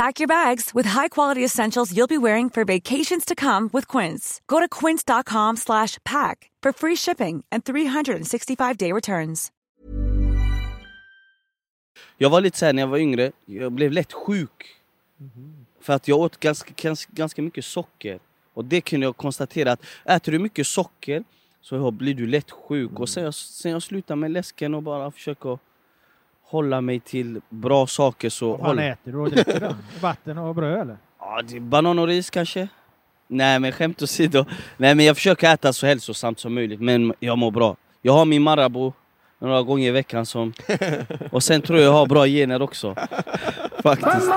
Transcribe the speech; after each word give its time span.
Pack 0.00 0.20
your 0.20 0.28
bags 0.28 0.70
with 0.74 0.88
high-quality 0.88 1.44
essentials 1.44 1.92
you'll 1.92 2.06
be 2.06 2.18
wearing 2.18 2.50
for 2.50 2.64
vacations 2.64 3.24
to 3.24 3.34
come 3.34 3.68
with 3.72 3.98
Quince. 3.98 4.40
Go 4.46 4.60
to 4.60 4.68
quince.com 4.80 5.56
slash 5.56 5.98
pack 6.04 6.50
for 6.62 6.72
free 6.72 6.96
shipping 6.96 7.44
and 7.52 7.64
365-day 7.64 8.92
returns. 8.92 9.52
Jag 12.18 12.30
var 12.30 12.40
lite 12.40 12.58
såhär 12.58 12.72
när 12.72 12.82
jag 12.82 12.88
var 12.88 12.98
yngre, 12.98 13.32
jag 13.44 13.72
blev 13.72 13.92
lätt 13.92 14.12
sjuk. 14.12 14.66
Mm. 15.20 15.66
För 15.80 15.92
att 15.92 16.08
jag 16.08 16.18
åt 16.18 16.40
ganska, 16.40 16.72
ganska, 16.76 17.12
ganska 17.14 17.42
mycket 17.42 17.64
socker. 17.64 18.18
Och 18.54 18.64
det 18.64 18.80
kunde 18.80 19.06
jag 19.06 19.16
konstatera 19.16 19.72
att 19.72 19.80
äter 20.04 20.32
du 20.32 20.38
mycket 20.38 20.66
socker 20.66 21.24
så 21.60 21.90
blir 21.90 22.14
du 22.14 22.26
lätt 22.26 22.50
sjuk. 22.50 22.90
Mm. 22.90 23.02
Och 23.02 23.08
sen 23.08 23.24
jag, 23.24 23.34
sen 23.34 23.72
jag 23.72 23.82
slutade 23.82 24.20
med 24.20 24.30
läsken 24.30 24.74
och 24.74 24.82
bara 24.82 25.10
försöka 25.10 25.58
hålla 26.50 26.80
mig 26.80 27.00
till 27.00 27.40
bra 27.48 27.86
saker 27.86 28.30
så... 28.30 28.50
Vad 28.50 28.58
fan 28.58 28.66
håll- 28.66 28.78
äter 28.78 29.12
du 29.12 29.18
och 29.18 29.30
dricker 29.30 29.60
då? 29.60 29.74
Vatten 30.00 30.38
och 30.38 30.54
bröd 30.54 30.80
eller? 30.80 30.96
Ja, 31.20 31.42
det 31.48 31.56
är 31.56 31.60
banan 31.60 31.98
och 31.98 32.06
ris 32.06 32.30
kanske? 32.30 32.68
Nej 33.28 33.58
men 33.58 33.72
skämt 33.72 34.02
åsido. 34.02 34.44
Nej 34.76 34.94
men 34.94 35.06
jag 35.06 35.16
försöker 35.16 35.52
äta 35.54 35.72
så 35.72 35.86
hälsosamt 35.86 36.38
som 36.38 36.54
möjligt 36.54 36.80
men 36.80 37.14
jag 37.20 37.38
mår 37.38 37.50
bra. 37.50 37.76
Jag 38.02 38.12
har 38.12 38.24
min 38.24 38.42
Marabou 38.42 38.92
några 39.38 39.62
gånger 39.62 39.88
i 39.88 39.90
veckan 39.90 40.26
som... 40.26 40.52
Och 41.30 41.42
sen 41.42 41.62
tror 41.62 41.78
jag 41.78 41.86
jag 41.86 41.92
har 41.92 42.06
bra 42.06 42.26
gener 42.26 42.62
också. 42.62 42.94
Faktiskt. 43.82 44.30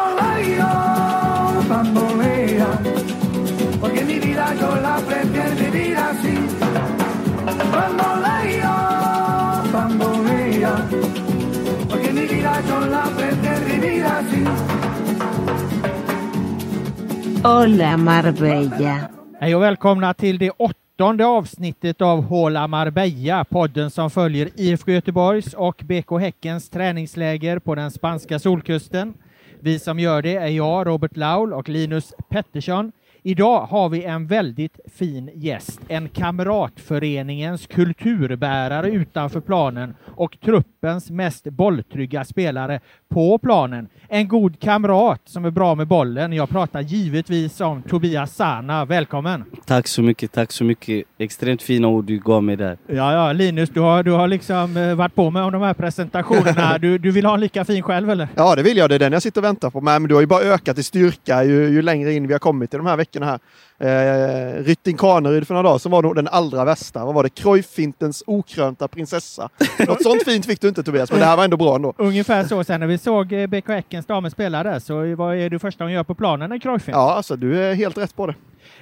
Hola 17.44 17.98
Marbella. 17.98 19.10
Hej 19.40 19.56
och 19.56 19.62
välkomna 19.62 20.14
till 20.14 20.38
det 20.38 20.52
åttonde 20.52 21.26
avsnittet 21.26 22.02
av 22.02 22.24
Håla 22.24 22.68
Marbella, 22.68 23.46
podden 23.46 23.92
som 23.92 24.10
följer 24.10 24.50
IFK 24.56 24.92
Göteborgs 24.92 25.54
och 25.54 25.82
BK 25.86 26.20
Häckens 26.20 26.70
träningsläger 26.70 27.60
på 27.60 27.76
den 27.76 27.92
spanska 27.92 28.40
solkusten. 28.40 29.14
Vi 29.60 29.80
som 29.80 30.00
gör 30.00 30.22
det 30.22 30.36
är 30.36 30.48
jag, 30.48 30.88
Robert 30.88 31.18
Laul 31.18 31.54
och 31.54 31.70
Linus 31.70 32.14
Pettersson. 32.30 32.92
Idag 33.26 33.66
har 33.66 33.90
vi 33.90 34.04
en 34.04 34.28
väldigt 34.28 34.80
fin 34.96 35.32
gäst, 35.36 35.82
en 35.88 36.10
kamratföreningens 36.10 37.68
kulturbärare 37.68 38.90
utanför 38.90 39.40
planen 39.40 39.96
och 40.08 40.38
truppens 40.46 41.10
mest 41.10 41.44
bolltrygga 41.44 42.26
spelare 42.26 42.80
på 43.10 43.38
planen. 43.38 43.88
En 44.08 44.28
god 44.28 44.60
kamrat 44.60 45.22
som 45.26 45.46
är 45.46 45.52
bra 45.52 45.76
med 45.76 45.88
bollen. 45.88 46.34
Jag 46.34 46.50
pratar 46.50 46.82
givetvis 46.82 47.62
om 47.62 47.82
Tobias 47.82 48.36
Sana. 48.36 48.86
Välkommen! 48.86 49.44
Tack 49.66 49.88
så 49.88 50.02
mycket, 50.02 50.32
tack 50.32 50.52
så 50.52 50.64
mycket. 50.64 51.06
Extremt 51.18 51.62
fina 51.62 51.88
ord 51.88 52.06
du 52.06 52.20
gav 52.20 52.44
mig 52.44 52.56
där. 52.56 52.78
Ja, 52.88 53.14
ja, 53.14 53.34
Linus, 53.34 53.70
du 53.70 53.80
har, 53.80 54.04
du 54.04 54.12
har 54.12 54.28
liksom 54.28 54.78
eh, 54.78 54.96
varit 54.96 55.16
på 55.16 55.30
med 55.30 55.44
om 55.44 55.52
de 55.52 55.62
här 55.62 55.74
presentationerna. 55.74 56.78
Du, 56.84 56.98
du 56.98 57.12
vill 57.12 57.26
ha 57.26 57.34
en 57.34 57.40
lika 57.40 57.66
fin 57.66 57.84
själv, 57.84 58.10
eller? 58.10 58.28
Ja, 58.36 58.56
det 58.56 58.64
vill 58.64 58.78
jag. 58.78 58.90
Det 58.90 58.96
är 58.96 59.00
den 59.00 59.14
jag 59.14 59.22
sitter 59.22 59.42
och 59.42 59.46
väntar 59.46 59.70
på. 59.70 59.82
Men 59.82 60.04
du 60.04 60.14
har 60.14 60.22
ju 60.22 60.28
bara 60.28 60.42
ökat 60.42 60.78
i 60.78 60.84
styrka 60.84 61.44
ju, 61.44 61.70
ju 61.70 61.82
längre 61.82 62.14
in 62.14 62.28
vi 62.28 62.34
har 62.34 62.40
kommit 62.40 62.74
i 62.74 62.78
de 62.78 62.86
här 62.86 62.98
veckorna 62.98 63.13
här. 63.22 63.40
Eh, 63.78 64.64
Rytting 64.64 64.98
Kaneryd 64.98 65.48
för 65.48 65.54
några 65.54 65.68
dagar 65.70 65.78
som 65.78 65.92
var 65.92 66.02
nog 66.02 66.16
den 66.16 66.28
allra 66.28 66.66
värsta. 66.66 67.06
Vad 67.06 67.16
var 67.16 67.24
det? 67.24 67.30
Cruyff-fintens 67.30 68.24
okrönta 68.28 68.88
prinsessa. 68.88 69.50
Något 69.88 70.04
sånt 70.04 70.24
fint 70.24 70.46
fick 70.46 70.62
du 70.62 70.68
inte 70.68 70.84
Tobias, 70.84 71.12
men 71.12 71.20
det 71.20 71.26
här 71.26 71.38
var 71.38 71.44
ändå 71.44 71.58
bra 71.58 71.76
ändå. 71.76 71.94
Ungefär 71.98 72.44
så. 72.44 72.64
Sen 72.64 72.80
när 72.80 72.88
vi 72.88 72.98
såg 72.98 73.34
eh, 73.34 73.48
BK 73.48 73.68
Häckens 73.68 74.06
damer 74.06 74.30
spela 74.30 74.64
där, 74.64 74.80
så 74.80 75.16
vad 75.16 75.36
är 75.38 75.50
du 75.50 75.60
första 75.60 75.84
gången 75.84 75.96
gör 75.96 76.04
på 76.04 76.16
planen? 76.16 76.52
En 76.52 76.60
Cruyffin? 76.60 76.94
Ja, 76.94 77.14
alltså 77.14 77.36
du 77.36 77.64
är 77.64 77.74
helt 77.74 77.98
rätt 77.98 78.16
på 78.16 78.28
det. 78.28 78.36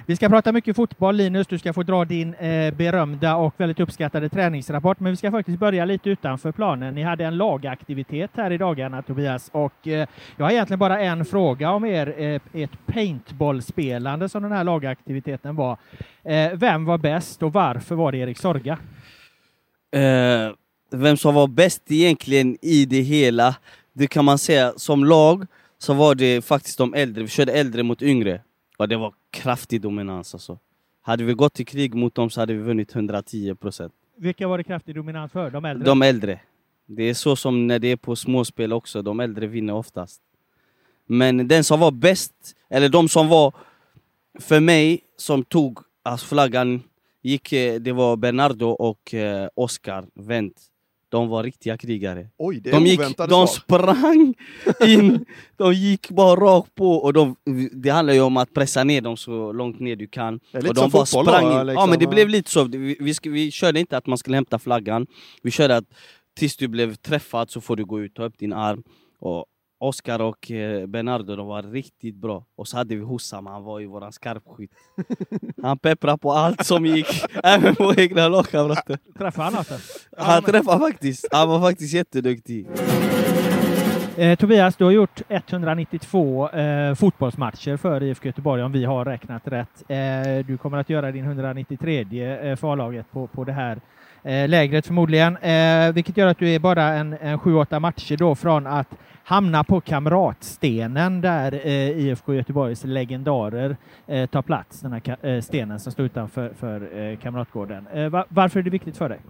Vi 0.06 0.16
ska 0.16 0.28
prata 0.28 0.52
mycket 0.52 0.76
fotboll. 0.76 1.16
Linus, 1.16 1.46
du 1.46 1.58
ska 1.58 1.72
få 1.72 1.82
dra 1.82 2.04
din 2.04 2.34
eh, 2.34 2.74
berömda 2.74 3.36
och 3.36 3.54
väldigt 3.56 3.80
uppskattade 3.80 4.28
träningsrapport. 4.28 5.00
Men 5.00 5.12
vi 5.12 5.16
ska 5.16 5.30
faktiskt 5.30 5.58
börja 5.58 5.84
lite 5.84 6.10
utanför 6.10 6.52
planen. 6.52 6.94
Ni 6.94 7.02
hade 7.02 7.24
en 7.24 7.36
lagaktivitet 7.36 8.30
här 8.34 8.50
i 8.50 8.58
dagarna, 8.58 9.02
Tobias. 9.02 9.50
Och 9.52 9.88
eh, 9.88 10.08
jag 10.36 10.44
har 10.44 10.50
egentligen 10.50 10.78
bara 10.78 11.00
en 11.00 11.24
fråga 11.24 11.70
om 11.70 11.84
er, 11.84 12.14
eh, 12.18 12.40
ert 12.62 12.86
paintballspelande 12.86 14.28
som 14.28 14.42
den 14.42 14.52
här 14.52 14.64
lagaktiviteten 14.64 15.56
var. 15.56 15.76
Eh, 16.24 16.52
vem 16.54 16.84
var 16.84 16.98
bäst 16.98 17.42
och 17.42 17.52
varför 17.52 17.94
var 17.94 18.12
det 18.12 18.18
Erik 18.18 18.38
Sorga? 18.38 18.78
Eh, 19.94 20.52
vem 20.90 21.16
som 21.16 21.34
var 21.34 21.46
bäst 21.46 21.82
egentligen 21.90 22.56
i 22.62 22.84
det 22.84 23.00
hela, 23.00 23.56
det 23.92 24.06
kan 24.06 24.24
man 24.24 24.38
säga 24.38 24.72
som 24.76 25.04
lag 25.04 25.46
så 25.78 25.94
var 25.94 26.14
det 26.14 26.44
faktiskt 26.44 26.78
de 26.78 26.94
äldre. 26.94 27.22
Vi 27.22 27.28
körde 27.28 27.52
äldre 27.52 27.82
mot 27.82 28.02
yngre. 28.02 28.40
Och 28.76 28.88
det 28.88 28.96
var 28.96 29.12
kraftig 29.32 29.80
dominans 29.80 30.34
alltså. 30.34 30.58
Hade 31.00 31.24
vi 31.24 31.34
gått 31.34 31.54
till 31.54 31.66
krig 31.66 31.94
mot 31.94 32.14
dem 32.14 32.30
så 32.30 32.40
hade 32.40 32.54
vi 32.54 32.62
vunnit 32.62 32.94
110 32.94 33.54
procent. 33.54 33.92
Vilka 34.16 34.48
var 34.48 34.58
det 34.58 34.64
kraftig 34.64 34.94
dominans 34.94 35.32
för? 35.32 35.50
De 35.50 35.64
äldre? 35.64 35.86
De 35.86 36.02
äldre. 36.02 36.40
Det 36.86 37.02
är 37.02 37.14
så 37.14 37.36
som 37.36 37.66
när 37.66 37.78
det 37.78 37.88
är 37.88 37.96
på 37.96 38.16
småspel 38.16 38.72
också, 38.72 39.02
de 39.02 39.20
äldre 39.20 39.46
vinner 39.46 39.74
oftast. 39.74 40.20
Men 41.06 41.48
den 41.48 41.64
som 41.64 41.80
var 41.80 41.90
bäst, 41.90 42.34
eller 42.68 42.88
de 42.88 43.08
som 43.08 43.28
var 43.28 43.54
för 44.40 44.60
mig, 44.60 45.00
som 45.16 45.44
tog 45.44 45.78
alltså 46.02 46.26
flaggan, 46.26 46.82
gick, 47.22 47.52
eh, 47.52 47.80
det 47.80 47.92
var 47.92 48.16
Bernardo 48.16 48.66
och 48.66 49.14
eh, 49.14 49.48
Oscar 49.54 50.04
Wendt. 50.14 50.60
De 51.12 51.28
var 51.28 51.42
riktiga 51.42 51.78
krigare. 51.78 52.28
Oj, 52.38 52.60
De, 52.60 52.86
gick, 52.86 53.00
de 53.00 53.28
svar. 53.28 53.46
sprang 53.46 54.34
in, 54.88 55.24
de 55.56 55.74
gick 55.74 56.10
bara 56.10 56.36
rakt 56.40 56.74
på 56.74 56.94
och 56.94 57.12
de, 57.12 57.36
det 57.72 57.90
handlar 57.90 58.14
ju 58.14 58.20
om 58.20 58.36
att 58.36 58.54
pressa 58.54 58.84
ner 58.84 59.00
dem 59.00 59.16
så 59.16 59.52
långt 59.52 59.80
ner 59.80 59.96
du 59.96 60.06
kan. 60.06 60.40
Det 60.52 60.58
är 60.58 60.62
lite 60.62 60.68
och 60.68 60.74
de 60.74 60.80
som 60.80 60.90
bara 60.90 61.06
fotboll 61.06 61.26
sprang. 61.26 61.44
Ja 61.44 61.62
liksom, 61.62 61.90
men 61.90 61.98
det 61.98 62.04
ja. 62.04 62.10
blev 62.10 62.28
lite 62.28 62.50
så, 62.50 62.64
vi, 62.64 62.96
vi, 63.00 63.14
vi 63.22 63.50
körde 63.50 63.80
inte 63.80 63.96
att 63.96 64.06
man 64.06 64.18
skulle 64.18 64.36
hämta 64.36 64.58
flaggan, 64.58 65.06
vi 65.42 65.50
körde 65.50 65.76
att 65.76 65.84
tills 66.36 66.56
du 66.56 66.68
blev 66.68 66.94
träffad 66.94 67.50
så 67.50 67.60
får 67.60 67.76
du 67.76 67.84
gå 67.84 68.00
ut, 68.00 68.14
ta 68.14 68.24
upp 68.24 68.38
din 68.38 68.52
arm. 68.52 68.82
Och 69.20 69.46
Oscar 69.82 70.20
och 70.20 70.50
eh, 70.50 70.86
Bernardo 70.86 71.36
de 71.36 71.46
var 71.46 71.62
riktigt 71.62 72.16
bra. 72.16 72.44
Och 72.56 72.68
så 72.68 72.76
hade 72.76 72.96
vi 72.96 73.04
Hussam, 73.04 73.46
han 73.46 73.62
var 73.62 73.80
ju 73.80 73.86
våran 73.86 74.12
skarpskytt. 74.12 74.70
Han 75.62 75.78
pepprade 75.78 76.18
på 76.18 76.32
allt 76.32 76.66
som 76.66 76.86
gick, 76.86 77.24
även 77.44 77.74
på 77.74 77.94
egna 77.96 78.28
lagkamrater. 78.28 78.98
Träffade 79.18 79.44
han 79.44 79.54
alltså? 79.54 79.74
Han 80.16 80.42
träffade 80.42 80.78
faktiskt, 80.78 81.28
han 81.32 81.48
var 81.48 81.60
faktiskt 81.60 81.94
jätteduktig. 81.94 82.66
Eh, 84.16 84.38
Tobias, 84.38 84.76
du 84.76 84.84
har 84.84 84.90
gjort 84.90 85.22
192 85.28 86.48
eh, 86.48 86.94
fotbollsmatcher 86.94 87.76
för 87.76 88.02
IFK 88.02 88.26
Göteborg 88.26 88.62
om 88.62 88.72
vi 88.72 88.84
har 88.84 89.04
räknat 89.04 89.42
rätt. 89.44 89.82
Eh, 89.88 90.46
du 90.46 90.58
kommer 90.58 90.78
att 90.78 90.90
göra 90.90 91.12
din 91.12 91.24
193 91.24 92.00
eh, 92.00 92.56
för 92.56 92.72
A-laget 92.72 93.10
på, 93.10 93.26
på 93.26 93.44
det 93.44 93.52
här 93.52 93.80
eh, 94.24 94.48
lägret 94.48 94.86
förmodligen, 94.86 95.36
eh, 95.36 95.92
vilket 95.92 96.16
gör 96.16 96.26
att 96.26 96.38
du 96.38 96.48
är 96.50 96.58
bara 96.58 96.82
en, 96.84 97.12
en 97.12 97.38
7-8 97.38 97.80
matcher 97.80 98.16
då 98.16 98.34
från 98.34 98.66
att 98.66 98.88
hamna 99.24 99.64
på 99.64 99.80
Kamratstenen 99.80 101.20
där 101.20 101.52
eh, 101.66 101.88
IFK 101.90 102.34
Göteborgs 102.34 102.84
legendarer 102.84 103.76
eh, 104.06 104.26
tar 104.26 104.42
plats, 104.42 104.80
den 104.80 104.92
här 104.92 105.00
ka- 105.00 105.26
eh, 105.36 105.40
stenen 105.40 105.80
som 105.80 105.92
står 105.92 106.04
utanför 106.06 106.52
för, 106.58 106.98
eh, 106.98 107.16
Kamratgården. 107.18 107.86
Eh, 107.94 108.08
va- 108.08 108.26
varför 108.28 108.60
är 108.60 108.64
det 108.64 108.70
viktigt 108.70 108.96
för 108.96 109.08
dig? 109.08 109.20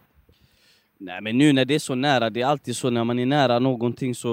Nej 0.98 1.20
men 1.20 1.38
nu 1.38 1.52
när 1.52 1.64
det 1.64 1.74
är 1.74 1.78
så 1.78 1.94
nära, 1.94 2.30
det 2.30 2.42
är 2.42 2.46
alltid 2.46 2.76
så 2.76 2.90
när 2.90 3.04
man 3.04 3.18
är 3.18 3.26
nära 3.26 3.58
någonting 3.58 4.14
så 4.14 4.32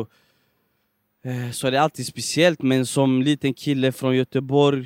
eh, 1.24 1.52
så 1.52 1.68
är 1.68 1.72
det 1.72 1.82
alltid 1.82 2.06
speciellt 2.06 2.62
men 2.62 2.86
som 2.86 3.22
liten 3.22 3.54
kille 3.54 3.92
från 3.92 4.16
Göteborg, 4.16 4.86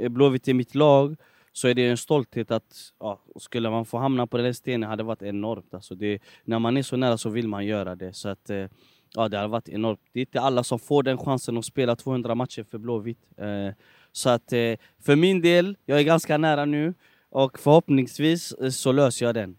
eh, 0.00 0.08
Blåvitt 0.08 0.48
är 0.48 0.54
mitt 0.54 0.74
lag 0.74 1.16
så 1.52 1.68
är 1.68 1.74
det 1.74 1.86
en 1.86 1.96
stolthet 1.96 2.50
att 2.50 2.92
ja, 3.00 3.20
skulle 3.36 3.70
man 3.70 3.84
få 3.84 3.98
hamna 3.98 4.26
på 4.26 4.36
den 4.36 4.46
här 4.46 4.52
stenen 4.52 4.88
hade 4.88 5.02
det 5.02 5.06
varit 5.06 5.22
enormt. 5.22 5.74
Alltså 5.74 5.94
det, 5.94 6.18
när 6.44 6.58
man 6.58 6.76
är 6.76 6.82
så 6.82 6.96
nära 6.96 7.18
så 7.18 7.28
vill 7.30 7.48
man 7.48 7.66
göra 7.66 7.94
det. 7.94 8.12
Så 8.12 8.28
att, 8.28 8.50
eh, 8.50 8.66
ja, 9.14 9.28
det 9.28 9.36
hade 9.36 9.48
varit 9.48 9.68
enormt. 9.68 10.00
Det 10.12 10.18
är 10.18 10.20
inte 10.20 10.40
alla 10.40 10.64
som 10.64 10.78
får 10.78 11.02
den 11.02 11.18
chansen 11.18 11.58
att 11.58 11.64
spela 11.64 11.96
200 11.96 12.34
matcher 12.34 12.62
för 12.62 12.78
Blåvitt. 12.78 13.28
Eh, 13.36 13.74
så 14.12 14.30
att 14.30 14.52
eh, 14.52 14.74
för 15.02 15.16
min 15.16 15.40
del, 15.40 15.76
jag 15.86 15.98
är 15.98 16.04
ganska 16.04 16.38
nära 16.38 16.64
nu 16.64 16.94
och 17.30 17.58
förhoppningsvis 17.58 18.54
så 18.70 18.92
löser 18.92 19.26
jag 19.26 19.34
den. 19.34 19.56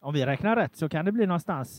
Om 0.00 0.14
vi 0.14 0.26
räknar 0.26 0.56
rätt 0.56 0.76
så 0.76 0.88
kan 0.88 1.04
det 1.04 1.12
bli 1.12 1.26
någonstans 1.26 1.76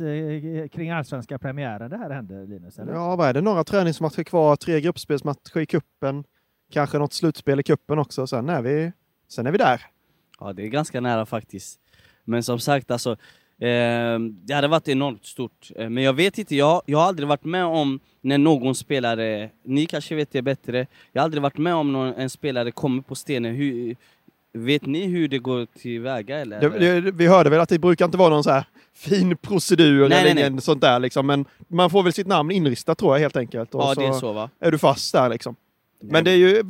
kring 0.71 0.89
allsvenska 0.89 1.39
premiären 1.39 1.89
det 1.89 1.97
här 1.97 2.09
händer, 2.09 2.47
Linus? 2.47 2.79
Eller? 2.79 2.93
Ja, 2.93 3.15
vad 3.15 3.29
är 3.29 3.33
det? 3.33 3.41
Några 3.41 3.63
träningsmatcher 3.63 4.23
kvar, 4.23 4.55
tre 4.55 4.81
gruppspelsmatcher 4.81 5.57
i 5.57 5.65
kuppen, 5.65 6.23
kanske 6.71 6.97
något 6.97 7.13
slutspel 7.13 7.59
i 7.59 7.63
kuppen 7.63 7.99
också. 7.99 8.27
Sen 8.27 8.49
är 8.49 8.61
vi, 8.61 8.91
sen 9.29 9.47
är 9.47 9.51
vi 9.51 9.57
där. 9.57 9.85
Ja, 10.39 10.53
det 10.53 10.63
är 10.63 10.67
ganska 10.67 11.01
nära 11.01 11.25
faktiskt. 11.25 11.79
Men 12.23 12.43
som 12.43 12.59
sagt, 12.59 12.91
alltså, 12.91 13.11
eh, 13.59 14.19
det 14.19 14.53
hade 14.53 14.67
varit 14.67 14.87
enormt 14.87 15.25
stort. 15.25 15.71
Eh, 15.75 15.89
men 15.89 16.03
jag 16.03 16.13
vet 16.13 16.37
inte, 16.37 16.55
jag, 16.55 16.81
jag 16.85 16.99
har 16.99 17.05
aldrig 17.05 17.27
varit 17.27 17.43
med 17.43 17.65
om 17.65 17.99
när 18.21 18.37
någon 18.37 18.75
spelare, 18.75 19.49
ni 19.63 19.85
kanske 19.85 20.15
vet 20.15 20.31
det 20.31 20.41
bättre, 20.41 20.87
jag 21.11 21.21
har 21.21 21.23
aldrig 21.23 21.41
varit 21.41 21.57
med 21.57 21.75
om 21.75 21.93
någon, 21.93 22.13
en 22.13 22.29
spelare 22.29 22.71
kommer 22.71 23.01
på 23.01 23.15
stenen. 23.15 23.55
Hur, 23.55 23.95
vet 24.53 24.85
ni 24.85 25.05
hur 25.05 25.27
det 25.27 25.39
går 25.39 25.65
tillväga 25.65 26.39
eller? 26.39 26.61
Det, 26.61 27.01
det, 27.01 27.11
vi 27.11 27.27
hörde 27.27 27.49
väl 27.49 27.59
att 27.59 27.69
det 27.69 27.79
brukar 27.79 28.05
inte 28.05 28.17
vara 28.17 28.29
någon 28.29 28.43
så 28.43 28.51
här 28.51 28.65
fin 28.93 29.37
procedur 29.37 30.09
Nej, 30.09 30.19
eller 30.19 30.35
nej, 30.35 30.47
ingen 30.47 30.61
sånt 30.61 30.81
där 30.81 30.99
liksom. 30.99 31.27
Men 31.27 31.45
man 31.67 31.89
får 31.89 32.03
väl 32.03 32.13
sitt 32.13 32.27
namn 32.27 32.51
inristat 32.51 32.97
tror 32.97 33.15
jag 33.15 33.19
helt 33.19 33.37
enkelt. 33.37 33.75
Och 33.75 33.81
ja, 33.81 33.95
det 33.95 34.05
är 34.05 34.13
så 34.13 34.33
va? 34.33 34.49
är 34.59 34.71
du 34.71 34.77
fast 34.77 35.13
där 35.13 35.29
liksom. 35.29 35.55
Men 35.99 36.23
det 36.23 36.31
är 36.31 36.35
ju, 36.35 36.63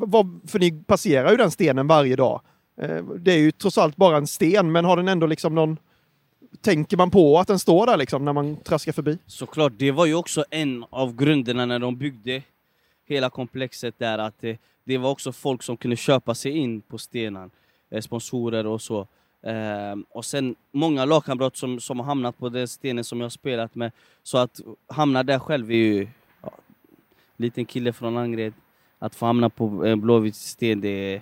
för 0.48 0.60
ni 0.60 0.72
passerar 0.72 1.32
ju 1.32 1.38
den 1.38 1.52
stenen 1.52 1.88
varje 1.88 2.16
dag. 2.16 2.42
Eh, 2.82 3.04
Det 3.04 3.32
är 3.32 3.38
ju 3.38 3.52
trots 3.52 3.78
allt 3.78 3.96
bara 3.96 4.18
en 4.18 4.28
sten, 4.28 4.72
men 4.72 4.86
har 4.86 4.98
den 4.98 5.08
ändå 5.08 5.28
liksom 5.28 5.56
någon... 5.56 5.78
Tänker 6.62 6.98
man 6.98 7.12
på 7.12 7.40
att 7.40 7.48
den 7.48 7.60
står 7.60 7.86
där 7.86 7.98
liksom 7.98 8.26
när 8.26 8.34
man 8.34 8.58
traskar 8.58 8.92
förbi? 8.92 9.18
Såklart, 9.26 9.74
det 9.78 9.92
var 9.92 10.06
ju 10.06 10.16
också 10.16 10.46
en 10.50 10.86
av 10.90 11.16
grunderna 11.16 11.66
när 11.66 11.80
de 11.80 11.98
byggde 11.98 12.44
hela 13.06 13.30
komplexet 13.30 13.96
där, 13.98 14.18
att 14.18 14.36
det, 14.42 14.58
det 14.84 14.98
var 14.98 15.10
också 15.10 15.32
folk 15.32 15.64
som 15.64 15.78
kunde 15.78 15.96
köpa 15.96 16.36
sig 16.36 16.52
in 16.58 16.82
på 16.82 16.98
stenen, 16.98 17.52
eh, 17.90 18.02
sponsorer 18.02 18.66
och 18.68 18.82
så. 18.82 19.08
Eh, 19.42 19.96
och 20.10 20.26
sen 20.26 20.56
många 20.72 21.06
lagkamrater 21.06 21.58
som, 21.58 21.80
som 21.80 22.00
har 22.00 22.06
hamnat 22.06 22.38
på 22.38 22.50
den 22.50 22.68
stenen 22.68 23.04
som 23.04 23.20
jag 23.20 23.26
har 23.26 23.30
spelat 23.30 23.76
med, 23.76 23.92
så 24.24 24.38
att 24.38 24.60
hamna 24.88 25.24
där 25.24 25.40
själv 25.40 25.72
är 25.72 25.76
ju... 25.76 26.08
Ja, 26.42 26.52
liten 27.38 27.66
kille 27.66 27.94
från 27.94 28.18
Angered, 28.18 28.54
att 29.00 29.16
få 29.16 29.26
hamna 29.26 29.50
på 29.50 29.86
eh, 29.86 29.96
Blåvitts 29.96 30.50
sten, 30.50 30.82
det, 30.82 31.22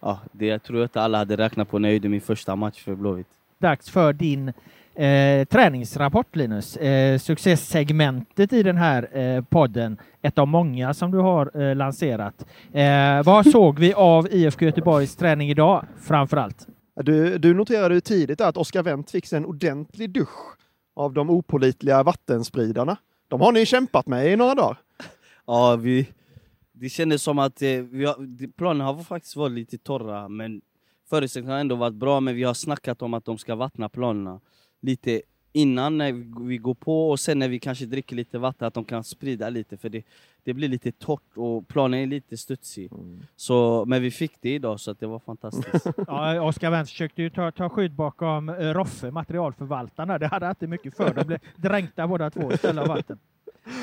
ja, 0.00 0.18
det 0.32 0.46
jag 0.46 0.62
tror 0.62 0.78
jag 0.78 0.84
inte 0.84 1.00
alla 1.02 1.18
hade 1.18 1.36
räknat 1.36 1.70
på 1.70 1.78
när 1.78 1.88
jag 1.88 1.94
gjorde 1.94 2.08
min 2.08 2.20
första 2.20 2.56
match 2.56 2.82
för 2.82 2.94
Blåvitt. 2.94 3.26
dags 3.58 3.90
för 3.90 4.12
din 4.12 4.52
eh, 4.94 5.44
träningsrapport 5.44 6.36
Linus. 6.36 6.76
Eh, 6.76 7.18
successsegmentet 7.18 8.52
i 8.52 8.62
den 8.62 8.76
här 8.76 9.18
eh, 9.18 9.44
podden, 9.44 9.96
ett 10.22 10.38
av 10.38 10.48
många 10.48 10.94
som 10.94 11.10
du 11.10 11.18
har 11.18 11.60
eh, 11.62 11.76
lanserat. 11.76 12.46
Eh, 12.72 13.22
vad 13.24 13.46
såg 13.50 13.78
vi 13.78 13.94
av 13.94 14.28
IFK 14.32 14.64
Göteborgs 14.64 15.16
träning 15.16 15.50
idag 15.50 15.86
framför 16.00 16.36
allt? 16.36 16.66
Du, 17.02 17.38
du 17.38 17.54
noterade 17.54 17.94
ju 17.94 18.00
tidigt 18.00 18.40
att 18.40 18.56
Oskar 18.56 18.82
Wendt 18.82 19.10
fick 19.10 19.32
en 19.32 19.46
ordentlig 19.46 20.10
dusch 20.10 20.56
av 20.96 21.12
de 21.12 21.30
opolitliga 21.30 22.02
vattenspridarna. 22.02 22.96
De 23.28 23.40
har 23.40 23.52
ni 23.52 23.66
kämpat 23.66 24.06
med 24.06 24.32
i 24.32 24.36
några 24.36 24.54
dagar. 24.54 24.76
Ja, 25.46 25.76
vi, 25.76 26.08
det 26.80 26.88
kändes 26.88 27.22
som 27.22 27.38
att 27.38 27.62
eh, 27.62 27.68
vi 27.68 28.04
har, 28.04 28.52
planen 28.56 28.86
har 28.86 29.02
faktiskt 29.02 29.36
varit 29.36 29.52
lite 29.52 29.78
torra, 29.78 30.28
men 30.28 30.60
förutsättningarna 31.10 31.54
har 31.54 31.60
ändå 31.60 31.74
varit 31.74 31.94
bra. 31.94 32.20
Men 32.20 32.34
vi 32.34 32.42
har 32.42 32.54
snackat 32.54 33.02
om 33.02 33.14
att 33.14 33.24
de 33.24 33.38
ska 33.38 33.54
vattna 33.54 33.88
planerna 33.88 34.40
lite 34.80 35.22
innan 35.52 35.98
när 35.98 36.12
vi, 36.46 36.56
går 36.56 36.74
på 36.74 37.10
och 37.10 37.20
sen 37.20 37.38
när 37.38 37.48
vi 37.48 37.58
kanske 37.58 37.86
dricker 37.86 38.16
lite 38.16 38.38
vatten, 38.38 38.68
att 38.68 38.74
de 38.74 38.84
kan 38.84 39.04
sprida 39.04 39.48
lite. 39.48 39.76
För 39.76 39.88
det, 39.88 40.02
det 40.44 40.54
blir 40.54 40.68
lite 40.68 40.92
torrt 40.92 41.36
och 41.36 41.68
planen 41.68 42.00
är 42.00 42.06
lite 42.06 42.36
studsig. 42.36 42.90
Så, 43.36 43.84
men 43.86 44.02
vi 44.02 44.10
fick 44.10 44.32
det 44.40 44.54
idag 44.54 44.80
så 44.80 44.90
att 44.90 45.00
det 45.00 45.06
var 45.06 45.18
fantastiskt. 45.18 45.86
Ja, 46.06 46.42
Oskar 46.42 46.70
Wendt 46.70 46.90
försökte 46.90 47.22
ju 47.22 47.30
ta, 47.30 47.52
ta 47.52 47.68
skydd 47.68 47.92
bakom 47.92 48.48
eh, 48.48 48.54
Roffe, 48.54 49.10
materialförvaltarna. 49.10 50.18
Det 50.18 50.26
hade 50.26 50.50
inte 50.50 50.66
mycket 50.66 50.96
för. 50.96 51.14
De 51.14 51.24
blev 51.26 51.38
dränkta 51.56 52.06
båda 52.06 52.30
två 52.30 52.52
istället 52.52 52.82
av 52.82 52.88
vatten. 52.88 53.18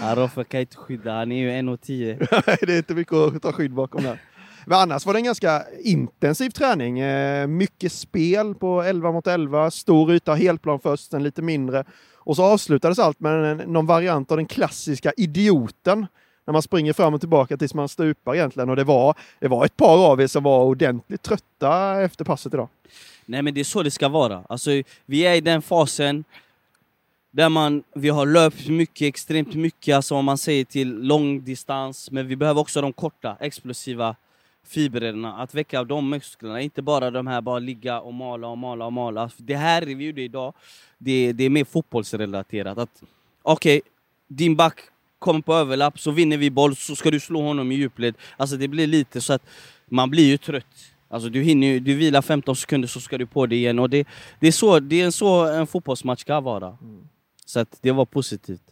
Aroffe 0.01 0.43
kan 0.43 0.59
inte 0.59 0.77
skydda, 0.77 1.13
han 1.13 1.31
är 1.31 1.35
ju 1.35 1.49
1,10. 1.49 2.27
Nej, 2.47 2.57
det 2.61 2.73
är 2.73 2.77
inte 2.77 2.93
mycket 2.93 3.13
att 3.13 3.41
ta 3.41 3.51
skydd 3.51 3.73
bakom 3.73 4.03
där. 4.03 4.19
Men 4.65 4.79
annars 4.79 5.05
var 5.05 5.13
det 5.13 5.19
en 5.19 5.25
ganska 5.25 5.63
intensiv 5.83 6.49
träning. 6.49 6.99
Eh, 6.99 7.47
mycket 7.47 7.91
spel 7.91 8.55
på 8.55 8.81
11 8.81 9.11
mot 9.11 9.27
11, 9.27 9.71
stor 9.71 10.13
yta, 10.13 10.33
helplan 10.33 10.79
först, 10.79 11.11
sen 11.11 11.23
lite 11.23 11.41
mindre. 11.41 11.83
Och 12.15 12.35
så 12.35 12.43
avslutades 12.43 12.99
allt 12.99 13.19
med 13.19 13.51
en, 13.51 13.57
någon 13.57 13.85
variant 13.85 14.31
av 14.31 14.37
den 14.37 14.45
klassiska 14.45 15.11
idioten. 15.17 16.07
När 16.47 16.51
man 16.51 16.61
springer 16.61 16.93
fram 16.93 17.13
och 17.13 17.19
tillbaka 17.19 17.57
tills 17.57 17.73
man 17.73 17.89
stupar 17.89 18.35
egentligen. 18.35 18.69
Och 18.69 18.75
det 18.75 18.83
var, 18.83 19.15
det 19.39 19.47
var 19.47 19.65
ett 19.65 19.77
par 19.77 20.11
av 20.11 20.21
er 20.21 20.27
som 20.27 20.43
var 20.43 20.63
ordentligt 20.63 21.21
trötta 21.21 22.01
efter 22.01 22.25
passet 22.25 22.53
idag. 22.53 22.67
Nej 23.25 23.41
men 23.41 23.53
det 23.53 23.59
är 23.59 23.63
så 23.63 23.83
det 23.83 23.91
ska 23.91 24.09
vara. 24.09 24.43
Alltså, 24.49 24.69
vi 25.05 25.25
är 25.25 25.35
i 25.35 25.41
den 25.41 25.61
fasen 25.61 26.23
där 27.35 27.49
man, 27.49 27.83
vi 27.93 28.09
har 28.09 28.25
löpt 28.25 28.67
mycket, 28.67 29.07
extremt 29.07 29.55
mycket, 29.55 29.95
alltså 29.95 30.15
om 30.15 30.25
man 30.25 30.37
säger 30.37 30.65
till 30.65 31.01
lång 31.01 31.43
distans, 31.43 32.11
men 32.11 32.27
vi 32.27 32.35
behöver 32.35 32.61
också 32.61 32.81
de 32.81 32.93
korta, 32.93 33.37
explosiva 33.39 34.15
fibrerna, 34.67 35.33
att 35.33 35.53
väcka 35.53 35.83
de 35.83 36.09
musklerna, 36.09 36.61
inte 36.61 36.81
bara 36.81 37.11
de 37.11 37.27
här 37.27 37.41
bara 37.41 37.59
ligga 37.59 37.99
och 37.99 38.13
mala 38.13 38.47
och 38.47 38.57
mala 38.57 38.85
och 38.85 38.93
mala. 38.93 39.21
Alltså, 39.21 39.43
det 39.43 39.55
här 39.55 39.81
vi 39.81 40.05
gjorde 40.05 40.21
idag, 40.21 40.53
det, 40.97 41.33
det 41.33 41.43
är 41.43 41.49
mer 41.49 41.65
fotbollsrelaterat. 41.65 42.77
Att 42.77 43.03
Okej, 43.41 43.81
din 44.27 44.55
back 44.55 44.79
kommer 45.19 45.41
på 45.41 45.53
överlapp, 45.53 45.99
så 45.99 46.11
vinner 46.11 46.37
vi 46.37 46.49
boll, 46.49 46.75
så 46.75 46.95
ska 46.95 47.11
du 47.11 47.19
slå 47.19 47.41
honom 47.41 47.71
i 47.71 47.75
djupled. 47.75 48.15
Alltså 48.37 48.57
det 48.57 48.67
blir 48.67 48.87
lite 48.87 49.21
så 49.21 49.33
att 49.33 49.43
man 49.85 50.09
blir 50.09 50.25
ju 50.25 50.37
trött. 50.37 50.93
Alltså 51.09 51.29
du 51.29 51.41
hinner 51.41 51.67
ju, 51.67 51.79
du 51.79 51.93
vilar 51.93 52.21
15 52.21 52.55
sekunder 52.55 52.87
så 52.87 53.01
ska 53.01 53.17
du 53.17 53.25
på 53.25 53.45
det 53.45 53.55
igen. 53.55 53.79
Och 53.79 53.89
det, 53.89 54.07
det 54.39 54.47
är 54.47 54.51
så, 54.51 54.79
det 54.79 55.01
är 55.01 55.11
så 55.11 55.45
en 55.45 55.67
fotbollsmatch 55.67 56.21
ska 56.21 56.39
vara. 56.39 56.77
Mm. 56.81 57.07
Så 57.45 57.59
att 57.59 57.77
det 57.81 57.91
var 57.91 58.05
positivt. 58.05 58.71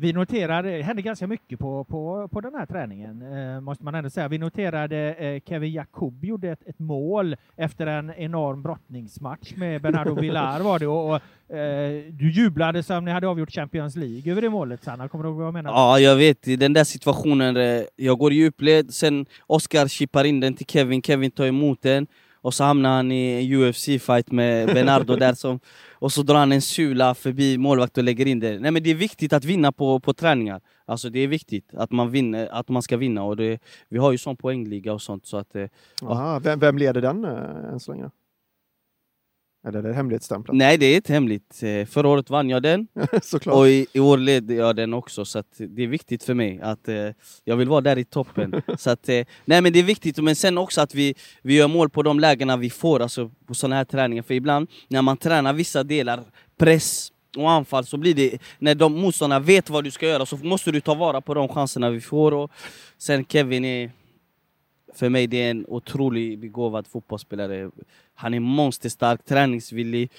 Vi 0.00 0.12
noterade, 0.12 0.76
det 0.76 0.82
hände 0.82 1.02
ganska 1.02 1.26
mycket 1.26 1.58
på, 1.58 1.84
på, 1.84 2.28
på 2.28 2.40
den 2.40 2.54
här 2.54 2.66
träningen, 2.66 3.22
eh, 3.22 3.60
måste 3.60 3.84
man 3.84 3.94
ändå 3.94 4.10
säga. 4.10 4.28
Vi 4.28 4.38
noterade 4.38 5.14
eh, 5.14 5.40
Kevin 5.48 5.72
Jakob 5.72 6.24
gjorde 6.24 6.50
ett, 6.50 6.62
ett 6.66 6.78
mål 6.78 7.36
efter 7.56 7.86
en 7.86 8.10
enorm 8.10 8.62
brottningsmatch 8.62 9.52
med 9.56 9.82
Bernardo 9.82 10.14
Villar 10.20 10.60
var 10.60 10.78
det. 10.78 10.86
Och, 10.86 11.10
och, 11.10 11.56
eh, 11.56 12.02
du 12.10 12.30
jublade 12.32 12.82
som 12.82 13.04
ni 13.04 13.10
hade 13.10 13.28
avgjort 13.28 13.50
Champions 13.50 13.96
League 13.96 14.32
över 14.32 14.42
det 14.42 14.50
målet, 14.50 14.84
Sanna. 14.84 15.08
Kommer 15.08 15.24
du 15.24 15.30
ihåg 15.30 15.38
vad 15.38 15.46
jag 15.46 15.54
menar? 15.54 15.70
Ja, 15.70 15.98
jag 15.98 16.16
vet. 16.16 16.48
I 16.48 16.56
den 16.56 16.72
där 16.72 16.84
situationen, 16.84 17.84
jag 17.96 18.18
går 18.18 18.32
i 18.32 18.36
djupled, 18.36 18.94
sen 18.94 19.26
Oscar 19.46 19.88
chippar 19.88 20.24
in 20.24 20.40
den 20.40 20.54
till 20.54 20.66
Kevin, 20.66 21.02
Kevin 21.02 21.30
tar 21.30 21.46
emot 21.46 21.82
den. 21.82 22.06
Och 22.48 22.54
så 22.54 22.64
hamnar 22.64 22.96
han 22.96 23.12
i 23.12 23.30
en 23.30 23.52
UFC-fight 23.52 24.32
med 24.32 24.66
Bernardo 24.66 25.16
där 25.16 25.34
som... 25.34 25.60
Och 25.92 26.12
så 26.12 26.22
drar 26.22 26.34
han 26.36 26.52
en 26.52 26.62
sula 26.62 27.14
förbi 27.14 27.58
målvakt 27.58 27.98
och 27.98 28.04
lägger 28.04 28.26
in 28.26 28.40
den. 28.40 28.62
Nej 28.62 28.70
men 28.70 28.82
det 28.82 28.90
är 28.90 28.94
viktigt 28.94 29.32
att 29.32 29.44
vinna 29.44 29.72
på, 29.72 30.00
på 30.00 30.12
träningar. 30.14 30.60
Alltså 30.86 31.10
det 31.10 31.18
är 31.18 31.28
viktigt 31.28 31.74
att 31.74 31.92
man, 31.92 32.10
vinner, 32.10 32.48
att 32.52 32.68
man 32.68 32.82
ska 32.82 32.96
vinna. 32.96 33.22
Och 33.22 33.36
det, 33.36 33.58
vi 33.88 33.98
har 33.98 34.12
ju 34.12 34.18
sån 34.18 34.36
poängliga 34.36 34.92
och 34.92 35.02
sånt 35.02 35.26
så 35.26 35.36
att... 35.36 35.56
Eh, 35.56 35.66
Aha, 36.02 36.38
vem, 36.38 36.58
vem 36.58 36.78
leder 36.78 37.00
den 37.02 37.24
eh, 37.24 37.72
än 37.72 37.80
så 37.80 37.92
länge? 37.92 38.10
Eller 39.66 39.78
är 39.78 39.82
det 39.82 39.94
hemlighetsstämplat? 39.94 40.56
Nej 40.56 40.78
det 40.78 40.86
är 40.86 40.96
inte 40.96 41.12
hemligt. 41.12 41.62
Eh, 41.62 41.86
Förra 41.86 42.08
året 42.08 42.30
vann 42.30 42.50
jag 42.50 42.62
den. 42.62 42.86
Såklart. 43.22 43.54
Och 43.56 43.68
i, 43.68 43.86
i 43.92 44.00
år 44.00 44.18
leder 44.18 44.54
jag 44.54 44.76
den 44.76 44.94
också, 44.94 45.24
så 45.24 45.42
det 45.56 45.82
är 45.82 45.86
viktigt 45.86 46.22
för 46.22 46.34
mig 46.34 46.60
att 46.62 46.88
eh, 46.88 47.08
jag 47.44 47.56
vill 47.56 47.68
vara 47.68 47.80
där 47.80 47.98
i 47.98 48.04
toppen. 48.04 48.62
så 48.78 48.90
att, 48.90 49.08
eh, 49.08 49.24
nej 49.44 49.62
men 49.62 49.72
det 49.72 49.78
är 49.78 49.82
viktigt, 49.82 50.18
men 50.18 50.36
sen 50.36 50.58
också 50.58 50.80
att 50.80 50.94
vi, 50.94 51.14
vi 51.42 51.54
gör 51.54 51.68
mål 51.68 51.90
på 51.90 52.02
de 52.02 52.20
lägena 52.20 52.56
vi 52.56 52.70
får 52.70 53.00
alltså, 53.00 53.30
på 53.46 53.54
sådana 53.54 53.76
här 53.76 53.84
träningar. 53.84 54.22
För 54.22 54.34
ibland 54.34 54.70
när 54.88 55.02
man 55.02 55.16
tränar 55.16 55.52
vissa 55.52 55.84
delar, 55.84 56.24
press 56.58 57.12
och 57.36 57.50
anfall, 57.50 57.86
så 57.86 57.96
blir 57.96 58.14
det, 58.14 58.38
när 58.58 58.74
de 58.74 59.00
motståndarna 59.00 59.40
vet 59.44 59.70
vad 59.70 59.84
du 59.84 59.90
ska 59.90 60.06
göra 60.06 60.26
så 60.26 60.36
måste 60.36 60.70
du 60.70 60.80
ta 60.80 60.94
vara 60.94 61.20
på 61.20 61.34
de 61.34 61.48
chanserna 61.48 61.90
vi 61.90 62.00
får. 62.00 62.34
Och 62.34 62.50
sen 62.98 63.24
Kevin 63.24 63.64
är, 63.64 63.90
för 64.94 65.08
mig 65.08 65.26
det 65.26 65.42
är 65.42 65.50
en 65.50 65.66
otroligt 65.68 66.38
begåvad 66.38 66.86
fotbollsspelare. 66.86 67.70
Han 68.20 68.34
är 68.34 68.40
monsterstark, 68.40 69.24
träningsvillig. 69.24 70.10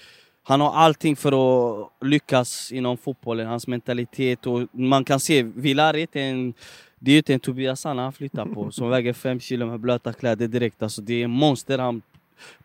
han 0.44 0.62
har 0.62 0.74
allting 0.74 1.16
för 1.16 1.32
att 1.32 1.90
lyckas 2.02 2.72
inom 2.72 2.98
fotbollen, 2.98 3.48
hans 3.48 3.68
mentalitet 3.68 4.48
och 4.48 4.68
man 4.72 5.06
kan 5.06 5.20
se, 5.20 5.44
Villarit 5.44 6.16
är 6.16 6.20
en 6.20 6.54
det 7.00 7.12
är 7.12 7.14
ju 7.14 7.18
inte 7.18 7.34
en 7.34 7.40
Tobias 7.40 7.82
Sanna 7.82 8.02
han 8.02 8.14
flyttar 8.14 8.46
på 8.46 8.72
som 8.72 8.90
väger 8.90 9.14
fem 9.14 9.40
kilo 9.40 9.66
med 9.66 9.80
blöta 9.80 10.14
kläder 10.14 10.48
direkt. 10.48 10.84
Alltså 10.84 11.02
det 11.02 11.14
är 11.14 11.24
en 11.24 11.32
monster 11.32 11.80
han 11.80 12.02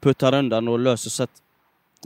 puttar 0.01 0.35
undan 0.35 0.69
och 0.69 0.79
löser. 0.79 1.11
Så 1.11 1.23
att 1.23 1.31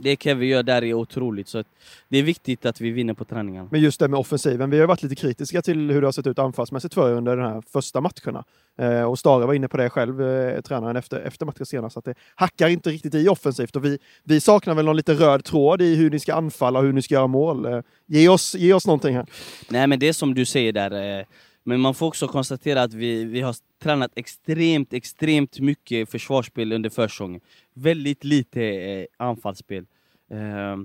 det 0.01 0.23
Kevin 0.23 0.49
gör 0.49 0.63
där 0.63 0.83
är 0.83 0.93
otroligt. 0.93 1.47
Så 1.47 1.63
det 2.09 2.17
är 2.17 2.23
viktigt 2.23 2.65
att 2.65 2.81
vi 2.81 2.91
vinner 2.91 3.13
på 3.13 3.25
träningarna. 3.25 3.67
Men 3.71 3.81
just 3.81 3.99
det 3.99 4.07
med 4.07 4.19
offensiven, 4.19 4.69
vi 4.69 4.79
har 4.79 4.87
varit 4.87 5.03
lite 5.03 5.15
kritiska 5.15 5.61
till 5.61 5.91
hur 5.91 6.01
det 6.01 6.07
har 6.07 6.11
sett 6.11 6.27
ut 6.27 6.39
anfallsmässigt 6.39 6.93
för 6.93 7.09
er 7.09 7.13
under 7.13 7.37
de 7.37 7.43
här 7.43 7.63
första 7.71 8.01
matcherna. 8.01 8.43
Eh, 8.77 9.03
och 9.03 9.19
Stare 9.19 9.45
var 9.45 9.53
inne 9.53 9.67
på 9.67 9.77
det 9.77 9.89
själv, 9.89 10.21
eh, 10.21 10.61
tränaren, 10.61 10.95
efter, 10.95 11.19
efter 11.19 11.45
matchen 11.45 11.65
senast, 11.65 11.97
att 11.97 12.05
det 12.05 12.13
hackar 12.35 12.67
inte 12.67 12.89
riktigt 12.89 13.15
i 13.15 13.29
offensivt. 13.29 13.75
Och 13.75 13.85
vi, 13.85 13.97
vi 14.23 14.41
saknar 14.41 14.75
väl 14.75 14.85
någon 14.85 14.97
lite 14.97 15.13
röd 15.13 15.45
tråd 15.45 15.81
i 15.81 15.95
hur 15.95 16.09
ni 16.09 16.19
ska 16.19 16.33
anfalla 16.33 16.79
och 16.79 16.85
hur 16.85 16.93
ni 16.93 17.01
ska 17.01 17.13
göra 17.15 17.27
mål. 17.27 17.65
Eh, 17.65 17.81
ge, 18.07 18.29
oss, 18.29 18.55
ge 18.55 18.73
oss 18.73 18.87
någonting 18.87 19.15
här. 19.15 19.25
Nej 19.69 19.87
men 19.87 19.99
det 19.99 20.13
som 20.13 20.33
du 20.33 20.45
säger 20.45 20.73
där, 20.73 21.19
eh, 21.19 21.25
men 21.63 21.79
man 21.79 21.93
får 21.93 22.07
också 22.07 22.27
konstatera 22.27 22.81
att 22.81 22.93
vi, 22.93 23.25
vi 23.25 23.41
har 23.41 23.55
tränat 23.83 24.11
extremt, 24.15 24.93
extremt 24.93 25.59
mycket 25.59 26.09
försvarsspel 26.09 26.71
under 26.71 26.89
försäsongen. 26.89 27.41
Väldigt 27.81 28.23
lite 28.23 28.63
eh, 28.63 29.05
anfallsspel. 29.17 29.85
Eh, 30.31 30.77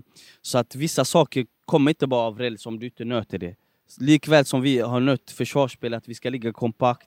så 0.43 0.59
att 0.59 0.75
vissa 0.75 1.05
saker 1.05 1.47
kommer 1.65 1.91
inte 1.91 2.07
bara 2.07 2.27
av 2.27 2.39
räls 2.39 2.67
om 2.67 2.79
du 2.79 2.87
inte 2.87 3.05
nöter 3.05 3.39
det. 3.39 3.57
Likväl 4.01 4.45
som 4.45 4.61
vi 4.61 4.81
har 4.81 5.01
nött 5.01 5.31
försvarsspel, 5.31 5.95
att 5.95 6.09
vi 6.09 6.15
ska 6.15 6.31
ligga 6.31 6.53
kompakt, 6.53 7.07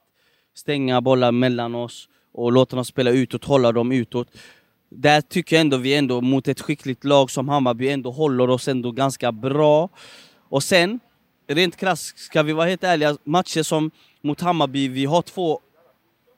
stänga 0.56 1.02
bollar 1.02 1.32
mellan 1.32 1.76
oss 1.76 2.10
och 2.32 2.52
låta 2.52 2.76
dem 2.76 2.86
spela 2.86 3.12
utåt, 3.12 3.46
hålla 3.46 3.72
dem 3.72 3.92
utåt. 3.92 4.28
Där 4.90 5.22
tycker 5.22 5.56
jag 5.56 5.62
ändå 5.62 5.78
vi 5.78 5.96
ändå 5.96 6.22
mot 6.22 6.48
ett 6.48 6.62
skickligt 6.62 7.04
lag 7.04 7.32
som 7.32 7.50
Hammarby 7.50 7.90
ändå 7.90 8.12
håller 8.12 8.50
oss 8.50 8.68
ändå 8.68 8.92
ganska 8.92 9.32
bra. 9.32 9.90
Och 10.50 10.64
sen, 10.64 11.00
rent 11.48 11.78
krasst, 11.78 12.20
ska 12.20 12.44
vi 12.44 12.54
vara 12.54 12.68
helt 12.68 12.84
ärliga, 12.84 13.18
matcher 13.24 13.64
som 13.64 13.92
mot 14.22 14.42
Hammarby, 14.42 14.88
vi 14.88 15.06
har 15.06 15.22
två 15.22 15.62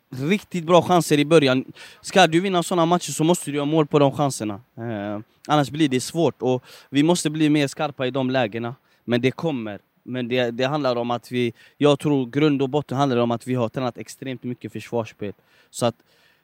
riktigt 0.09 0.65
bra 0.65 0.81
chanser 0.81 1.19
i 1.19 1.25
början. 1.25 1.65
Ska 2.01 2.27
du 2.27 2.39
vinna 2.39 2.63
sådana 2.63 2.85
matcher 2.85 3.11
så 3.11 3.23
måste 3.23 3.51
du 3.51 3.55
göra 3.57 3.65
mål 3.65 3.87
på 3.87 3.99
de 3.99 4.11
chanserna. 4.11 4.61
Eh, 4.77 5.19
annars 5.47 5.69
blir 5.69 5.89
det 5.89 5.99
svårt 5.99 6.41
och 6.41 6.63
vi 6.89 7.03
måste 7.03 7.29
bli 7.29 7.49
mer 7.49 7.67
skarpa 7.67 8.07
i 8.07 8.11
de 8.11 8.29
lägena. 8.29 8.75
Men 9.05 9.21
det 9.21 9.31
kommer. 9.31 9.79
Men 10.03 10.27
det, 10.27 10.51
det 10.51 10.63
handlar 10.63 10.95
om 10.95 11.11
att 11.11 11.31
vi, 11.31 11.53
jag 11.77 11.99
tror 11.99 12.25
grund 12.25 12.61
och 12.61 12.69
botten 12.69 12.97
handlar 12.97 13.17
om 13.17 13.31
att 13.31 13.47
vi 13.47 13.55
har 13.55 13.69
tränat 13.69 13.97
extremt 13.97 14.43
mycket 14.43 14.71
försvarsspel. 14.71 15.33
Så 15.69 15.85
att 15.85 15.95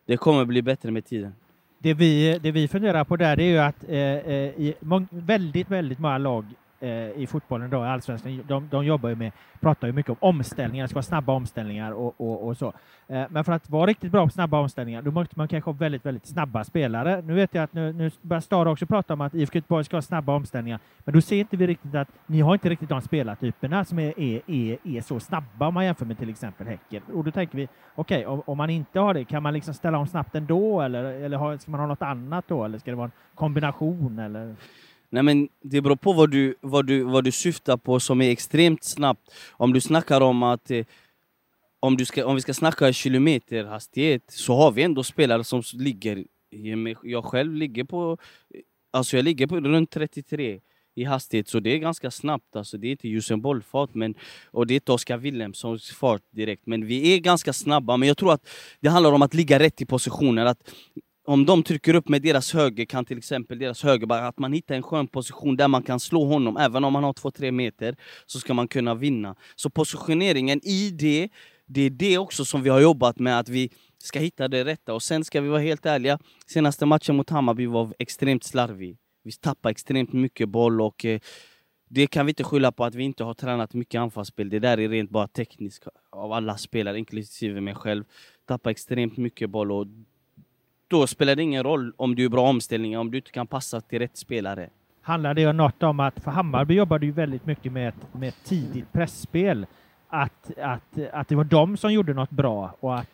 det 0.06 0.18
kommer 0.18 0.46
bli 0.46 0.62
bättre 0.62 0.92
med 0.92 1.06
tiden. 1.06 1.36
Det 1.78 1.94
vi, 1.94 2.40
det 2.42 2.52
vi 2.52 2.68
funderar 2.68 3.04
på 3.04 3.16
där 3.18 3.40
är 3.40 3.48
ju 3.48 3.58
att 3.58 3.84
eh, 3.90 4.00
eh 4.00 4.60
i 4.60 4.74
väldigt, 5.10 5.72
väldigt 5.72 6.00
många 6.00 6.18
lag 6.18 6.46
Eh, 6.86 7.22
i 7.22 7.28
fotbollen 7.28 7.70
då, 7.70 7.86
i 7.86 7.88
Allsvenskan, 7.88 8.44
de, 8.48 8.68
de 8.72 8.86
jobbar 8.86 9.10
ju 9.10 9.16
med, 9.16 9.32
pratar 9.60 9.88
ju 9.88 9.94
mycket 9.94 10.10
om 10.10 10.18
omställningar, 10.20 10.84
det 10.84 10.88
ska 10.88 10.96
vara 10.96 11.04
snabba 11.04 11.34
omställningar 11.34 11.92
och, 11.92 12.16
och, 12.18 12.48
och 12.48 12.58
så. 12.58 12.74
Eh, 13.08 13.24
men 13.30 13.44
för 13.44 13.52
att 13.52 13.70
vara 13.70 13.86
riktigt 13.86 14.12
bra 14.12 14.26
på 14.26 14.30
snabba 14.30 14.60
omställningar, 14.60 15.02
då 15.02 15.12
måste 15.12 15.34
man 15.38 15.48
kanske 15.48 15.70
ha 15.70 15.76
väldigt, 15.76 16.06
väldigt 16.06 16.28
snabba 16.28 16.64
spelare. 16.64 17.22
Nu 17.22 17.34
vet 17.34 17.54
jag 17.56 17.64
att 17.64 17.74
nu, 17.74 17.94
nu 17.94 18.12
börjar 18.22 18.42
Stara 18.42 18.72
också 18.72 18.86
prata 18.86 19.14
om 19.14 19.22
att 19.22 19.36
IFK 19.36 19.58
Göteborg 19.58 19.86
ska 19.86 19.98
ha 19.98 20.02
snabba 20.02 20.36
omställningar, 20.36 20.80
men 21.00 21.14
då 21.14 21.22
ser 21.22 21.36
inte 21.36 21.58
vi 21.58 21.68
riktigt 21.68 21.96
att 21.96 22.10
ni 22.28 22.42
har 22.42 22.54
inte 22.54 22.70
riktigt 22.70 22.90
de 22.90 23.02
spelartyperna 23.02 23.86
som 23.86 24.00
är, 24.00 24.20
är, 24.20 24.42
är, 24.48 24.78
är 24.84 25.02
så 25.02 25.20
snabba 25.20 25.68
om 25.68 25.74
man 25.74 25.86
jämför 25.86 26.06
med 26.06 26.18
till 26.18 26.30
exempel 26.30 26.68
Häcken. 26.68 27.04
Och 27.14 27.24
då 27.24 27.32
tänker 27.32 27.58
vi, 27.58 27.68
okej, 27.96 28.18
okay, 28.18 28.26
om, 28.26 28.42
om, 28.46 28.58
man 28.58 28.70
inte 28.70 29.00
har 29.00 29.14
det, 29.14 29.24
kan 29.24 29.44
man 29.44 29.54
liksom 29.54 29.74
ställa 29.74 29.98
om 29.98 30.08
snabbt 30.08 30.36
ändå 30.36 30.82
eller, 30.82 31.04
eller 31.04 31.58
ska 31.58 31.72
man 31.72 31.80
ha 31.80 31.88
något 31.88 32.02
annat 32.02 32.46
då, 32.48 32.66
eller 32.66 32.78
ska 32.78 32.92
det 32.92 32.98
vara 32.98 33.06
en 33.06 33.36
kombination 33.36 34.20
eller? 34.20 34.56
Nej 35.10 35.24
men 35.24 35.50
det 35.62 35.82
beror 35.82 35.96
på 35.96 36.14
vad 36.14 36.32
du, 36.32 36.56
vad, 36.62 36.86
du, 36.86 37.04
vad 37.04 37.24
du 37.24 37.32
syftar 37.32 37.78
på 37.78 38.00
som 38.00 38.22
är 38.22 38.32
extremt 38.32 38.84
snabbt. 38.84 39.32
Om 39.52 39.74
du 39.74 39.82
snackar 39.82 40.22
om 40.22 40.44
att 40.44 40.72
eh, 40.72 40.86
om, 41.80 41.98
du 41.98 42.06
ska, 42.06 42.26
om 42.26 42.36
vi 42.36 42.42
ska 42.42 42.54
snacka 42.54 42.94
kilometerhastighet 42.94 44.24
så 44.28 44.56
har 44.56 44.72
vi 44.72 44.84
ändå 44.84 45.04
spelare 45.04 45.44
som 45.44 45.64
ligger, 45.74 46.26
jag 47.04 47.26
själv 47.26 47.54
ligger 47.54 47.84
på, 47.84 48.18
eh, 48.54 48.62
alltså 48.94 49.16
jag 49.16 49.24
ligger 49.24 49.48
på 49.48 49.60
runt 49.60 49.92
33 49.92 50.60
i 50.96 51.04
hastighet, 51.04 51.48
så 51.48 51.60
det 51.60 51.70
är 51.70 51.78
ganska 51.78 52.12
snabbt. 52.12 52.56
Alltså, 52.56 52.78
det 52.78 52.88
är 52.88 52.92
inte 52.92 53.08
Usain 53.08 53.42
Bolt-fart, 53.42 53.90
och 54.52 54.68
det 54.68 54.74
är 54.74 54.76
inte 54.76 54.92
Oskar 54.92 55.18
Wilhelmssons 55.18 55.92
fart 55.92 56.22
direkt. 56.32 56.66
Men 56.66 56.86
vi 56.86 57.14
är 57.14 57.20
ganska 57.20 57.54
snabba, 57.54 57.98
men 57.98 58.08
jag 58.08 58.18
tror 58.18 58.34
att 58.34 58.48
det 58.80 58.90
handlar 58.90 59.12
om 59.12 59.22
att 59.22 59.34
ligga 59.34 59.60
rätt 59.60 59.82
i 59.82 59.86
positioner. 59.86 60.46
Att 60.46 60.72
om 61.26 61.46
de 61.46 61.64
trycker 61.64 61.96
upp 61.96 62.10
med 62.10 62.22
deras 62.22 62.54
höger 62.54 62.86
kan 62.86 63.06
till 63.06 63.18
exempel 63.18 63.60
deras 63.60 63.84
högerback, 63.84 64.24
att 64.24 64.40
man 64.40 64.54
hittar 64.54 64.76
en 64.76 64.84
skön 64.84 65.08
position 65.08 65.58
där 65.58 65.68
man 65.68 65.84
kan 65.84 66.00
slå 66.00 66.26
honom, 66.26 66.58
även 66.58 66.84
om 66.84 66.96
han 66.96 67.04
har 67.04 67.14
2-3 67.14 67.52
meter, 67.52 67.96
så 68.26 68.40
ska 68.40 68.54
man 68.54 68.68
kunna 68.68 68.96
vinna. 68.96 69.36
Så 69.56 69.70
positioneringen 69.70 70.62
i 70.64 70.90
det, 70.90 71.30
det 71.66 71.82
är 71.82 71.90
det 71.90 72.18
också 72.18 72.46
som 72.46 72.64
vi 72.64 72.70
har 72.70 72.80
jobbat 72.80 73.20
med, 73.20 73.40
att 73.40 73.50
vi 73.50 73.70
ska 73.98 74.20
hitta 74.20 74.48
det 74.48 74.66
rätta. 74.66 74.94
Och 74.94 75.04
sen 75.04 75.26
ska 75.26 75.42
vi 75.42 75.50
vara 75.50 75.62
helt 75.62 75.86
ärliga, 75.86 76.20
senaste 76.48 76.86
matchen 76.86 77.16
mot 77.16 77.30
Hammarby 77.30 77.66
var 77.66 77.94
extremt 78.00 78.44
slarvig. 78.44 78.98
Vi 79.24 79.32
tappade 79.32 79.72
extremt 79.72 80.14
mycket 80.14 80.50
boll 80.50 80.82
och 80.82 81.06
eh, 81.06 81.20
det 81.90 82.08
kan 82.08 82.26
vi 82.26 82.30
inte 82.30 82.44
skylla 82.44 82.72
på 82.72 82.86
att 82.86 82.96
vi 82.96 83.04
inte 83.04 83.24
har 83.24 83.34
tränat 83.34 83.74
mycket 83.74 84.00
anfallsspel. 84.00 84.50
Det 84.50 84.60
där 84.60 84.80
är 84.80 84.90
rent 84.90 85.10
bara 85.10 85.28
tekniskt 85.28 85.88
av 86.10 86.32
alla 86.32 86.58
spelare, 86.58 87.00
inklusive 87.00 87.62
mig 87.62 87.76
själv. 87.76 88.04
Tappade 88.48 88.72
extremt 88.72 89.18
mycket 89.18 89.50
boll 89.50 89.72
och 89.72 89.88
då 90.96 91.08
spelar 91.08 91.36
det 91.36 91.44
ingen 91.44 91.64
roll 91.64 91.94
om 91.98 92.16
du 92.16 92.26
är 92.26 92.30
bra 92.30 92.50
omställningar 92.50 93.00
om 93.00 93.12
du 93.12 93.18
inte 93.18 93.32
kan 93.32 93.48
passa 93.48 93.82
till 93.82 94.00
rätt 94.00 94.18
spelare. 94.18 94.70
Handlar 95.02 95.34
det 95.34 95.54
något 95.54 95.84
om 95.84 96.00
att, 96.00 96.24
för 96.24 96.32
Hammarby 96.32 96.74
jobbade 96.74 97.06
ju 97.06 97.12
väldigt 97.12 97.46
mycket 97.46 97.72
med 97.72 97.88
ett, 97.90 98.14
med 98.14 98.30
ett 98.30 98.44
tidigt 98.44 98.92
pressspel, 98.94 99.66
att, 100.08 100.52
att, 100.58 101.00
att 101.12 101.28
det 101.28 101.36
var 101.36 101.44
de 101.44 101.78
som 101.78 101.94
gjorde 101.94 102.14
något 102.14 102.30
bra 102.30 102.76
och 102.80 103.00
att 103.00 103.10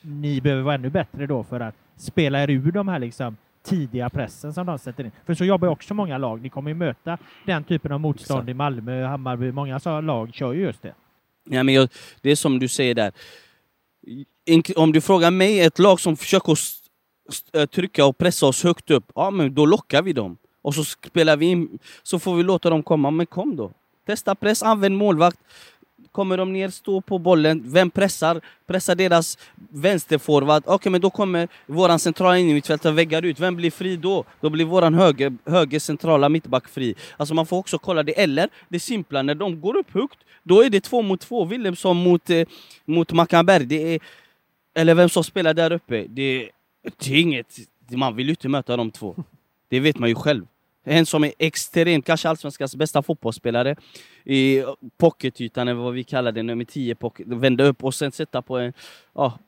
ni 0.00 0.40
behöver 0.40 0.62
vara 0.62 0.74
ännu 0.74 0.90
bättre 0.90 1.26
då 1.26 1.44
för 1.44 1.60
att 1.60 1.74
spela 1.96 2.42
er 2.42 2.50
ur 2.50 2.72
de 2.72 2.88
här 2.88 2.98
liksom 2.98 3.36
tidiga 3.62 4.10
pressen 4.10 4.54
som 4.54 4.66
de 4.66 4.78
sätter 4.78 5.04
in. 5.04 5.10
För 5.26 5.34
så 5.34 5.44
jobbar 5.44 5.68
ju 5.68 5.72
också 5.72 5.94
många 5.94 6.18
lag. 6.18 6.40
Ni 6.42 6.48
kommer 6.48 6.70
ju 6.70 6.74
möta 6.74 7.18
den 7.46 7.64
typen 7.64 7.92
av 7.92 8.00
motstånd 8.00 8.40
Exakt. 8.40 8.50
i 8.50 8.54
Malmö, 8.54 9.04
Hammarby. 9.04 9.52
Många 9.52 10.00
lag 10.00 10.34
kör 10.34 10.52
ju 10.52 10.62
just 10.62 10.82
det. 10.82 10.94
Ja, 11.44 11.62
men 11.62 11.74
jag, 11.74 11.88
det 12.20 12.30
är 12.30 12.36
som 12.36 12.58
du 12.58 12.68
säger 12.68 12.94
där. 12.94 13.12
Om 14.76 14.92
du 14.92 15.00
frågar 15.00 15.30
mig, 15.30 15.60
ett 15.60 15.78
lag 15.78 16.00
som 16.00 16.16
försöker 16.16 16.58
Eh, 17.52 17.66
trycka 17.66 18.06
och 18.06 18.18
pressa 18.18 18.46
oss 18.46 18.64
högt 18.64 18.90
upp, 18.90 19.12
ja 19.14 19.30
men 19.30 19.54
då 19.54 19.66
lockar 19.66 20.02
vi 20.02 20.12
dem. 20.12 20.36
Och 20.62 20.74
så 20.74 20.84
spelar 20.84 21.36
vi 21.36 21.46
in, 21.46 21.78
så 22.02 22.18
får 22.18 22.34
vi 22.34 22.42
låta 22.42 22.70
dem 22.70 22.82
komma. 22.82 23.10
Men 23.10 23.26
kom 23.26 23.56
då! 23.56 23.70
Testa 24.06 24.34
press, 24.34 24.62
använd 24.62 24.96
målvakt. 24.96 25.38
Kommer 26.12 26.36
de 26.36 26.52
ner, 26.52 26.68
stå 26.68 27.00
på 27.00 27.18
bollen. 27.18 27.62
Vem 27.64 27.90
pressar? 27.90 28.40
Pressar 28.66 28.94
deras 28.94 29.38
vänsterforward. 29.70 30.62
Okej, 30.66 30.74
okay, 30.74 30.92
men 30.92 31.00
då 31.00 31.10
kommer 31.10 31.48
våran 31.66 31.98
centrala 31.98 32.38
innermittfältare 32.38 32.92
väggar 32.92 33.22
ut. 33.22 33.40
Vem 33.40 33.56
blir 33.56 33.70
fri 33.70 33.96
då? 33.96 34.24
Då 34.40 34.50
blir 34.50 34.64
våran 34.64 34.94
höger, 34.94 35.36
höger 35.46 35.78
centrala 35.78 36.28
mittback 36.28 36.68
fri. 36.68 36.94
Alltså 37.16 37.34
man 37.34 37.46
får 37.46 37.56
också 37.56 37.78
kolla 37.78 38.02
det. 38.02 38.12
Eller 38.12 38.48
det 38.68 38.80
simpla, 38.80 39.22
när 39.22 39.34
de 39.34 39.60
går 39.60 39.76
upp 39.76 39.94
högt, 39.94 40.18
då 40.42 40.62
är 40.62 40.70
det 40.70 40.80
två 40.80 41.02
mot 41.02 41.20
två. 41.20 41.44
Wilhelmsson 41.44 41.96
mot, 41.96 42.30
eh, 42.30 42.46
mot 42.84 43.12
Mackenberg. 43.12 43.64
Det 43.64 43.94
är, 43.94 44.00
eller 44.74 44.94
vem 44.94 45.08
som 45.08 45.24
spelar 45.24 45.54
där 45.54 45.72
uppe. 45.72 46.06
Det 46.08 46.50
det 46.84 47.14
är 47.14 47.20
inget, 47.20 47.58
man 47.88 48.16
vill 48.16 48.26
ju 48.26 48.32
inte 48.32 48.48
möta 48.48 48.76
de 48.76 48.90
två. 48.90 49.16
Det 49.68 49.80
vet 49.80 49.98
man 49.98 50.08
ju 50.08 50.14
själv. 50.14 50.46
En 50.84 51.06
som 51.06 51.24
är 51.24 51.32
extremt, 51.38 52.06
kanske 52.06 52.28
allsvenskans 52.28 52.76
bästa 52.76 53.02
fotbollsspelare 53.02 53.76
i 54.24 54.62
pocketytan, 54.96 55.68
eller 55.68 55.80
vad 55.80 55.94
vi 55.94 56.04
kallar 56.04 56.32
det, 56.32 56.42
nummer 56.42 56.64
10 56.64 56.94
pocket, 56.94 57.26
vända 57.26 57.64
upp 57.64 57.84
och 57.84 57.94
sen 57.94 58.12
sätta 58.12 58.42
på 58.42 58.58
en 58.58 58.72
ja, 59.14 59.38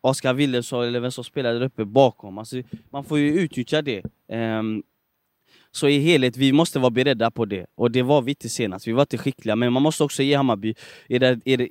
Oskar 0.00 0.34
Wilhelmsson 0.34 0.84
eller 0.84 1.00
vem 1.00 1.10
som 1.10 1.24
spelar 1.24 1.54
där 1.54 1.62
uppe 1.62 1.84
bakom. 1.84 2.38
Alltså, 2.38 2.62
man 2.90 3.04
får 3.04 3.18
ju 3.18 3.40
utnyttja 3.40 3.82
det. 3.82 4.02
Um, 4.28 4.82
så 5.72 5.88
i 5.88 5.98
helhet, 5.98 6.36
vi 6.36 6.52
måste 6.52 6.78
vara 6.78 6.90
beredda 6.90 7.30
på 7.30 7.44
det. 7.44 7.66
Och 7.74 7.90
det 7.90 8.02
var 8.02 8.22
vi 8.22 8.30
inte 8.30 8.48
senast. 8.48 8.86
Vi 8.86 8.92
var 8.92 9.02
inte 9.02 9.18
skickliga, 9.18 9.56
men 9.56 9.72
man 9.72 9.82
måste 9.82 10.04
också 10.04 10.22
ge 10.22 10.34
Hammarby, 10.34 10.74
i, 11.08 11.16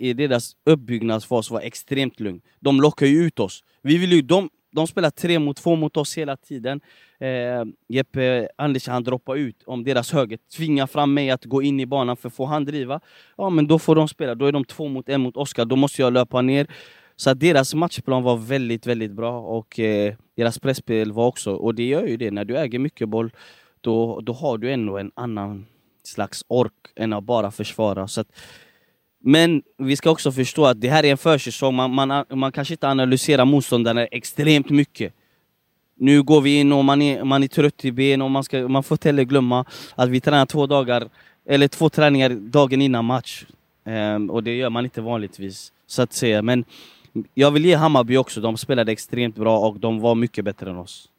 i 0.10 0.14
deras 0.14 0.56
uppbyggnadsfas, 0.66 1.52
vara 1.52 1.62
extremt 1.62 2.20
lugn. 2.20 2.42
De 2.60 2.82
lockar 2.82 3.06
ju 3.06 3.26
ut 3.26 3.40
oss. 3.40 3.64
Vi 3.82 3.98
vill 3.98 4.12
ju, 4.12 4.22
de, 4.22 4.50
de 4.72 4.88
spelar 4.88 5.10
tre 5.10 5.40
mot 5.40 5.58
två 5.58 5.76
mot 5.76 5.98
oss 5.98 6.18
hela 6.18 6.38
tiden. 6.38 6.82
Eh, 7.20 7.66
Jeppe 7.88 8.50
Andersson 8.56 8.94
han 8.94 9.04
droppar 9.04 9.36
ut 9.36 9.64
om 9.66 9.84
deras 9.84 10.12
höger 10.12 10.40
tvingar 10.58 10.88
fram 10.88 11.14
mig 11.14 11.30
att 11.30 11.46
gå 11.46 11.62
in 11.62 11.80
i 11.80 11.86
banan, 11.86 12.18
för 12.18 12.30
får 12.30 12.46
han 12.46 12.66
driva, 12.66 13.00
ja 13.38 13.50
men 13.50 13.68
då 13.68 13.80
får 13.80 13.96
de 13.96 14.08
spela. 14.08 14.36
Då 14.36 14.46
är 14.46 14.52
de 14.52 14.66
två 14.66 14.88
mot 14.88 15.10
en 15.10 15.22
mot 15.22 15.38
Oskar, 15.38 15.66
då 15.66 15.76
måste 15.76 16.02
jag 16.02 16.14
löpa 16.14 16.42
ner. 16.42 16.68
Så 17.16 17.30
att 17.30 17.40
deras 17.40 17.74
matchplan 17.74 18.24
var 18.24 18.38
väldigt, 18.38 18.88
väldigt 18.88 19.12
bra 19.12 19.40
och 19.40 19.80
eh, 19.80 20.16
deras 20.36 20.60
presspel 20.60 21.12
var 21.12 21.28
också, 21.28 21.54
och 21.54 21.76
det 21.76 21.84
gör 21.84 22.08
ju 22.08 22.18
det, 22.18 22.32
när 22.32 22.46
du 22.46 22.58
äger 22.58 22.80
mycket 22.80 23.10
boll, 23.10 23.32
då, 23.82 24.22
då 24.22 24.34
har 24.34 24.58
du 24.58 24.72
ändå 24.72 24.98
en 24.98 25.12
annan 25.16 25.66
slags 26.04 26.46
ork 26.48 26.74
än 26.96 27.14
att 27.14 27.24
bara 27.24 27.52
försvara. 27.52 28.08
Så 28.08 28.22
att, 28.22 28.28
men 29.24 29.62
vi 29.78 29.96
ska 29.96 30.10
också 30.10 30.32
förstå 30.32 30.66
att 30.66 30.82
det 30.82 30.90
här 30.90 31.06
är 31.06 31.12
en 31.12 31.18
försäsong, 31.18 31.76
man, 31.76 31.92
man, 31.92 32.26
man 32.34 32.52
kanske 32.52 32.74
inte 32.74 32.88
analyserar 32.88 33.46
motståndarna 33.46 34.06
extremt 34.06 34.70
mycket. 34.70 35.14
Nu 35.96 36.24
går 36.24 36.42
vi 36.42 36.60
in 36.60 36.72
och 36.72 36.86
man 36.86 37.02
är, 37.02 37.24
man 37.24 37.44
är 37.44 37.48
trött 37.48 37.86
i 37.86 37.92
ben 37.92 38.22
och 38.22 38.32
man, 38.32 38.44
ska, 38.44 38.68
man 38.68 38.84
får 38.84 38.96
inte 38.96 39.08
heller 39.08 39.24
glömma 39.24 39.66
att 39.96 40.10
vi 40.10 40.22
tränar 40.22 40.46
två 40.46 40.68
dagar, 40.68 41.10
eller 41.46 41.68
två 41.68 41.90
träningar 41.90 42.30
dagen 42.30 42.82
innan 42.82 43.06
match. 43.06 43.46
Ehm, 43.86 44.30
och 44.30 44.44
det 44.44 44.56
gör 44.56 44.70
man 44.70 44.84
inte 44.84 45.02
vanligtvis, 45.02 45.72
så 45.88 46.02
att 46.02 46.14
säga. 46.14 46.42
Men 46.42 46.66
jag 47.34 47.52
vill 47.52 47.66
ge 47.66 47.76
Hammarby 47.76 48.18
också, 48.18 48.42
de 48.42 48.58
spelade 48.58 48.92
extremt 48.92 49.36
bra 49.36 49.60
och 49.60 49.80
de 49.80 50.00
var 50.00 50.16
mycket 50.16 50.46
bättre 50.46 50.70
än 50.70 50.78
oss. 50.78 51.10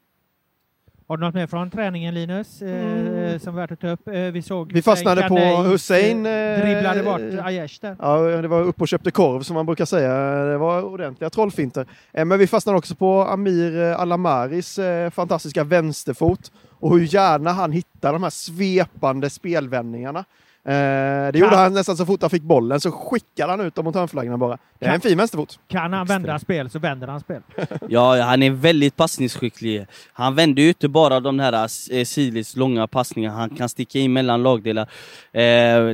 Har 1.11 1.17
du 1.17 1.23
något 1.25 1.35
mer 1.35 1.47
från 1.47 1.69
träningen 1.69 2.13
Linus, 2.13 2.61
eh, 2.61 3.37
som 3.39 3.55
värt 3.55 3.71
att 3.71 3.79
ta 3.79 3.87
upp? 3.87 4.07
Eh, 4.07 4.13
vi 4.13 4.41
såg 4.41 4.61
Mm. 4.67 4.73
Vi 4.73 4.81
fastnade 4.81 5.27
på 5.27 5.35
Hussein. 5.63 6.25
eh, 6.25 6.31
eh, 6.31 6.59
dribblade 6.61 7.03
bort 7.03 7.45
Aiesh 7.45 7.77
där. 7.81 7.95
Ja, 7.99 8.17
det 8.41 8.47
var 8.47 8.61
upp 8.61 8.81
och 8.81 8.87
köpte 8.87 9.11
korv 9.11 9.41
som 9.41 9.53
man 9.53 9.65
brukar 9.65 9.85
säga. 9.85 10.13
Det 10.45 10.57
var 10.57 10.83
ordentliga 10.83 11.29
trollfinter. 11.29 11.85
Men 12.25 12.39
vi 12.39 12.47
fastnade 12.47 12.77
också 12.77 12.95
på 12.95 13.21
Amir 13.21 13.81
Alamaris 13.81 14.79
fantastiska 15.11 15.63
vänsterfot 15.63 16.51
och 16.79 16.99
hur 16.99 17.13
gärna 17.13 17.51
han 17.51 17.71
hittar 17.71 18.13
de 18.13 18.23
här 18.23 18.29
svepande 18.29 19.29
spelvändningarna. 19.29 20.25
Eh, 20.65 21.31
Det 21.31 21.39
gjorde 21.39 21.55
han 21.55 21.73
nästan 21.73 21.97
så 21.97 22.05
fort 22.05 22.21
han 22.21 22.29
fick 22.29 22.43
bollen, 22.43 22.79
så 22.81 22.91
skickade 22.91 23.51
han 23.51 23.61
ut 23.61 23.75
dem 23.75 23.85
mot 23.85 23.95
hörnflaggan 23.95 24.39
bara. 24.39 24.57
Det 24.79 24.85
är 24.85 24.93
en 24.93 25.01
fin 25.01 25.17
vänsterfot. 25.17 25.59
Kan 25.67 25.93
han 25.93 26.05
vända 26.07 26.39
spel 26.39 26.69
så 26.69 26.79
vänder 26.79 27.07
han 27.07 27.19
spel. 27.19 27.41
Ja, 27.89 28.21
han 28.21 28.43
är 28.43 28.49
väldigt 28.51 28.95
passningsskicklig. 28.95 29.85
Han 30.13 30.35
vänder 30.35 30.63
ju 30.63 30.67
inte 30.67 30.87
bara 30.89 31.19
de 31.19 31.39
här 31.39 31.53
eh, 31.91 32.03
sidleds 32.05 32.55
långa 32.55 32.87
passningarna, 32.87 33.35
han 33.37 33.49
kan 33.49 33.69
sticka 33.69 33.99
in 33.99 34.13
mellan 34.13 34.43
lagdelar. 34.43 34.83
Eh, 34.83 35.39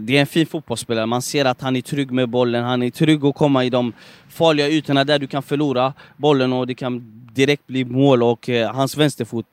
det 0.02 0.18
är 0.18 0.20
en 0.20 0.28
fin 0.28 0.46
fotbollsspelare, 0.48 1.06
man 1.06 1.22
ser 1.22 1.46
att 1.46 1.62
han 1.62 1.76
är 1.76 1.82
trygg 1.82 2.12
med 2.12 2.30
bollen, 2.30 2.64
han 2.64 2.84
är 2.84 2.90
trygg 2.90 3.26
att 3.26 3.36
komma 3.36 3.64
i 3.64 3.70
de 3.70 3.94
farliga 4.30 4.68
ytorna 4.68 5.04
där 5.04 5.20
du 5.20 5.28
kan 5.28 5.44
förlora 5.44 5.94
bollen 6.18 6.54
och 6.54 6.68
det 6.68 6.76
kan 6.76 7.14
direkt 7.34 7.68
bli 7.68 7.86
mål 7.86 8.24
och 8.24 8.50
hans 8.74 8.98
vänsterfot 8.98 9.46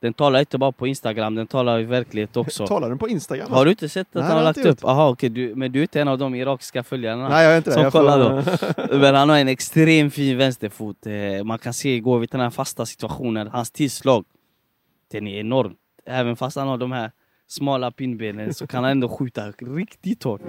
den 0.00 0.12
talar 0.14 0.40
inte 0.40 0.58
bara 0.58 0.72
på 0.72 0.86
Instagram, 0.86 1.34
den 1.34 1.46
talar 1.46 1.80
i 1.80 1.84
verklighet 1.84 2.36
också. 2.36 2.66
Talar 2.66 2.88
den 2.88 2.98
på 2.98 3.08
Instagram? 3.08 3.52
Har 3.52 3.64
du 3.64 3.70
inte 3.70 3.88
sett 3.88 4.08
att 4.08 4.14
Nej, 4.14 4.22
han 4.24 4.32
har 4.32 4.38
det 4.40 4.44
lagt 4.44 4.66
upp? 4.82 4.84
Aha, 4.84 5.08
okej, 5.08 5.28
du, 5.28 5.54
men 5.54 5.72
du 5.72 5.78
är 5.78 5.82
inte 5.82 6.00
en 6.00 6.08
av 6.08 6.18
de 6.18 6.34
irakiska 6.34 6.82
följarna 6.82 7.28
Nej, 7.28 7.44
jag 7.44 7.52
är 7.52 7.56
inte 7.56 7.70
det. 7.70 7.74
som 7.74 7.82
Jag 7.82 7.92
får- 7.92 7.98
kollar 7.98 8.18
då. 8.88 8.98
Men 8.98 9.14
han 9.14 9.28
har 9.28 9.36
en 9.38 9.48
extremt 9.48 10.14
fin 10.14 10.38
vänsterfot. 10.38 11.06
Eh, 11.06 11.44
Man 11.44 11.58
kan 11.58 11.74
se 11.74 11.94
igår 11.94 12.18
vid 12.18 12.28
den 12.30 12.40
här 12.40 12.50
fasta 12.50 12.86
situationen, 12.86 13.48
hans 13.48 13.70
tillslag, 13.70 14.24
den 15.12 15.26
är 15.26 15.40
enorm. 15.40 15.72
Även 16.06 16.36
fast 16.36 16.56
han 16.56 16.68
har 16.68 16.76
de 16.78 16.92
här 16.92 17.10
smala 17.48 17.90
pinnbenen 17.90 18.54
så 18.54 18.66
kan 18.66 18.84
han 18.84 18.90
ändå 18.90 19.08
skjuta 19.08 19.50
riktigt 19.58 20.22
hårt. 20.24 20.40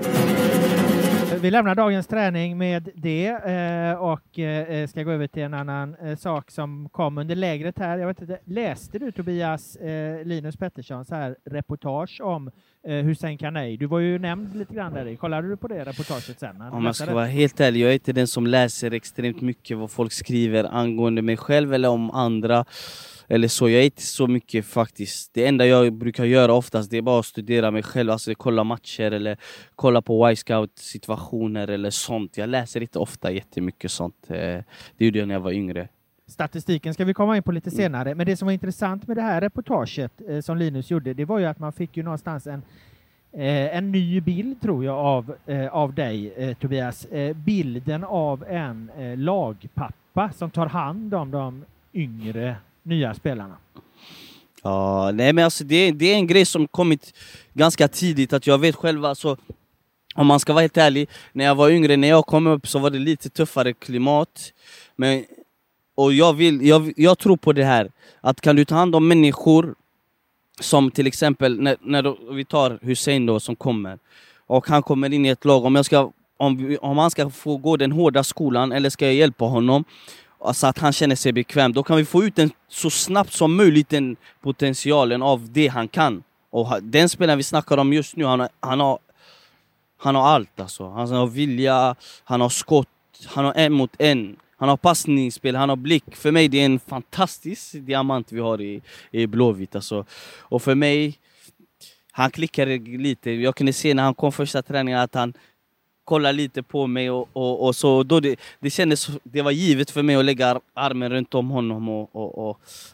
Vi 1.40 1.52
lämnar 1.52 1.76
dagens 1.76 2.08
träning 2.08 2.58
med 2.58 2.90
det 2.96 3.28
eh, 3.28 3.94
och 3.94 4.40
eh, 4.40 4.88
ska 4.88 5.04
gå 5.04 5.12
över 5.12 5.28
till 5.28 5.44
en 5.44 5.54
annan 5.54 5.96
eh, 5.96 6.18
sak 6.18 6.52
som 6.52 6.90
kom 6.90 7.18
under 7.18 7.36
lägret 7.36 7.80
här. 7.80 7.98
Jag 7.98 8.08
vet 8.08 8.22
inte, 8.22 8.40
läste 8.46 9.00
du 9.00 9.12
Tobias 9.12 9.78
Linus 10.24 10.58
Petterssons 10.58 11.10
här 11.10 11.36
reportage 11.46 12.22
om 12.22 12.52
eh, 12.88 12.96
Hussein 12.96 13.38
Kanei? 13.38 13.78
Du 13.78 13.86
var 13.86 14.00
ju 14.00 14.20
nämnd 14.20 14.56
lite 14.56 14.74
grann 14.74 14.94
där 14.94 15.06
i. 15.06 15.16
Kollade 15.16 15.50
du 15.50 15.58
på 15.58 15.68
det 15.68 15.86
reportaget 15.86 16.40
sen? 16.40 16.62
Om 16.62 16.86
jag 16.86 16.96
ska 16.96 17.14
vara 17.14 17.26
helt 17.26 17.60
ärlig, 17.60 17.82
jag 17.82 17.90
är 17.90 17.94
inte 17.94 18.14
den 18.14 18.28
som 18.28 18.48
läser 18.48 18.94
extremt 18.94 19.42
mycket 19.42 19.78
vad 19.78 19.92
folk 19.92 20.12
skriver 20.12 20.64
angående 20.64 21.22
mig 21.22 21.38
själv 21.38 21.74
eller 21.74 21.90
om 21.90 22.12
andra. 22.12 22.66
Eller 23.32 23.48
så, 23.48 23.70
jag 23.70 23.82
är 23.82 23.86
inte 23.86 24.02
så 24.02 24.28
mycket 24.28 24.66
faktiskt. 24.66 25.34
Det 25.34 25.46
enda 25.48 25.66
jag 25.66 25.94
brukar 25.94 26.26
göra 26.26 26.54
oftast 26.54 26.92
det 26.92 26.98
är 26.98 27.02
bara 27.02 27.20
att 27.20 27.26
studera 27.26 27.72
mig 27.72 27.84
själv, 27.84 28.12
alltså 28.12 28.34
kolla 28.38 28.64
matcher 28.64 29.12
eller 29.12 29.38
kolla 29.76 30.02
på 30.02 30.32
Y-scout 30.32 30.72
situationer 30.78 31.68
eller 31.68 31.90
sånt. 31.90 32.38
Jag 32.38 32.50
läser 32.50 32.82
inte 32.82 33.00
ofta 33.00 33.32
jättemycket 33.32 33.92
sånt. 33.92 34.16
Eh, 34.28 34.36
Det 34.98 35.06
gjorde 35.06 35.20
jag 35.20 35.28
när 35.28 35.36
jag 35.36 35.40
var 35.42 35.52
yngre. 35.52 35.88
Statistiken 36.28 36.94
ska 36.94 37.06
vi 37.06 37.14
komma 37.14 37.38
in 37.38 37.44
på 37.44 37.52
lite 37.52 37.70
Mm. 37.70 37.78
senare, 37.78 38.16
men 38.16 38.26
det 38.26 38.38
som 38.38 38.46
var 38.46 38.54
intressant 38.54 39.08
med 39.08 39.18
det 39.18 39.22
här 39.22 39.42
reportaget 39.42 40.12
eh, 40.30 40.40
som 40.42 40.58
Linus 40.58 40.92
gjorde, 40.92 41.14
det 41.14 41.26
var 41.26 41.40
ju 41.40 41.46
att 41.46 41.60
man 41.60 41.74
fick 41.74 41.98
ju 41.98 42.04
någonstans 42.04 42.48
en 42.48 42.62
Eh, 43.34 43.78
en 43.78 43.92
ny 43.92 44.22
bild 44.22 44.62
tror 44.62 44.86
jag 44.86 44.98
av, 44.98 45.36
eh, 45.46 45.68
av 45.68 45.94
dig 45.94 46.34
eh, 46.38 46.54
Tobias. 46.58 47.06
Eh, 47.06 47.36
bilden 47.36 48.04
av 48.04 48.44
en 48.48 48.92
lagpappa 49.16 50.32
som 50.32 50.50
tar 50.52 50.66
hand 50.68 51.14
om 51.14 51.32
de 51.32 51.66
yngre 51.94 52.56
nya 52.84 53.14
spelarna. 53.14 53.58
Ja, 54.64 55.12
nej 55.14 55.34
men 55.34 55.46
alltså 55.46 55.64
det, 55.64 55.92
det 55.92 56.14
är 56.14 56.16
en 56.16 56.28
grej 56.28 56.46
som 56.46 56.68
kommit 56.68 57.14
ganska 57.54 57.88
tidigt, 57.88 58.34
att 58.34 58.48
jag 58.48 58.58
vet 58.58 58.76
själv 58.76 59.06
alltså 59.06 59.38
om 60.16 60.28
man 60.28 60.40
ska 60.40 60.54
vara 60.54 60.62
helt 60.62 60.78
ärlig, 60.78 61.10
när 61.34 61.46
jag 61.46 61.56
var 61.56 61.70
yngre, 61.70 61.98
när 61.98 62.08
jag 62.08 62.26
kom 62.26 62.48
upp 62.48 62.68
så 62.68 62.80
var 62.80 62.90
det 62.90 63.00
lite 63.00 63.30
tuffare 63.30 63.74
klimat. 63.74 64.54
Men, 64.96 65.26
och 65.96 66.14
jag, 66.14 66.34
vill, 66.34 66.68
jag, 66.68 66.94
jag 66.98 67.18
tror 67.18 67.38
på 67.38 67.54
det 67.54 67.64
här, 67.64 67.92
att 68.22 68.42
kan 68.42 68.56
du 68.56 68.66
ta 68.66 68.76
hand 68.76 68.96
om 68.96 69.08
människor 69.08 69.76
som 70.60 70.92
till 70.92 71.08
exempel, 71.08 71.62
när, 71.62 71.78
när 71.82 72.34
vi 72.34 72.46
tar 72.46 72.80
Hussein 72.82 73.26
då 73.26 73.40
som 73.40 73.56
kommer, 73.56 74.00
och 74.48 74.68
han 74.68 74.84
kommer 74.84 75.14
in 75.14 75.26
i 75.26 75.30
ett 75.30 75.46
lag, 75.46 75.66
om, 75.66 75.76
jag 75.76 75.86
ska, 75.86 76.12
om, 76.38 76.78
om 76.82 76.98
han 76.98 77.12
ska 77.12 77.30
få 77.30 77.58
gå 77.58 77.78
den 77.78 77.92
hårda 77.92 78.24
skolan, 78.24 78.72
eller 78.72 78.90
ska 78.90 79.06
jag 79.06 79.16
hjälpa 79.16 79.46
honom, 79.46 79.84
så 80.54 80.68
att 80.68 80.78
han 80.78 80.94
känner 80.94 81.16
sig 81.16 81.32
bekväm, 81.32 81.74
då 81.74 81.84
kan 81.84 81.98
vi 81.98 82.06
få 82.06 82.24
ut 82.24 82.36
den 82.36 82.52
så 82.68 82.90
snabbt 82.90 83.34
som 83.34 83.56
möjligt, 83.56 83.90
den 83.90 84.16
potentialen 84.42 85.22
av 85.22 85.52
det 85.52 85.68
han 85.68 85.88
kan. 85.88 86.24
Och 86.50 86.84
den 86.84 87.10
spelaren 87.10 87.38
vi 87.38 87.44
snackar 87.44 87.78
om 87.78 87.94
just 87.94 88.16
nu, 88.16 88.26
han 88.26 88.40
har, 88.40 88.50
han 88.60 88.80
har, 88.80 89.00
han 89.98 90.16
har 90.16 90.28
allt 90.28 90.60
alltså. 90.60 90.90
Han 90.90 91.12
har 91.12 91.28
vilja, 91.28 91.96
han 92.24 92.42
har 92.42 92.50
skott, 92.50 92.88
han 93.26 93.46
har 93.46 93.54
en 93.54 93.74
mot 93.74 93.92
en. 94.00 94.36
Han 94.58 94.70
har 94.70 94.78
passningsspel, 94.78 95.56
han 95.56 95.70
har 95.70 95.76
blick. 95.76 96.16
För 96.16 96.32
mig 96.32 96.48
det 96.48 96.62
är 96.62 96.66
en 96.66 96.80
fantastisk 96.80 97.74
diamant 97.74 98.32
vi 98.32 98.40
har 98.40 98.62
i, 98.62 98.82
i 99.12 99.28
Blåvitt. 99.28 99.76
Alltså. 99.76 100.06
Och 100.40 100.62
för 100.62 100.76
mig, 100.76 101.20
han 102.12 102.32
klickade 102.32 102.78
lite. 102.78 103.32
Jag 103.32 103.56
kunde 103.56 103.74
se 103.74 103.94
när 103.94 104.04
han 104.04 104.14
kom 104.14 104.32
första 104.32 104.62
träningen 104.62 105.00
att 105.00 105.16
han 105.16 105.34
kollade 106.12 106.34
lite 106.34 106.64
på 106.64 106.88
mig 106.88 107.10
och, 107.12 107.30
och, 107.34 107.66
och 107.66 107.76
så. 107.76 108.04
Då 108.04 108.20
det, 108.20 108.40
det 108.60 108.70
kändes, 108.70 109.08
det 109.24 109.42
var 109.42 109.52
givet 109.52 109.92
för 109.92 110.04
mig 110.04 110.16
att 110.16 110.26
lägga 110.26 110.48
ar- 110.48 110.62
armen 110.74 111.12
runt 111.12 111.34
om 111.34 111.50
honom. 111.50 111.90
Och, 111.90 112.16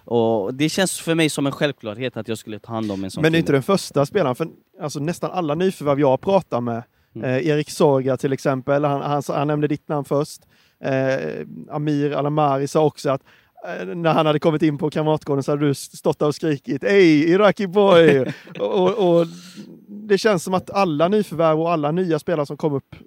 och, 0.06 0.54
det 0.54 0.70
känns 0.70 1.00
för 1.00 1.16
mig 1.16 1.30
som 1.30 1.46
en 1.46 1.52
självklarhet 1.52 2.18
att 2.18 2.28
jag 2.28 2.38
skulle 2.38 2.60
ta 2.60 2.74
hand 2.74 2.92
om 2.92 3.04
en 3.04 3.12
sån 3.12 3.22
Men 3.22 3.32
det 3.32 3.38
är 3.38 3.40
inte 3.40 3.52
den 3.52 3.64
första 3.64 4.06
spelaren, 4.06 4.36
för 4.36 4.48
alltså, 4.82 5.00
nästan 5.00 5.32
alla 5.32 5.56
nyförvärv 5.56 6.00
jag 6.00 6.22
pratar 6.22 6.62
med, 6.62 6.84
Mm. 7.16 7.30
eh, 7.30 7.48
Erik 7.48 7.70
Sorga 7.70 8.18
till 8.18 8.34
exempel, 8.34 8.86
han, 8.86 9.02
han, 9.02 9.24
han 9.28 9.48
nämnde 9.48 9.68
ditt 9.68 9.88
namn 9.88 10.06
först. 10.06 10.42
Eh, 10.84 11.46
Amir 11.72 12.12
Alamari 12.12 12.68
sa 12.68 12.86
också 12.86 13.10
att 13.10 13.22
när 13.96 14.14
han 14.14 14.26
hade 14.26 14.40
kommit 14.40 14.62
in 14.62 14.78
på 14.78 14.90
Kamratgården 14.90 15.44
så 15.44 15.52
hade 15.52 15.68
du 15.68 15.74
stått 15.74 16.20
där 16.20 16.28
och 16.28 16.36
skrikit 16.36 16.84
Ey, 16.84 17.30
Iraki 17.30 17.68
boy! 17.68 18.20
och, 18.60 18.82
och, 18.82 19.20
och 19.20 19.28
det 19.88 20.18
känns 20.18 20.44
som 20.44 20.54
att 20.54 20.70
alla 20.70 21.08
nyförvärv 21.08 21.62
och 21.62 21.72
alla 21.72 21.92
nya 21.92 22.20
spelare 22.20 22.46
som 22.46 22.58
kom 22.58 22.74
upp 22.74 22.94
eh, 22.94 23.00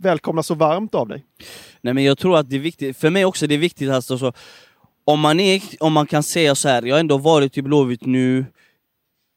välkomnas 0.00 0.46
så 0.46 0.54
varmt 0.54 0.94
av 0.94 1.08
dig. 1.08 1.24
Nej 1.80 1.94
men 1.94 2.04
jag 2.04 2.18
tror 2.18 2.38
att 2.38 2.50
det 2.50 2.56
är 2.56 2.60
viktigt, 2.60 2.96
för 2.96 3.10
mig 3.10 3.24
också 3.24 3.46
det 3.46 3.54
är 3.54 3.58
viktigt 3.58 3.90
alltså, 3.90 4.18
så, 4.18 4.32
om, 5.04 5.20
man 5.20 5.40
är, 5.40 5.62
om 5.80 5.92
man 5.92 6.06
kan 6.06 6.22
säga 6.22 6.54
så 6.54 6.68
här, 6.68 6.82
jag 6.82 6.94
har 6.94 7.00
ändå 7.00 7.18
varit 7.18 7.58
i 7.58 7.62
Blåvitt 7.62 8.06
nu, 8.06 8.44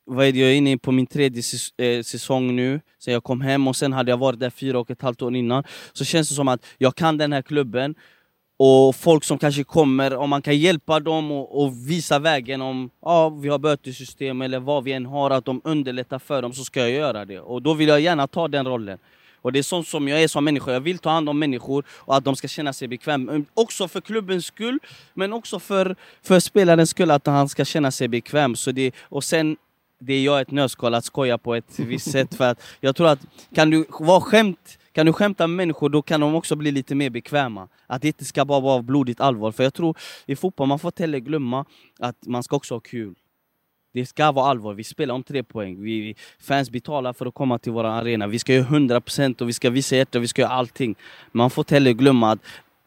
vad 0.05 0.25
är 0.25 0.31
det, 0.31 0.39
jag 0.39 0.49
är 0.49 0.55
inne 0.55 0.77
på 0.77 0.91
min 0.91 1.07
tredje 1.07 1.43
eh, 1.77 2.03
säsong 2.03 2.55
nu, 2.55 2.81
sen 2.99 3.13
jag 3.13 3.23
kom 3.23 3.41
hem 3.41 3.67
och 3.67 3.75
sen 3.75 3.93
hade 3.93 4.11
jag 4.11 4.17
varit 4.17 4.39
där 4.39 4.49
fyra 4.49 4.79
och 4.79 4.91
ett 4.91 5.01
halvt 5.01 5.21
år 5.21 5.35
innan. 5.35 5.63
Så 5.93 6.05
känns 6.05 6.29
det 6.29 6.35
som 6.35 6.47
att 6.47 6.65
jag 6.77 6.95
kan 6.95 7.17
den 7.17 7.33
här 7.33 7.41
klubben, 7.41 7.95
och 8.63 8.95
folk 8.95 9.23
som 9.23 9.37
kanske 9.37 9.63
kommer, 9.63 10.15
om 10.15 10.29
man 10.29 10.41
kan 10.41 10.57
hjälpa 10.57 10.99
dem 10.99 11.31
och, 11.31 11.63
och 11.63 11.89
visa 11.89 12.19
vägen 12.19 12.61
om 12.61 12.89
ja, 13.01 13.29
vi 13.29 13.49
har 13.49 13.59
bötesystem 13.59 14.41
eller 14.41 14.59
vad 14.59 14.83
vi 14.83 14.91
än 14.91 15.05
har, 15.05 15.29
att 15.31 15.45
de 15.45 15.61
underlättar 15.63 16.19
för 16.19 16.41
dem 16.41 16.53
så 16.53 16.63
ska 16.63 16.79
jag 16.79 16.91
göra 16.91 17.25
det. 17.25 17.39
Och 17.39 17.61
då 17.61 17.73
vill 17.73 17.87
jag 17.87 18.01
gärna 18.01 18.27
ta 18.27 18.47
den 18.47 18.67
rollen. 18.67 18.97
Och 19.41 19.51
det 19.53 19.59
är 19.59 19.63
sånt 19.63 19.87
som 19.87 20.07
jag 20.07 20.23
är 20.23 20.27
som 20.27 20.45
människa. 20.45 20.71
Jag 20.71 20.79
vill 20.79 20.97
ta 20.97 21.09
hand 21.09 21.29
om 21.29 21.39
människor 21.39 21.85
och 21.89 22.15
att 22.15 22.23
de 22.23 22.35
ska 22.35 22.47
känna 22.47 22.73
sig 22.73 22.87
bekväma. 22.87 23.43
Också 23.53 23.87
för 23.87 24.01
klubbens 24.01 24.45
skull, 24.45 24.79
men 25.13 25.33
också 25.33 25.59
för, 25.59 25.95
för 26.23 26.39
spelarens 26.39 26.89
skull, 26.89 27.11
att 27.11 27.27
han 27.27 27.49
ska 27.49 27.65
känna 27.65 27.91
sig 27.91 28.07
bekväm. 28.07 28.55
Så 28.55 28.71
det, 28.71 28.91
och 29.01 29.23
sen, 29.23 29.57
det 29.99 30.13
är 30.13 30.23
jag 30.23 30.41
ett 30.41 30.51
nötskal 30.51 30.93
att 30.93 31.05
skoja 31.05 31.37
på 31.37 31.55
ett 31.55 31.79
visst 31.79 32.11
sätt. 32.11 32.35
För 32.35 32.45
att 32.51 32.61
jag 32.79 32.95
tror 32.95 33.07
att 33.07 33.19
kan 33.55 33.69
du 33.69 33.85
vara 33.89 34.21
skämt 34.21 34.77
kan 34.93 35.05
du 35.05 35.13
skämta 35.13 35.47
med 35.47 35.57
människor 35.57 35.89
då 35.89 36.01
kan 36.01 36.19
de 36.19 36.35
också 36.35 36.55
bli 36.55 36.71
lite 36.71 36.95
mer 36.95 37.09
bekväma. 37.09 37.67
Att 37.87 38.01
det 38.01 38.07
inte 38.07 38.25
ska 38.25 38.45
bara 38.45 38.59
vara 38.59 38.81
blodigt 38.81 39.21
allvar. 39.21 39.51
För 39.51 39.63
jag 39.63 39.73
tror 39.73 39.97
i 40.25 40.35
fotboll, 40.35 40.67
man 40.67 40.79
får 40.79 40.87
inte 40.89 41.03
heller 41.03 41.19
glömma 41.19 41.65
att 41.99 42.15
man 42.25 42.43
ska 42.43 42.55
också 42.55 42.75
ha 42.75 42.79
kul. 42.79 43.15
Det 43.93 44.05
ska 44.05 44.31
vara 44.31 44.45
allvar, 44.49 44.73
vi 44.73 44.83
spelar 44.83 45.15
om 45.15 45.23
tre 45.23 45.43
poäng. 45.43 45.83
Vi, 45.83 45.99
vi- 46.01 46.15
fans 46.39 46.69
betalar 46.69 47.13
för 47.13 47.25
att 47.25 47.33
komma 47.33 47.59
till 47.59 47.71
våra 47.71 47.93
arena. 47.93 48.27
Vi 48.27 48.39
ska 48.39 48.53
göra 48.53 48.65
100% 48.65 49.41
och 49.41 49.49
vi 49.49 49.53
ska 49.53 49.69
visa 49.69 49.95
hjärta, 49.95 50.19
vi 50.19 50.27
ska 50.27 50.41
göra 50.41 50.51
allting. 50.51 50.95
Man 51.31 51.49
får 51.49 51.61
inte 51.61 51.75
heller 51.75 51.91
glömma 51.93 52.31
att 52.31 52.39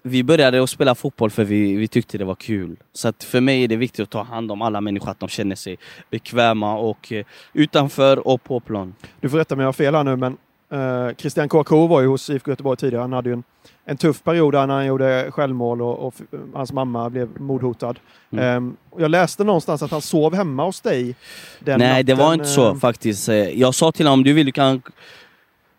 vi 0.02 0.22
började 0.24 0.62
att 0.62 0.70
spela 0.70 0.94
fotboll 0.94 1.30
för 1.30 1.44
vi, 1.44 1.76
vi 1.76 1.88
tyckte 1.88 2.18
det 2.18 2.24
var 2.24 2.34
kul. 2.34 2.76
Så 2.92 3.08
att 3.08 3.24
för 3.24 3.40
mig 3.40 3.64
är 3.64 3.68
det 3.68 3.76
viktigt 3.76 4.00
att 4.02 4.10
ta 4.10 4.22
hand 4.22 4.50
om 4.52 4.62
alla 4.62 4.80
människor, 4.80 5.10
att 5.10 5.20
de 5.20 5.28
känner 5.28 5.56
sig 5.56 5.76
bekväma 6.10 6.76
och 6.76 7.12
eh, 7.12 7.24
utanför 7.52 8.28
och 8.28 8.42
på 8.42 8.60
plan. 8.60 8.94
Du 9.20 9.30
får 9.30 9.38
rätta 9.38 9.56
mig 9.56 9.62
om 9.62 9.64
jag 9.64 9.68
har 9.68 9.72
fel 9.72 9.94
här 9.94 10.04
nu, 10.04 10.16
men 10.16 10.36
Eh, 10.74 11.14
Christian 11.16 11.48
Kouakou 11.48 11.86
var 11.86 12.00
ju 12.00 12.06
hos 12.06 12.30
IFK 12.30 12.50
Göteborg 12.50 12.76
tidigare. 12.76 13.00
Han 13.00 13.12
hade 13.12 13.28
ju 13.28 13.32
en, 13.32 13.42
en 13.84 13.96
tuff 13.96 14.22
period 14.22 14.54
där 14.54 14.66
när 14.66 14.74
han 14.74 14.86
gjorde 14.86 15.30
självmål 15.30 15.82
och, 15.82 16.06
och 16.06 16.14
hans 16.54 16.72
mamma 16.72 17.10
blev 17.10 17.40
mordhotad. 17.40 17.94
Mm. 18.32 18.68
Eh, 18.68 19.00
jag 19.02 19.10
läste 19.10 19.44
någonstans 19.44 19.82
att 19.82 19.90
han 19.90 20.02
sov 20.02 20.34
hemma 20.34 20.64
hos 20.64 20.80
dig 20.80 21.14
den 21.60 21.78
Nej, 21.78 22.02
det 22.02 22.12
natten, 22.12 22.26
var 22.26 22.34
inte 22.34 22.46
så 22.46 22.68
eh, 22.68 22.76
faktiskt. 22.76 23.28
Eh, 23.28 23.34
Jag 23.36 23.74
sa 23.74 23.92
till 23.92 24.06
honom, 24.06 24.20
om 24.20 24.24
du 24.24 24.32
vill 24.32 24.46
du 24.46 24.52
kan... 24.52 24.82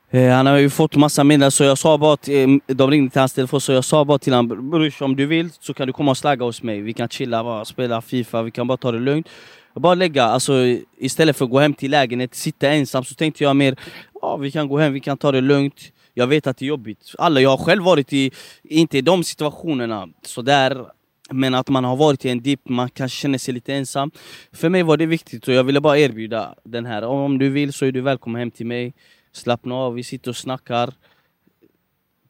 Eh, 0.09 0.31
Han 0.31 0.45
har 0.45 0.57
ju 0.57 0.69
fått 0.69 0.95
massa 0.95 1.23
meddelanden, 1.23 1.51
så 1.51 1.63
jag 1.63 1.77
sa 1.77 1.97
bara 1.97 2.17
till, 2.17 2.49
eh, 2.67 2.75
de 2.75 2.91
ringde 2.91 3.11
till 3.11 3.19
hans 3.19 3.33
telefon, 3.33 3.61
så 3.61 3.71
jag 3.71 3.83
sa 3.85 4.05
bara 4.05 4.17
till 4.17 4.33
honom, 4.33 4.69
brors 4.71 5.01
om 5.01 5.15
du 5.15 5.25
vill 5.25 5.49
så 5.59 5.73
kan 5.73 5.87
du 5.87 5.93
komma 5.93 6.11
och 6.11 6.17
slagga 6.17 6.45
hos 6.45 6.63
mig. 6.63 6.81
Vi 6.81 6.93
kan 6.93 7.09
chilla, 7.09 7.43
bara 7.43 7.65
spela 7.65 8.01
Fifa, 8.01 8.41
vi 8.41 8.51
kan 8.51 8.67
bara 8.67 8.77
ta 8.77 8.91
det 8.91 8.99
lugnt. 8.99 9.27
Bara 9.75 9.93
lägga, 9.93 10.23
alltså 10.23 10.53
istället 10.97 11.37
för 11.37 11.45
att 11.45 11.51
gå 11.51 11.59
hem 11.59 11.73
till 11.73 11.91
lägenheten, 11.91 12.35
sitta 12.35 12.69
ensam, 12.69 13.03
så 13.03 13.15
tänkte 13.15 13.43
jag 13.43 13.55
mer, 13.55 13.75
ja 14.21 14.37
vi 14.37 14.51
kan 14.51 14.67
gå 14.67 14.77
hem, 14.77 14.93
vi 14.93 14.99
kan 14.99 15.17
ta 15.17 15.31
det 15.31 15.41
lugnt. 15.41 15.91
Jag 16.13 16.27
vet 16.27 16.47
att 16.47 16.57
det 16.57 16.65
är 16.65 16.67
jobbigt. 16.67 17.11
Alla, 17.17 17.41
jag 17.41 17.49
har 17.49 17.57
själv 17.57 17.83
varit 17.83 18.13
i, 18.13 18.31
inte 18.63 18.97
i 18.97 19.01
de 19.01 19.23
situationerna, 19.23 20.07
sådär. 20.21 20.85
Men 21.31 21.53
att 21.55 21.69
man 21.69 21.83
har 21.83 21.95
varit 21.95 22.25
i 22.25 22.29
en 22.29 22.41
dipp, 22.41 22.69
man 22.69 22.89
kanske 22.89 23.21
känner 23.21 23.37
sig 23.37 23.53
lite 23.53 23.73
ensam. 23.73 24.11
För 24.51 24.69
mig 24.69 24.83
var 24.83 24.97
det 24.97 25.05
viktigt 25.05 25.47
och 25.47 25.53
jag 25.53 25.63
ville 25.63 25.81
bara 25.81 25.97
erbjuda 25.97 26.55
den 26.63 26.85
här. 26.85 27.03
Om 27.03 27.37
du 27.37 27.49
vill 27.49 27.73
så 27.73 27.85
är 27.85 27.91
du 27.91 28.01
välkommen 28.01 28.39
hem 28.39 28.51
till 28.51 28.65
mig. 28.65 28.93
Slappna 29.31 29.75
av, 29.75 29.93
vi 29.93 30.03
sitter 30.03 30.29
och 30.29 30.35
snackar. 30.35 30.93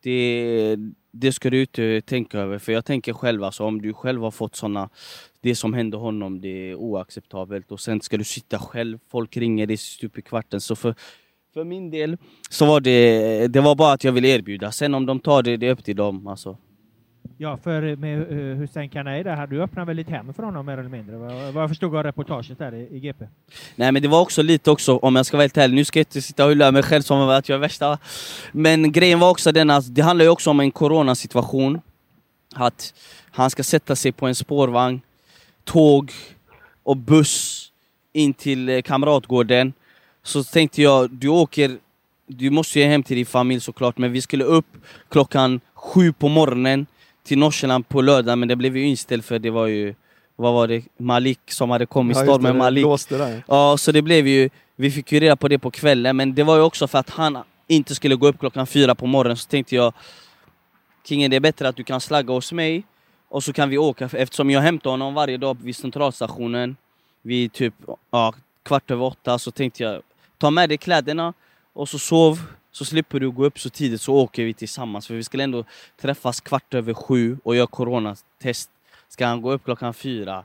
Det, 0.03 0.75
det 1.17 1.31
ska 1.31 1.49
du 1.49 1.61
inte 1.61 2.01
tänka 2.01 2.39
över. 2.39 2.59
För 2.59 2.71
jag 2.71 2.85
tänker 2.85 3.13
själv, 3.13 3.43
alltså, 3.43 3.63
om 3.63 3.81
du 3.81 3.93
själv 3.93 4.21
har 4.21 4.31
fått 4.31 4.55
såna 4.55 4.89
Det 5.41 5.55
som 5.55 5.73
hände 5.73 5.97
honom, 5.97 6.41
det 6.41 6.69
är 6.71 6.75
oacceptabelt. 6.75 7.71
Och 7.71 7.79
sen 7.79 8.01
ska 8.01 8.17
du 8.17 8.23
sitta 8.23 8.59
själv, 8.59 8.99
folk 9.09 9.37
ringer 9.37 9.67
dig 9.67 9.77
stup 9.77 10.17
i 10.17 10.21
kvarten. 10.21 10.61
Så 10.61 10.75
för, 10.75 10.95
för 11.53 11.63
min 11.63 11.89
del 11.89 12.17
så 12.49 12.65
var 12.65 12.79
det, 12.79 13.47
det 13.47 13.61
var 13.61 13.75
bara 13.75 13.93
att 13.93 14.03
jag 14.03 14.11
ville 14.11 14.27
erbjuda. 14.27 14.71
Sen 14.71 14.93
om 14.93 15.05
de 15.05 15.19
tar 15.19 15.43
det, 15.43 15.57
det 15.57 15.67
är 15.67 15.71
upp 15.71 15.83
till 15.83 15.95
dem. 15.95 16.27
Alltså. 16.27 16.57
Ja, 17.37 17.57
för 17.57 17.95
med 17.95 18.27
Hussein 18.57 18.89
Kanai 18.89 19.23
där, 19.23 19.35
hade 19.35 19.55
du 19.55 19.63
öppnat 19.63 19.87
väl 19.87 19.99
ett 19.99 20.09
hem 20.09 20.33
för 20.33 20.43
honom 20.43 20.65
mer 20.65 20.77
eller 20.77 20.89
mindre? 20.89 21.17
Vad 21.51 21.63
jag 21.63 21.69
förstod 21.69 21.95
av 21.95 22.03
reportaget 22.03 22.59
där 22.59 22.75
i, 22.75 22.87
i 22.91 22.99
GP. 22.99 23.25
Nej 23.75 23.91
men 23.91 24.01
det 24.01 24.07
var 24.07 24.21
också 24.21 24.41
lite 24.41 24.71
också, 24.71 24.97
om 24.97 25.15
jag 25.15 25.25
ska 25.25 25.37
vara 25.37 25.43
helt 25.43 25.57
ärlig, 25.57 25.75
nu 25.75 25.85
ska 25.85 25.99
jag 25.99 26.01
inte 26.01 26.21
sitta 26.21 26.45
och 26.45 26.51
hylla 26.51 26.71
mig 26.71 26.83
själv 26.83 27.01
som 27.01 27.29
att 27.29 27.49
jag 27.49 27.55
är 27.55 27.59
värsta. 27.59 27.97
Men 28.51 28.91
grejen 28.91 29.19
var 29.19 29.29
också 29.29 29.51
den 29.51 29.69
att 29.69 29.95
det 29.95 30.01
handlar 30.01 30.25
ju 30.25 30.29
också 30.29 30.49
om 30.49 30.59
en 30.59 30.71
coronasituation. 30.71 31.81
Att 32.55 32.93
han 33.31 33.49
ska 33.49 33.63
sätta 33.63 33.95
sig 33.95 34.11
på 34.11 34.27
en 34.27 34.35
spårvagn, 34.35 35.01
tåg 35.63 36.11
och 36.83 36.97
buss 36.97 37.71
in 38.13 38.33
till 38.33 38.69
eh, 38.69 38.81
Kamratgården. 38.81 39.73
Så 40.23 40.43
tänkte 40.43 40.81
jag, 40.81 41.11
du 41.11 41.27
åker, 41.27 41.77
du 42.27 42.49
måste 42.49 42.79
ju 42.79 42.85
hem 42.85 43.03
till 43.03 43.15
din 43.15 43.25
familj 43.25 43.61
såklart, 43.61 43.97
men 43.97 44.11
vi 44.11 44.21
skulle 44.21 44.43
upp 44.43 44.67
klockan 45.09 45.59
sju 45.73 46.13
på 46.13 46.27
morgonen 46.27 46.85
till 47.25 47.37
Nordsjälland 47.37 47.87
på 47.89 48.01
lördag, 48.01 48.37
men 48.37 48.47
det 48.47 48.55
blev 48.55 48.77
ju 48.77 48.87
inställt 48.87 49.25
för 49.25 49.39
det 49.39 49.49
var 49.49 49.67
ju, 49.67 49.95
vad 50.35 50.53
var 50.53 50.67
det, 50.67 50.83
Malik 50.97 51.39
som 51.47 51.69
hade 51.69 51.85
kommit, 51.85 52.17
Ja, 52.17 52.23
stormen 52.23 52.53
det 52.53 52.57
Malik. 52.59 52.85
där. 53.09 53.43
Ja, 53.47 53.77
så 53.77 53.91
det 53.91 54.01
blev 54.01 54.27
ju, 54.27 54.49
vi 54.75 54.91
fick 54.91 55.11
ju 55.11 55.19
reda 55.19 55.35
på 55.35 55.47
det 55.47 55.59
på 55.59 55.71
kvällen, 55.71 56.15
men 56.17 56.35
det 56.35 56.43
var 56.43 56.55
ju 56.55 56.61
också 56.61 56.87
för 56.87 56.97
att 56.99 57.09
han 57.09 57.37
inte 57.67 57.95
skulle 57.95 58.15
gå 58.15 58.27
upp 58.27 58.39
klockan 58.39 58.67
fyra 58.67 58.95
på 58.95 59.05
morgonen, 59.05 59.37
så 59.37 59.47
tänkte 59.49 59.75
jag 59.75 59.93
Kingen 61.07 61.31
det 61.31 61.35
är 61.35 61.39
bättre 61.39 61.67
att 61.67 61.75
du 61.75 61.83
kan 61.83 62.01
slagga 62.01 62.33
hos 62.33 62.51
mig, 62.51 62.83
och 63.29 63.43
så 63.43 63.53
kan 63.53 63.69
vi 63.69 63.77
åka, 63.77 64.09
eftersom 64.13 64.49
jag 64.49 64.61
hämtar 64.61 64.89
honom 64.89 65.13
varje 65.13 65.37
dag 65.37 65.57
vid 65.61 65.75
centralstationen 65.75 66.75
vid 67.21 67.53
typ 67.53 67.73
ja, 68.11 68.33
kvart 68.63 68.91
över 68.91 69.05
åtta, 69.05 69.39
så 69.39 69.51
tänkte 69.51 69.83
jag 69.83 70.01
ta 70.37 70.49
med 70.51 70.69
dig 70.69 70.77
kläderna 70.77 71.33
och 71.73 71.89
så 71.89 71.99
sov, 71.99 72.41
så 72.75 72.85
slipper 72.85 73.19
du 73.19 73.31
gå 73.31 73.45
upp 73.45 73.59
så 73.59 73.69
tidigt 73.69 74.01
så 74.01 74.13
åker 74.13 74.43
vi 74.43 74.53
tillsammans, 74.53 75.07
för 75.07 75.13
vi 75.13 75.23
skulle 75.23 75.43
ändå 75.43 75.63
träffas 76.01 76.41
kvart 76.41 76.73
över 76.73 76.93
sju 76.93 77.37
och 77.43 77.55
göra 77.55 77.67
coronatest. 77.67 78.69
Ska 79.09 79.25
han 79.25 79.41
gå 79.41 79.51
upp 79.51 79.63
klockan 79.63 79.93
fyra? 79.93 80.43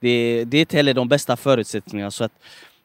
Det, 0.00 0.44
det 0.44 0.56
är 0.56 0.60
inte 0.60 0.76
heller 0.76 0.94
de 0.94 1.08
bästa 1.08 1.36
förutsättningarna, 1.36 2.10
så 2.10 2.24
att 2.24 2.32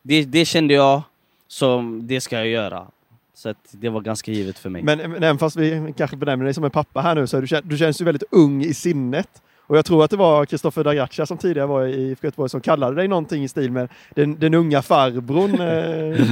det, 0.02 0.26
det 0.26 0.46
kände 0.46 0.74
jag 0.74 1.02
som 1.48 2.08
det 2.08 2.22
ska 2.22 2.36
jag 2.36 2.48
göra. 2.48 2.88
Så 3.34 3.50
att 3.50 3.58
det 3.72 3.90
var 3.90 4.02
ganska 4.02 4.32
givet 4.32 4.60
för 4.60 4.70
mig. 4.70 4.84
Men, 4.84 4.98
men 4.98 5.24
även 5.24 5.38
fast 5.38 5.56
vi 5.56 5.94
kanske 5.98 6.18
benämner 6.18 6.46
dig 6.46 6.54
som 6.54 6.64
en 6.64 6.72
pappa 6.72 7.02
här 7.02 7.16
nu 7.16 7.28
så 7.28 7.42
du, 7.42 7.62
du 7.64 7.78
känns 7.78 8.02
ju 8.02 8.06
väldigt 8.06 8.24
ung 8.32 8.64
i 8.64 8.74
sinnet. 8.74 9.42
Och 9.68 9.78
jag 9.78 9.86
tror 9.86 10.04
att 10.04 10.12
det 10.12 10.18
var 10.18 10.46
Kristoffer 10.46 10.84
Dagaccia 10.84 11.26
som 11.26 11.38
tidigare 11.38 11.68
var 11.68 11.86
i 11.86 12.10
IFK 12.10 12.28
Göteborg 12.28 12.50
som 12.50 12.62
kallade 12.62 12.96
dig 12.96 13.08
någonting 13.08 13.44
i 13.44 13.48
stil 13.48 13.72
med 13.72 13.90
den, 14.10 14.40
den 14.40 14.54
unga 14.54 14.82
farbrorn. 14.82 15.62
Eh, 15.62 16.30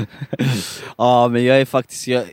Ja, 0.98 1.28
men 1.28 1.46
jag 1.46 1.62
är 1.62 1.66
faktiskt... 1.66 2.08
Jag, 2.08 2.26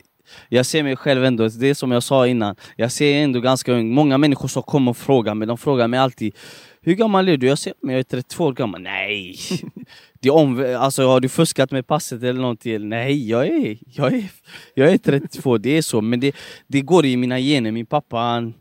jag 0.49 0.67
ser 0.67 0.83
mig 0.83 0.97
själv 0.97 1.25
ändå, 1.25 1.49
det 1.49 1.71
är 1.71 1.75
som 1.75 1.93
jag 1.93 2.03
sa 2.03 2.27
innan, 2.27 2.57
jag 2.77 2.93
ser 2.93 3.23
ändå 3.23 3.41
ganska 3.41 3.73
ung. 3.73 3.95
Många 3.95 4.19
människor 4.19 4.49
som 4.49 4.63
kommer 4.63 4.91
och 4.91 4.97
frågar 4.97 5.35
mig, 5.35 5.49
de 5.49 5.59
frågar 5.59 5.89
mig 5.89 6.01
alltid 6.01 6.35
Hur 6.81 6.95
gammal 6.95 7.29
är 7.29 7.37
du? 7.37 7.47
Jag 7.47 7.59
säger 7.59 7.77
men 7.83 7.93
jag 7.93 7.99
är 7.99 8.03
32 8.03 8.45
år 8.45 8.53
gammal. 8.53 8.81
Nej! 8.81 9.37
Det 10.21 10.29
är 10.29 10.35
om, 10.35 10.77
alltså, 10.79 11.07
har 11.07 11.21
du 11.21 11.29
fuskat 11.29 11.71
med 11.71 11.87
passet 11.87 12.23
eller 12.23 12.41
någonting? 12.41 12.89
Nej, 12.89 13.29
jag 13.29 13.47
är, 13.47 13.79
jag 13.87 14.15
är, 14.15 14.25
jag 14.75 14.93
är 14.93 14.99
32, 14.99 15.59
det 15.59 15.71
är 15.71 15.83
så. 15.83 16.01
Men 16.01 16.21
det, 16.21 16.37
det 16.67 16.81
går 16.81 17.07
i 17.07 17.17
mina 17.17 17.39
gener. 17.39 17.73
Min 17.73 17.87
pappa, 17.87 18.17
han, 18.17 18.55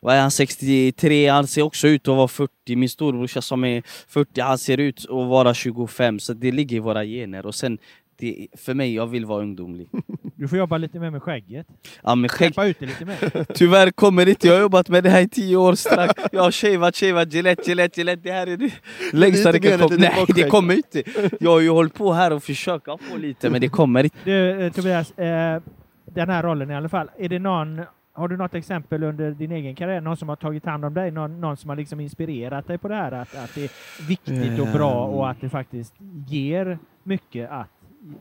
vad 0.00 0.14
är 0.14 0.20
han, 0.20 0.30
63, 0.30 1.28
han 1.28 1.46
ser 1.46 1.62
också 1.62 1.88
ut 1.88 2.08
att 2.08 2.16
vara 2.16 2.28
40. 2.28 2.76
Min 2.76 2.88
storebrorsa 2.88 3.42
som 3.42 3.64
är 3.64 3.82
40, 4.08 4.40
han 4.40 4.58
ser 4.58 4.78
ut 4.78 5.04
att 5.04 5.28
vara 5.28 5.54
25. 5.54 6.18
Så 6.18 6.32
det 6.32 6.52
ligger 6.52 6.76
i 6.76 6.80
våra 6.80 7.04
gener. 7.04 7.46
Och 7.46 7.54
sen, 7.54 7.78
det, 8.16 8.46
för 8.56 8.74
mig, 8.74 8.94
jag 8.94 9.06
vill 9.06 9.26
vara 9.26 9.42
ungdomlig. 9.42 9.88
Du 10.36 10.48
får 10.48 10.58
jobba 10.58 10.78
lite 10.78 10.98
mer 11.00 11.10
med 11.10 11.22
skägget. 11.22 11.66
Ja, 12.02 12.14
men 12.14 12.28
skägg, 12.28 12.54
Släppa 12.54 12.66
ut 12.66 12.78
det 12.80 12.86
lite 12.86 13.04
mer. 13.04 13.44
Tyvärr 13.54 13.90
kommer 13.90 14.28
inte, 14.28 14.46
jag 14.46 14.54
har 14.54 14.60
jobbat 14.60 14.88
med 14.88 15.04
det 15.04 15.10
här 15.10 15.20
i 15.20 15.28
tio 15.28 15.56
år 15.56 15.74
strax. 15.74 16.22
Jag 16.32 16.42
har 16.42 16.50
shavat, 16.50 16.96
shavat, 16.96 17.32
Gillette, 17.32 17.62
Gillette, 17.70 18.00
Gillette. 18.00 18.22
Det 18.22 18.32
här 18.32 18.46
är 18.46 18.56
det 18.56 18.72
längsta 19.12 19.52
det 19.52 19.60
kan 19.60 19.78
komma. 19.78 19.96
Nej, 19.98 20.24
det 20.34 20.48
kommer 20.48 20.74
inte. 20.74 21.02
Jag 21.40 21.50
har 21.50 21.60
ju 21.60 21.70
hållit 21.70 21.94
på 21.94 22.12
här 22.12 22.32
och 22.32 22.42
försökt 22.42 22.84
få 22.84 23.16
lite, 23.16 23.50
men 23.50 23.60
det 23.60 23.68
kommer 23.68 24.04
inte. 24.04 24.16
Du, 24.24 24.66
eh, 24.66 24.72
Tobias, 24.72 25.18
eh, 25.18 25.62
den 26.04 26.28
här 26.30 26.42
rollen 26.42 26.70
i 26.70 26.74
alla 26.74 26.88
fall. 26.88 27.10
Är 27.18 27.28
det 27.28 27.38
någon, 27.38 27.80
har 28.12 28.28
du 28.28 28.36
något 28.36 28.54
exempel 28.54 29.02
under 29.02 29.30
din 29.30 29.52
egen 29.52 29.74
karriär? 29.74 30.00
Någon 30.00 30.16
som 30.16 30.28
har 30.28 30.36
tagit 30.36 30.64
hand 30.64 30.84
om 30.84 30.94
dig? 30.94 31.10
Någon, 31.10 31.40
någon 31.40 31.56
som 31.56 31.68
har 31.70 31.76
liksom 31.76 32.00
inspirerat 32.00 32.66
dig 32.66 32.78
på 32.78 32.88
det 32.88 32.94
här? 32.94 33.12
Att, 33.12 33.36
att 33.36 33.54
det 33.54 33.64
är 33.64 33.70
viktigt 34.08 34.60
och 34.60 34.66
bra 34.66 35.04
och 35.04 35.30
att 35.30 35.40
det 35.40 35.48
faktiskt 35.48 35.94
ger 36.28 36.78
mycket 37.02 37.50
att 37.50 37.73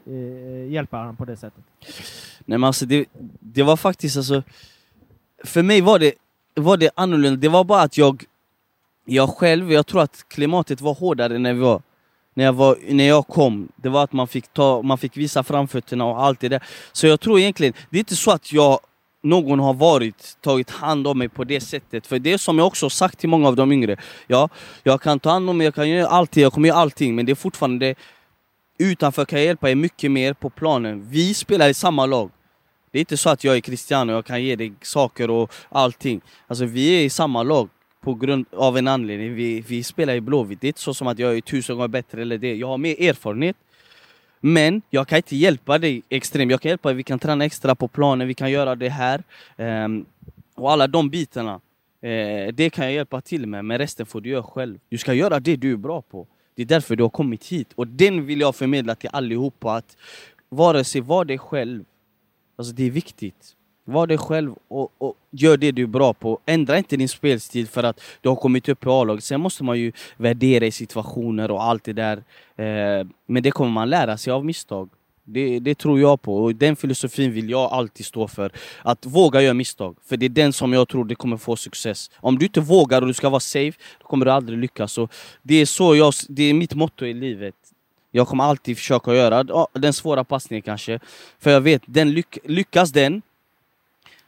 eh, 0.07 0.71
hjälpa 0.71 0.97
honom 0.97 1.15
på 1.15 1.25
det 1.25 1.37
sättet? 1.37 1.63
Nej 2.45 2.57
men 2.57 2.63
alltså 2.63 2.85
det, 2.85 3.05
det 3.39 3.63
var 3.63 3.77
faktiskt 3.77 4.17
alltså... 4.17 4.43
För 5.43 5.63
mig 5.63 5.81
var 5.81 5.99
det, 5.99 6.13
var 6.55 6.77
det 6.77 6.89
annorlunda, 6.95 7.39
det 7.39 7.49
var 7.49 7.63
bara 7.63 7.81
att 7.81 7.97
jag... 7.97 8.23
Jag 9.05 9.29
själv, 9.29 9.71
jag 9.71 9.87
tror 9.87 10.01
att 10.01 10.25
klimatet 10.27 10.81
var 10.81 10.93
hårdare 10.93 11.37
när 11.37 11.53
vi 11.53 11.59
var... 11.59 11.81
När 12.33 12.43
jag, 12.43 12.53
var, 12.53 12.77
när 12.89 13.07
jag 13.07 13.27
kom, 13.27 13.67
det 13.75 13.89
var 13.89 14.03
att 14.03 14.13
man 14.13 14.27
fick, 14.27 14.53
ta, 14.53 14.81
man 14.81 14.97
fick 14.97 15.17
visa 15.17 15.43
framfötterna 15.43 16.05
och 16.05 16.23
allt 16.23 16.39
det 16.39 16.49
där. 16.49 16.63
Så 16.91 17.07
jag 17.07 17.19
tror 17.19 17.39
egentligen, 17.39 17.73
det 17.89 17.97
är 17.97 17.99
inte 17.99 18.15
så 18.15 18.31
att 18.31 18.53
jag 18.53 18.79
någon 19.23 19.59
har 19.59 19.73
varit, 19.73 20.37
tagit 20.41 20.69
hand 20.69 21.07
om 21.07 21.17
mig 21.17 21.29
på 21.29 21.43
det 21.43 21.61
sättet. 21.61 22.07
För 22.07 22.19
det 22.19 22.33
är 22.33 22.37
som 22.37 22.57
jag 22.57 22.67
också 22.67 22.89
sagt 22.89 23.19
till 23.19 23.29
många 23.29 23.47
av 23.47 23.55
de 23.55 23.71
yngre. 23.71 23.97
Ja, 24.27 24.49
jag 24.83 25.01
kan 25.01 25.19
ta 25.19 25.29
hand 25.29 25.49
om 25.49 25.57
mig, 25.57 25.65
jag 25.65 25.75
kan 25.75 25.89
göra 25.89 26.07
allting, 26.07 26.43
jag 26.43 26.53
kommer 26.53 26.67
göra 26.67 26.77
allting. 26.77 27.15
Men 27.15 27.25
det 27.25 27.31
är 27.31 27.35
fortfarande, 27.35 27.95
utanför 28.77 29.25
kan 29.25 29.39
jag 29.39 29.45
hjälpa 29.45 29.69
er 29.69 29.75
mycket 29.75 30.11
mer 30.11 30.33
på 30.33 30.49
planen. 30.49 31.07
Vi 31.09 31.33
spelar 31.33 31.69
i 31.69 31.73
samma 31.73 32.05
lag. 32.05 32.29
Det 32.91 32.97
är 32.97 32.99
inte 32.99 33.17
så 33.17 33.29
att 33.29 33.43
jag 33.43 33.55
är 33.55 33.59
Cristiano 33.59 34.11
och 34.11 34.17
jag 34.17 34.25
kan 34.25 34.43
ge 34.43 34.55
dig 34.55 34.73
saker 34.81 35.29
och 35.29 35.53
allting. 35.69 36.21
Alltså 36.47 36.65
vi 36.65 36.99
är 36.99 37.03
i 37.03 37.09
samma 37.09 37.43
lag 37.43 37.69
på 38.01 38.13
grund 38.13 38.45
av 38.51 38.77
en 38.77 38.87
anledning. 38.87 39.33
Vi, 39.33 39.61
vi 39.61 39.83
spelar 39.83 40.13
i 40.13 40.21
Blåvitt. 40.21 40.61
Det 40.61 40.67
är 40.67 40.69
inte 40.69 40.81
så 40.81 40.93
som 40.93 41.07
att 41.07 41.19
jag 41.19 41.37
är 41.37 41.41
tusen 41.41 41.75
gånger 41.75 41.87
bättre 41.87 42.21
eller 42.21 42.37
det. 42.37 42.55
Jag 42.55 42.67
har 42.67 42.77
mer 42.77 43.01
erfarenhet. 43.01 43.55
Men 44.39 44.81
jag 44.89 45.07
kan 45.07 45.17
inte 45.17 45.35
hjälpa 45.35 45.77
dig 45.77 46.03
extremt. 46.09 46.51
Jag 46.51 46.61
kan 46.61 46.69
hjälpa 46.69 46.89
dig, 46.89 46.95
vi 46.95 47.03
kan 47.03 47.19
träna 47.19 47.45
extra 47.45 47.75
på 47.75 47.87
planen, 47.87 48.27
vi 48.27 48.33
kan 48.33 48.51
göra 48.51 48.75
det 48.75 48.89
här. 48.89 49.23
Um, 49.57 50.05
och 50.55 50.71
alla 50.71 50.87
de 50.87 51.09
bitarna, 51.09 51.59
Uh, 52.05 52.53
det 52.53 52.69
kan 52.69 52.85
jag 52.85 52.93
hjälpa 52.93 53.21
till 53.21 53.47
med, 53.47 53.65
men 53.65 53.77
resten 53.77 54.05
får 54.05 54.21
du 54.21 54.29
göra 54.29 54.43
själv. 54.43 54.79
Du 54.89 54.97
ska 54.97 55.13
göra 55.13 55.39
det 55.39 55.55
du 55.55 55.71
är 55.71 55.77
bra 55.77 56.01
på. 56.01 56.27
Det 56.55 56.61
är 56.61 56.65
därför 56.65 56.95
du 56.95 57.03
har 57.03 57.09
kommit 57.09 57.47
hit. 57.47 57.73
Och 57.75 57.87
den 57.87 58.25
vill 58.25 58.39
jag 58.39 58.55
förmedla 58.55 58.95
till 58.95 59.09
allihopa, 59.13 59.75
att 59.75 59.97
vare 60.49 60.83
sig 60.83 61.01
var 61.01 61.25
dig 61.25 61.37
själv, 61.37 61.85
alltså 62.55 62.73
det 62.73 62.83
är 62.83 62.91
viktigt. 62.91 63.55
Var 63.85 64.07
dig 64.07 64.17
själv 64.17 64.55
och, 64.67 64.91
och 64.97 65.15
gör 65.31 65.57
det 65.57 65.71
du 65.71 65.83
är 65.83 65.87
bra 65.87 66.13
på. 66.13 66.39
Ändra 66.45 66.77
inte 66.77 66.97
din 66.97 67.09
spelstil 67.09 67.67
för 67.67 67.83
att 67.83 68.01
du 68.21 68.29
har 68.29 68.35
kommit 68.35 68.69
upp 68.69 68.85
i 68.85 68.89
A-laget. 68.89 69.23
Sen 69.23 69.41
måste 69.41 69.63
man 69.63 69.79
ju 69.79 69.91
värdera 70.17 70.65
i 70.65 70.71
situationer 70.71 71.51
och 71.51 71.63
allt 71.63 71.83
det 71.83 71.93
där. 71.93 72.17
Eh, 72.55 73.07
men 73.25 73.43
det 73.43 73.51
kommer 73.51 73.71
man 73.71 73.89
lära 73.89 74.17
sig 74.17 74.33
av 74.33 74.45
misstag. 74.45 74.89
Det, 75.25 75.59
det 75.59 75.75
tror 75.75 75.99
jag 75.99 76.21
på 76.21 76.43
och 76.43 76.55
den 76.55 76.75
filosofin 76.75 77.31
vill 77.31 77.49
jag 77.49 77.71
alltid 77.71 78.05
stå 78.05 78.27
för. 78.27 78.51
Att 78.81 79.05
våga 79.05 79.41
göra 79.41 79.53
misstag, 79.53 79.95
för 80.05 80.17
det 80.17 80.25
är 80.25 80.29
den 80.29 80.53
som 80.53 80.73
jag 80.73 80.89
tror 80.89 81.05
det 81.05 81.15
kommer 81.15 81.37
få 81.37 81.55
success. 81.55 82.11
Om 82.15 82.39
du 82.39 82.45
inte 82.45 82.61
vågar 82.61 83.01
och 83.01 83.07
du 83.07 83.13
ska 83.13 83.29
vara 83.29 83.39
safe, 83.39 83.79
då 83.99 84.07
kommer 84.07 84.25
du 84.25 84.31
aldrig 84.31 84.59
lyckas. 84.59 84.93
Så 84.93 85.09
det, 85.41 85.55
är 85.55 85.65
så 85.65 85.95
jag, 85.95 86.13
det 86.29 86.43
är 86.43 86.53
mitt 86.53 86.73
motto 86.73 87.05
i 87.05 87.13
livet. 87.13 87.55
Jag 88.11 88.27
kommer 88.27 88.43
alltid 88.43 88.77
försöka 88.77 89.13
göra 89.13 89.67
den 89.73 89.93
svåra 89.93 90.23
passningen 90.23 90.61
kanske. 90.61 90.99
För 91.39 91.51
jag 91.51 91.61
vet, 91.61 91.81
den 91.85 92.11
lyck 92.11 92.37
lyckas 92.43 92.91
den 92.91 93.21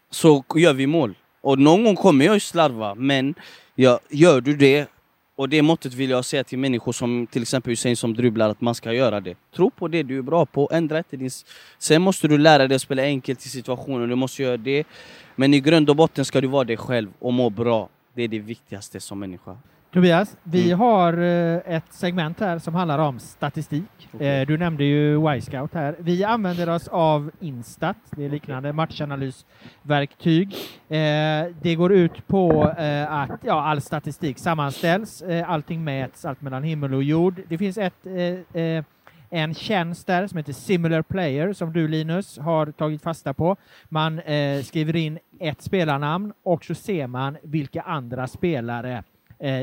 så 0.10 0.44
gör 0.56 0.74
vi 0.74 0.88
mål. 0.88 1.16
Och 1.42 1.60
någon 1.60 1.84
gång 1.84 1.96
kommer 1.96 2.26
jag 2.26 2.34
ju 2.34 2.40
slarva, 2.40 2.96
men 2.96 3.36
ja, 3.76 4.00
gör 4.10 4.42
du 4.42 4.56
det 4.56 4.88
och 5.36 5.50
det 5.50 5.62
måttet 5.62 5.94
vill 5.94 6.10
jag 6.10 6.26
säga 6.26 6.44
till 6.44 6.60
människor 6.60 6.92
som 6.92 7.28
till 7.28 7.42
exempel 7.42 7.72
Hussein 7.72 7.98
som 7.98 8.14
dribblar 8.14 8.50
att 8.50 8.62
man 8.62 8.76
ska 8.76 8.94
göra 8.94 9.20
det. 9.20 9.38
Tro 9.56 9.70
på 9.70 9.88
det 9.88 10.04
du 10.04 10.18
är 10.18 10.22
bra 10.22 10.46
på, 10.46 10.70
ändra 10.72 10.98
inte 10.98 11.18
din... 11.18 11.30
Sen 11.78 12.02
måste 12.02 12.28
du 12.28 12.38
lära 12.38 12.68
dig 12.68 12.76
att 12.76 12.82
spela 12.82 13.02
enkelt 13.02 13.46
i 13.46 13.50
situationen, 13.50 14.10
du 14.10 14.16
måste 14.16 14.44
göra 14.44 14.58
det. 14.58 14.88
Men 15.36 15.54
i 15.54 15.60
grund 15.60 15.90
och 15.90 15.96
botten 15.96 16.26
ska 16.26 16.42
du 16.42 16.48
vara 16.48 16.64
dig 16.64 16.78
själv 16.78 17.10
och 17.20 17.34
må 17.34 17.50
bra. 17.50 17.90
Det 18.14 18.24
är 18.24 18.28
det 18.28 18.40
viktigaste 18.40 19.00
som 19.00 19.20
människa. 19.20 19.58
Tobias, 19.96 20.38
vi 20.44 20.66
Mm. 20.66 20.80
har 20.80 21.14
eh, 21.18 21.76
ett 21.76 21.94
segment 21.94 22.40
här 22.40 22.60
som 22.60 22.76
handlar 22.76 23.00
om 23.00 23.20
statistik. 23.20 24.10
Eh, 24.20 24.48
Du 24.48 24.58
nämnde 24.58 24.84
ju 24.84 25.16
Y-scout 25.36 25.74
här. 25.74 25.96
Vi 26.00 26.24
använder 26.24 26.70
oss 26.70 26.88
av 26.88 27.32
Instat, 27.40 27.98
det 28.12 28.26
är 28.26 28.30
liknande 28.30 28.74
matchanalysverktyg. 28.74 30.54
Eh, 30.90 30.98
Det 31.62 31.76
går 31.78 31.94
ut 31.94 32.28
på 32.28 32.64
att 33.10 33.30
ja, 33.44 33.62
all 33.64 33.82
statistik 33.82 34.38
sammanställs, 34.40 35.24
allting 35.46 35.84
mäts, 35.84 36.26
allt 36.26 36.42
mellan 36.42 36.64
himmel 36.64 36.94
och 36.94 37.04
jord. 37.04 37.42
Det 37.48 37.58
finns 37.58 37.78
ett 37.78 38.08
en 39.30 39.54
tjänst 39.54 40.08
där 40.08 40.28
som 40.28 40.38
heter 40.38 40.54
Similar 40.54 41.02
Player 41.02 41.54
som 41.54 41.74
du 41.74 41.88
Linus 41.88 42.38
har 42.40 42.66
tagit 42.72 43.02
fasta 43.02 43.34
på. 43.34 43.56
Man 43.90 44.20
eh, 44.20 44.62
skriver 44.64 44.96
in 44.96 45.20
ett 45.40 45.62
spelarnamn 45.62 46.34
och 46.44 46.66
så 46.66 46.76
ser 46.76 47.08
man 47.08 47.38
vilka 47.44 47.82
andra 47.82 48.28
spelare 48.28 49.04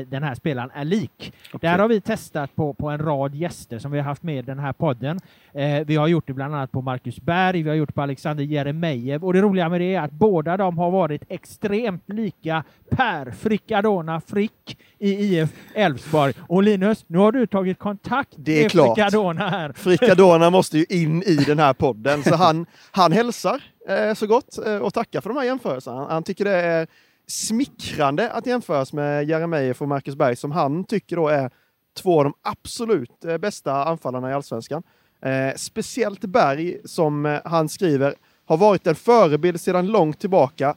den 0.07 0.23
här 0.23 0.35
spelaren 0.35 0.71
är 0.73 0.85
lik. 0.85 1.33
Det 1.61 1.67
här 1.67 1.79
har 1.79 1.87
vi 1.87 2.01
testat 2.01 2.55
på, 2.55 2.73
på 2.73 2.89
en 2.89 2.97
rad 2.97 3.35
gäster 3.35 3.79
som 3.79 3.91
vi 3.91 3.97
har 3.97 4.05
haft 4.05 4.23
med 4.23 4.37
i 4.37 4.41
den 4.41 4.59
här 4.59 4.73
podden. 4.73 5.19
Eh, 5.53 5.85
vi 5.85 5.95
har 5.95 6.07
gjort 6.07 6.27
det 6.27 6.33
bland 6.33 6.55
annat 6.55 6.71
på 6.71 6.81
Marcus 6.81 7.21
Berg, 7.21 7.63
vi 7.63 7.69
har 7.69 7.75
gjort 7.75 7.89
det 7.89 7.93
på 7.93 8.01
Alexander 8.01 8.43
Jeremejeff 8.43 9.23
och 9.23 9.33
det 9.33 9.41
roliga 9.41 9.69
med 9.69 9.81
det 9.81 9.95
är 9.95 10.01
att 10.01 10.11
båda 10.11 10.57
de 10.57 10.77
har 10.77 10.91
varit 10.91 11.21
extremt 11.29 12.03
lika 12.09 12.63
Per 12.89 13.31
Fricadona 13.31 14.21
Frick 14.21 14.77
i 14.99 15.09
IF 15.09 15.49
Elfsborg. 15.75 16.33
Och 16.39 16.63
Linus, 16.63 17.05
nu 17.07 17.17
har 17.17 17.31
du 17.31 17.47
tagit 17.47 17.79
kontakt 17.79 18.33
Det 18.35 18.65
är 18.65 18.69
klart. 18.69 18.97
Fricadona 18.97 19.49
här. 19.49 19.73
Fricadona 19.73 20.49
måste 20.49 20.77
ju 20.77 20.85
in 20.89 21.23
i 21.23 21.35
den 21.35 21.59
här 21.59 21.73
podden, 21.73 22.23
så 22.23 22.35
han, 22.35 22.65
han 22.91 23.11
hälsar 23.11 23.63
eh, 23.89 24.13
så 24.13 24.27
gott 24.27 24.57
eh, 24.65 24.77
och 24.77 24.93
tackar 24.93 25.21
för 25.21 25.29
de 25.29 25.37
här 25.37 25.45
jämförelserna. 25.45 25.97
Han, 25.97 26.09
han 26.09 26.23
tycker 26.23 26.45
det 26.45 26.61
är 26.61 26.87
smickrande 27.27 28.31
att 28.31 28.45
jämföras 28.45 28.93
med 28.93 29.29
Jeremejeff 29.29 29.81
och 29.81 29.87
Marcus 29.87 30.15
Berg 30.15 30.35
som 30.35 30.51
han 30.51 30.83
tycker 30.83 31.15
då 31.15 31.27
är 31.27 31.51
två 31.93 32.19
av 32.19 32.23
de 32.23 32.33
absolut 32.41 33.25
eh, 33.25 33.37
bästa 33.37 33.85
anfallarna 33.85 34.29
i 34.29 34.33
allsvenskan. 34.33 34.83
Eh, 35.21 35.55
speciellt 35.55 36.21
Berg 36.21 36.77
som 36.85 37.25
eh, 37.25 37.39
han 37.45 37.69
skriver 37.69 38.15
har 38.45 38.57
varit 38.57 38.87
en 38.87 38.95
förebild 38.95 39.61
sedan 39.61 39.87
långt 39.87 40.19
tillbaka 40.19 40.75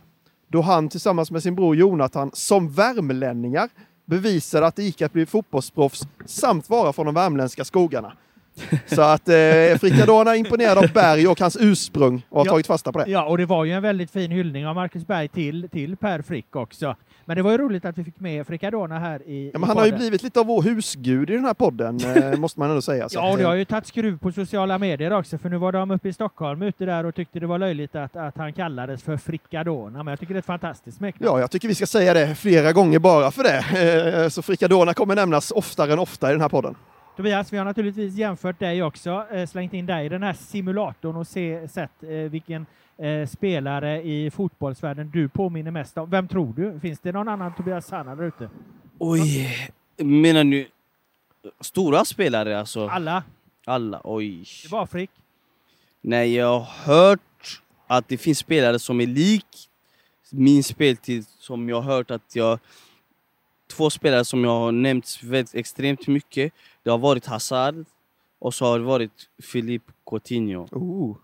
då 0.48 0.60
han 0.60 0.88
tillsammans 0.88 1.30
med 1.30 1.42
sin 1.42 1.54
bror 1.54 1.76
Jonathan 1.76 2.30
som 2.32 2.70
värmlänningar 2.70 3.68
bevisade 4.04 4.66
att 4.66 4.76
det 4.76 4.82
gick 4.82 5.02
att 5.02 5.12
bli 5.12 5.26
fotbollsproffs 5.26 6.02
samt 6.26 6.70
vara 6.70 6.92
från 6.92 7.06
de 7.06 7.14
värmländska 7.14 7.64
skogarna. 7.64 8.12
Så 8.86 9.02
att 9.02 9.28
eh, 9.28 9.34
är 9.36 10.34
imponerad 10.34 10.78
av 10.78 10.92
Berg 10.92 11.28
och 11.28 11.40
hans 11.40 11.56
ursprung 11.60 12.22
och 12.28 12.38
har 12.38 12.46
Ja. 12.46 12.50
tagit 12.50 12.66
fasta 12.66 12.92
på 12.92 12.98
det. 12.98 13.10
Ja, 13.10 13.24
och 13.24 13.38
det 13.38 13.46
var 13.46 13.64
ju 13.64 13.72
en 13.72 13.82
väldigt 13.82 14.10
fin 14.10 14.30
hyllning 14.30 14.66
av 14.66 14.74
Marcus 14.74 15.06
Berg 15.06 15.28
till, 15.28 15.68
till 15.72 15.96
Per 15.96 16.22
Frick 16.22 16.56
också. 16.56 16.96
Men 17.28 17.36
det 17.36 17.42
var 17.42 17.50
ju 17.52 17.58
roligt 17.58 17.84
att 17.84 17.98
vi 17.98 18.04
fick 18.04 18.20
med 18.20 18.46
Fricadona 18.46 18.98
här 18.98 19.22
i 19.28 19.44
Ja, 19.44 19.48
i 19.48 19.50
men 19.52 19.62
han 19.62 19.76
har 19.76 19.84
ju 19.84 19.90
podden. 19.90 19.98
blivit 20.00 20.22
lite 20.22 20.40
av 20.40 20.46
vår 20.46 20.62
husgud 20.62 21.30
i 21.30 21.32
den 21.32 21.44
här 21.44 21.54
podden, 21.54 21.98
eh, 22.16 22.38
måste 22.38 22.60
man 22.60 22.68
ändå 22.70 22.82
säga. 22.82 23.08
Så 23.08 23.18
Ja, 23.18 23.30
och 23.30 23.36
det 23.36 23.42
eh, 23.42 23.48
har 23.48 23.54
ju 23.56 23.64
tagit 23.64 23.86
skruv 23.86 24.18
på 24.18 24.32
sociala 24.32 24.78
medier 24.78 25.12
också, 25.12 25.38
för 25.38 25.48
nu 25.48 25.56
var 25.56 25.72
de 25.72 25.90
uppe 25.90 26.08
i 26.08 26.12
Stockholm 26.12 26.62
ute 26.62 26.84
där 26.84 27.06
och 27.06 27.14
tyckte 27.14 27.40
det 27.40 27.46
var 27.46 27.58
löjligt 27.58 27.94
att, 27.96 28.16
att 28.16 28.36
han 28.36 28.52
kallades 28.52 29.02
för 29.02 29.16
Fricadona. 29.16 30.02
Men 30.02 30.12
jag 30.12 30.20
tycker 30.20 30.34
det 30.34 30.38
är 30.38 30.40
ett 30.40 30.46
fantastiskt 30.46 30.96
smeknamn. 30.98 31.32
Ja, 31.34 31.40
jag 31.40 31.50
tycker 31.50 31.68
vi 31.68 31.74
ska 31.74 31.86
säga 31.86 32.14
det 32.14 32.34
flera 32.34 32.72
gånger 32.72 32.98
bara 32.98 33.30
för 33.30 33.42
det. 33.42 34.22
Eh, 34.22 34.28
Så 34.28 34.42
Fricadona 34.42 34.94
kommer 34.94 35.14
nämnas 35.14 35.50
oftare 35.50 35.92
än 35.92 35.98
ofta 35.98 36.28
i 36.28 36.32
den 36.32 36.40
här 36.40 36.48
podden. 36.48 36.74
Tobias, 37.16 37.52
vi 37.52 37.56
har 37.56 37.64
naturligtvis 37.64 38.14
jämfört 38.14 38.58
dig 38.58 38.82
också, 38.82 39.26
eh, 39.32 39.46
slängt 39.46 39.72
in 39.72 39.86
dig 39.86 40.06
i 40.06 40.08
den 40.08 40.22
här 40.22 40.32
simulatorn 40.32 41.16
och 41.16 41.26
se, 41.26 41.68
sett 41.68 42.02
eh, 42.02 42.08
vilken 42.08 42.66
eh, 42.98 43.26
spelare 43.26 44.02
i 44.02 44.30
fotbollsvärlden 44.30 45.10
du 45.10 45.28
påminner 45.28 45.70
mest 45.70 45.98
om. 45.98 46.10
Vem 46.10 46.28
tror 46.28 46.52
du? 46.56 46.80
Finns 46.80 47.00
det 47.00 47.12
någon 47.12 47.28
annan 47.28 47.54
Tobias 47.54 47.86
Sanna 47.86 48.14
där 48.14 48.24
ute? 48.24 48.50
Oj, 48.98 49.48
menar 49.96 50.44
du 50.44 50.68
stora 51.60 52.04
spelare 52.04 52.58
alltså? 52.58 52.88
Alla. 52.88 53.22
Alla, 53.64 54.00
oj. 54.04 54.44
Det 54.62 54.68
var 54.68 54.86
Frick. 54.86 55.10
Nej, 56.00 56.34
jag 56.34 56.58
har 56.58 56.94
hört 56.94 57.62
att 57.86 58.08
det 58.08 58.18
finns 58.18 58.38
spelare 58.38 58.78
som 58.78 59.00
är 59.00 59.06
lik 59.06 59.68
min 60.30 60.64
speltid, 60.64 61.26
som 61.38 61.68
jag 61.68 61.80
har 61.80 61.94
hört 61.94 62.10
att 62.10 62.36
jag... 62.36 62.58
Två 63.76 63.90
spelare 63.90 64.24
som 64.24 64.44
jag 64.44 64.50
har 64.50 64.72
nämnt 64.72 65.20
extremt 65.52 66.06
mycket. 66.06 66.52
Det 66.86 66.90
har 66.90 66.98
varit 66.98 67.26
Hazard 67.26 67.84
och 68.38 68.54
så 68.54 68.64
har 68.64 68.78
det 68.78 68.84
varit 68.84 69.12
Philippe 69.52 69.92
Coutinho. 70.10 70.68
Oh, 70.72 71.16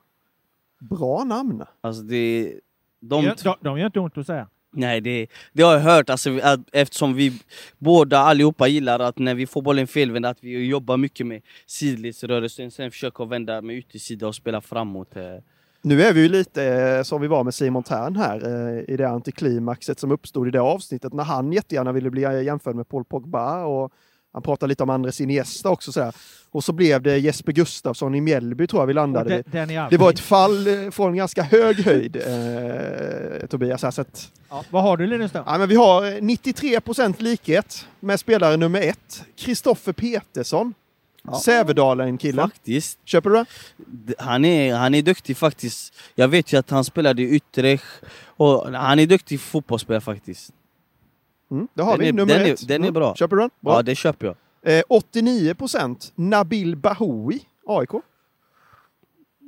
bra 0.80 1.24
namn! 1.24 1.62
Alltså 1.80 2.02
det... 2.02 2.54
De, 3.00 3.24
De, 3.24 3.34
de, 3.42 3.54
de 3.60 3.78
gör 3.78 3.86
inte 3.86 4.00
ont 4.00 4.18
att 4.18 4.26
säga. 4.26 4.48
Nej, 4.70 5.00
det, 5.00 5.26
det 5.52 5.62
har 5.62 5.72
jag 5.72 5.80
hört 5.80 6.10
alltså, 6.10 6.38
att, 6.42 6.60
eftersom 6.72 7.14
vi 7.14 7.32
båda 7.78 8.18
allihopa 8.18 8.68
gillar 8.68 9.00
att 9.00 9.18
när 9.18 9.34
vi 9.34 9.46
får 9.46 9.62
bollen 9.62 9.86
felvänd 9.86 10.26
att 10.26 10.38
vi 10.40 10.66
jobbar 10.66 10.96
mycket 10.96 11.26
med 11.26 11.42
sidledsrörelsen, 11.66 12.70
sen 12.70 12.90
försöker 12.90 13.24
vända 13.26 13.62
med 13.62 13.76
yttersida 13.76 14.26
och 14.26 14.34
spela 14.34 14.60
framåt. 14.60 15.16
eh. 15.16 15.22
Nu 15.82 16.02
är 16.02 16.12
vi 16.12 16.22
ju 16.22 16.28
lite 16.28 16.64
eh, 16.64 17.02
som 17.02 17.20
vi 17.20 17.28
var 17.28 17.44
med 17.44 17.54
Simon 17.54 17.82
Tern 17.82 18.16
här 18.16 18.36
eh, 18.46 18.94
i 18.94 18.96
det 18.96 19.08
antiklimaxet 19.08 19.98
som 19.98 20.10
uppstod 20.12 20.48
i 20.48 20.50
det 20.50 20.60
avsnittet 20.60 21.12
när 21.12 21.24
han 21.24 21.52
jättegärna 21.52 21.92
ville 21.92 22.10
bli 22.10 22.22
jämförd 22.22 22.74
med 22.76 22.88
Paul 22.88 23.04
Pogba 23.04 23.64
och 23.64 23.92
han 24.32 24.42
pratade 24.42 24.68
lite 24.68 24.82
om 24.82 24.90
Andres 24.90 25.20
Iniesta 25.20 25.70
också. 25.70 25.92
Sådär. 25.92 26.14
Och 26.50 26.64
så 26.64 26.72
blev 26.72 27.02
det 27.02 27.18
Jesper 27.18 27.52
Gustafsson 27.52 28.14
i 28.14 28.20
Mjällby 28.20 28.66
tror 28.66 28.82
jag 28.82 28.86
vi 28.86 28.92
landade 28.94 29.42
de, 29.46 29.50
den 29.58 29.70
är 29.70 29.90
Det 29.90 29.96
var 29.96 30.10
ett 30.10 30.20
fall 30.20 30.66
eh, 30.66 30.90
från 30.90 31.16
ganska 31.16 31.42
hög 31.42 31.80
höjd, 31.80 32.16
eh, 32.16 33.46
Tobias. 33.46 33.82
Här, 33.82 33.90
så 33.90 34.00
att, 34.00 34.30
Ja, 34.50 34.64
vad 34.70 34.82
har 34.82 34.96
du 34.96 35.06
Linus 35.06 35.32
då? 35.32 35.42
ja, 35.46 35.58
men 35.58 35.68
vi 35.68 35.76
har 35.76 36.04
eh, 36.04 36.08
93% 36.08 37.22
likhet 37.22 37.86
med 38.00 38.20
spelare 38.20 38.56
nummer 38.56 38.80
ett, 38.80 39.24
Kristoffer 39.36 39.92
Petersson. 39.92 40.74
Sävedalen-killen. 41.44 42.50
Faktiskt. 42.50 42.98
Köper 43.04 43.30
du 43.30 43.36
det? 43.36 44.14
Han 44.18 44.44
är, 44.44 44.74
han 44.74 44.94
är 44.94 45.02
duktig 45.02 45.36
faktiskt. 45.36 45.94
Jag 46.14 46.28
vet 46.28 46.52
ju 46.52 46.56
att 46.58 46.70
han 46.70 46.84
spelade 46.84 47.22
i 47.22 47.36
Utrecht. 47.36 47.84
Och 48.36 48.72
han 48.72 48.98
är 48.98 49.06
duktig 49.06 49.40
fotbollsspelare 49.40 50.00
faktiskt. 50.00 50.50
Mm, 51.52 51.68
det 51.74 51.82
har 51.82 51.92
Den 51.92 52.00
vi, 52.00 52.08
är- 52.08 52.12
nummer 52.12 52.34
den 52.38 52.46
är- 52.46 52.52
ett. 52.52 52.68
den 52.68 52.82
är 52.82 52.88
Mm. 52.88 52.94
bra. 52.94 53.14
Köper 53.14 53.36
du 53.36 53.42
den? 53.42 53.50
Bra. 53.60 53.74
Ja, 53.74 53.82
det 53.82 53.94
köper 53.94 54.26
jag. 54.26 54.36
Eh, 54.78 54.82
89% 54.88 56.12
Nabil 56.14 56.76
Bahoui, 56.76 57.40
AIK. 57.66 57.90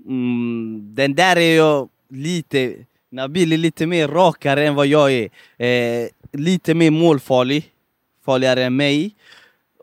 Mm, 0.07 0.95
den 0.95 1.15
där 1.15 1.37
är 1.37 1.57
jag 1.57 1.89
lite... 2.11 2.75
Nabil 3.11 3.53
är 3.53 3.57
lite 3.57 3.87
mer 3.87 4.09
rakare 4.09 4.67
än 4.67 4.75
vad 4.75 4.87
jag 4.87 5.13
är. 5.13 5.29
Eh, 5.67 6.09
lite 6.33 6.75
mer 6.75 6.91
målfarlig. 6.91 7.71
Farligare 8.25 8.65
än 8.65 8.77
mig. 8.77 9.15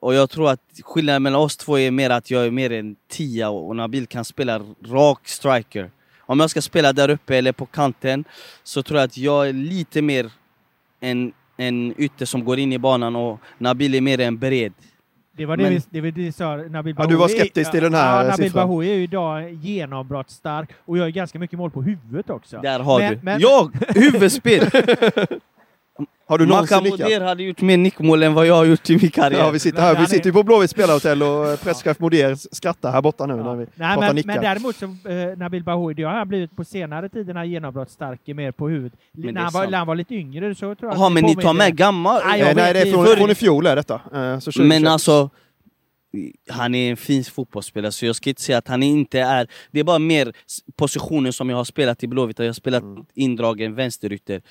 Och 0.01 0.13
jag 0.13 0.29
tror 0.29 0.49
att 0.49 0.61
skillnaden 0.83 1.23
mellan 1.23 1.41
oss 1.41 1.57
två 1.57 1.79
är 1.79 1.91
mer 1.91 2.09
att 2.09 2.31
jag 2.31 2.45
är 2.45 2.51
mer 2.51 2.71
en 2.71 2.95
tia 3.09 3.49
och 3.49 3.75
Nabil 3.75 4.07
kan 4.07 4.25
spela 4.25 4.61
rak 4.85 5.27
striker. 5.27 5.91
Om 6.19 6.39
jag 6.39 6.49
ska 6.49 6.61
spela 6.61 6.93
där 6.93 7.09
uppe 7.09 7.37
eller 7.37 7.51
på 7.51 7.65
kanten 7.65 8.23
så 8.63 8.83
tror 8.83 8.99
jag 8.99 9.05
att 9.07 9.17
jag 9.17 9.49
är 9.49 9.53
lite 9.53 10.01
mer 10.01 10.31
en, 10.99 11.33
en 11.61 11.93
ytter 11.97 12.25
som 12.25 12.43
går 12.45 12.59
in 12.59 12.73
i 12.73 12.77
banan 12.79 13.15
och 13.15 13.39
Nabil 13.57 13.95
är 13.95 14.01
mer 14.01 14.19
en 14.19 14.37
bred. 14.37 14.73
Det 15.37 15.45
var 15.45 15.57
det, 15.57 15.63
Men- 15.63 15.73
vi, 15.73 15.81
det, 15.89 16.01
var 16.01 16.07
det 16.11 16.21
vi 16.21 16.31
sa, 16.31 16.55
Nabil 16.55 16.95
Ja, 16.97 17.05
du 17.05 17.15
var 17.15 17.27
Bahoui- 17.27 17.39
skeptisk 17.39 17.71
till 17.71 17.83
den 17.83 17.93
här 17.93 18.23
ja, 18.23 18.29
Nabil 18.31 18.45
siffran. 18.45 18.67
Bahoui 18.67 18.89
är 18.91 18.95
ju 18.95 19.03
idag 19.03 19.53
genombrottsstark 19.53 20.69
och 20.85 20.97
gör 20.97 21.07
ganska 21.09 21.39
mycket 21.39 21.59
mål 21.59 21.71
på 21.71 21.81
huvudet 21.81 22.29
också. 22.29 22.59
Där 22.61 22.79
har 22.79 22.99
Men- 22.99 23.13
du. 23.13 23.19
men- 23.23 23.39
Jag! 23.41 23.71
Huvudspel! 23.95 24.69
Har 26.25 26.37
du 26.37 26.45
någonsin? 26.45 26.77
Moder 26.89 27.21
hade 27.21 27.43
gjort 27.43 27.61
mer 27.61 27.77
nickmål 27.77 28.23
än 28.23 28.33
vad 28.33 28.45
jag 28.47 28.53
har 28.55 28.65
gjort 28.65 28.89
i 28.89 28.97
min 28.97 29.11
karriär. 29.11 29.39
Ja, 29.39 29.49
vi 29.51 29.59
sitter 29.59 29.81
här. 29.81 29.99
Vi 29.99 30.05
sitter 30.05 30.25
ju 30.25 30.33
på 30.33 30.43
Blåvitt 30.43 30.69
spelarhotell 30.69 31.23
och 31.23 31.47
eh, 31.49 31.57
presschef 31.59 31.99
Moder 31.99 32.35
skrattar 32.55 32.91
här 32.91 33.01
borta 33.01 33.25
nu 33.25 33.35
när 33.35 33.55
vi 33.55 33.65
Nej, 33.75 33.93
pratar 33.95 34.07
men, 34.07 34.15
nickar. 34.15 34.33
men 34.33 34.41
däremot 34.43 34.75
så 34.75 34.85
eh, 34.85 35.37
Nabil 35.37 35.63
Bahoui, 35.63 35.93
det 35.93 36.03
har 36.03 36.11
han 36.13 36.27
blivit 36.27 36.55
på 36.55 36.63
senare 36.65 37.09
tiderna 37.09 37.45
genombrottsstark 37.45 38.19
mer 38.27 38.51
på 38.51 38.69
huvudet. 38.69 38.99
När 39.11 39.29
är 39.31 39.35
han, 39.37 39.51
var, 39.53 39.67
när 39.67 39.77
han 39.77 39.87
var 39.87 39.95
lite 39.95 40.15
yngre 40.15 40.55
så 40.55 40.59
tror 40.75 40.91
jag 40.91 40.99
Jaha, 40.99 41.09
men 41.09 41.23
ni 41.23 41.35
tar 41.35 41.53
med 41.53 41.75
gammal? 41.77 42.21
Nej, 42.25 42.39
jag 42.39 42.45
Nej, 42.45 42.55
nej, 42.55 42.73
det 42.73 42.79
är 42.81 42.93
från, 42.93 43.05
Förr- 43.05 43.15
från 43.17 43.29
i 43.31 43.35
fjol 43.35 43.65
är 43.67 43.75
detta. 43.75 43.93
Eh, 43.95 44.39
Så 44.39 44.51
2021. 44.51 44.67
Men 44.67 44.87
alltså, 44.87 45.29
han 46.49 46.75
är 46.75 46.91
en 46.91 46.97
fin 46.97 47.23
fotbollsspelare 47.23 47.91
så 47.91 48.05
jag 48.05 48.15
ska 48.15 48.29
inte 48.29 48.41
säga 48.41 48.57
att 48.57 48.67
han 48.67 48.83
inte 48.83 49.19
är... 49.19 49.47
Det 49.71 49.79
är 49.79 49.83
bara 49.83 49.99
mer 49.99 50.33
positionen 50.75 51.33
som 51.33 51.49
jag 51.49 51.57
har 51.57 51.63
spelat 51.63 52.03
i 52.03 52.07
Blåvitt. 52.07 52.39
Jag 52.39 52.45
har 52.45 52.53
spelat 52.53 52.83
Mm. 52.83 53.05
indragen 53.13 53.75
vänsterytter. 53.75 54.41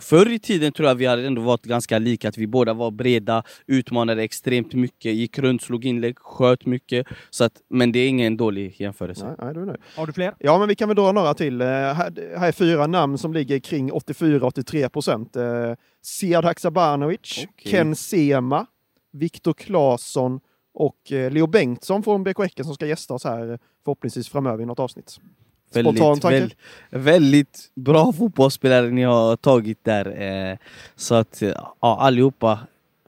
Förr 0.00 0.32
i 0.32 0.38
tiden 0.38 0.72
tror 0.72 0.88
jag 0.88 0.94
vi 0.94 1.06
hade 1.06 1.26
ändå 1.26 1.42
varit 1.42 1.62
ganska 1.62 1.98
lika, 1.98 2.28
att 2.28 2.38
vi 2.38 2.46
båda 2.46 2.74
var 2.74 2.90
breda, 2.90 3.42
utmanade 3.66 4.22
extremt 4.22 4.74
mycket, 4.74 5.14
gick 5.14 5.38
runt, 5.38 5.62
slog 5.62 5.84
inlägg, 5.84 6.18
sköt 6.18 6.66
mycket. 6.66 7.06
Så 7.30 7.44
att, 7.44 7.52
men 7.70 7.92
det 7.92 7.98
är 7.98 8.08
ingen 8.08 8.36
dålig 8.36 8.80
jämförelse. 8.80 9.34
Nej, 9.38 9.54
nej, 9.54 9.66
nöjd. 9.66 9.78
Har 9.96 10.06
du 10.06 10.12
fler? 10.12 10.34
Ja, 10.38 10.58
men 10.58 10.68
vi 10.68 10.74
kan 10.74 10.88
väl 10.88 10.96
dra 10.96 11.12
några 11.12 11.34
till. 11.34 11.60
Eh, 11.60 11.66
här, 11.66 12.36
här 12.38 12.48
är 12.48 12.52
fyra 12.52 12.86
namn 12.86 13.18
som 13.18 13.32
ligger 13.32 13.58
kring 13.58 13.90
84-83 13.90 14.88
procent. 14.88 15.36
Eh, 15.36 15.74
Sead 16.02 16.44
Haksabanovic, 16.44 17.46
Okej. 17.48 17.72
Ken 17.72 17.96
Sema, 17.96 18.66
Viktor 19.12 19.52
Claesson 19.52 20.40
och 20.74 21.12
eh, 21.12 21.30
Leo 21.30 21.46
Bengtsson 21.46 22.02
från 22.02 22.24
BK 22.24 22.38
Häcken 22.38 22.64
som 22.64 22.74
ska 22.74 22.86
gästa 22.86 23.14
oss 23.14 23.24
här 23.24 23.52
eh, 23.52 23.58
förhoppningsvis 23.84 24.28
framöver 24.28 24.62
i 24.62 24.66
något 24.66 24.80
avsnitt. 24.80 25.20
Spontan 25.70 26.18
Väldigt, 26.20 26.56
väl, 26.90 27.00
väldigt 27.00 27.70
bra 27.74 28.12
fotbollsspelare 28.12 28.90
ni 28.90 29.02
har 29.02 29.36
tagit 29.36 29.84
där. 29.84 30.22
Eh, 30.50 30.56
så 30.96 31.14
att, 31.14 31.42
eh, 31.42 31.48
ja, 31.80 31.98
allihopa 32.00 32.58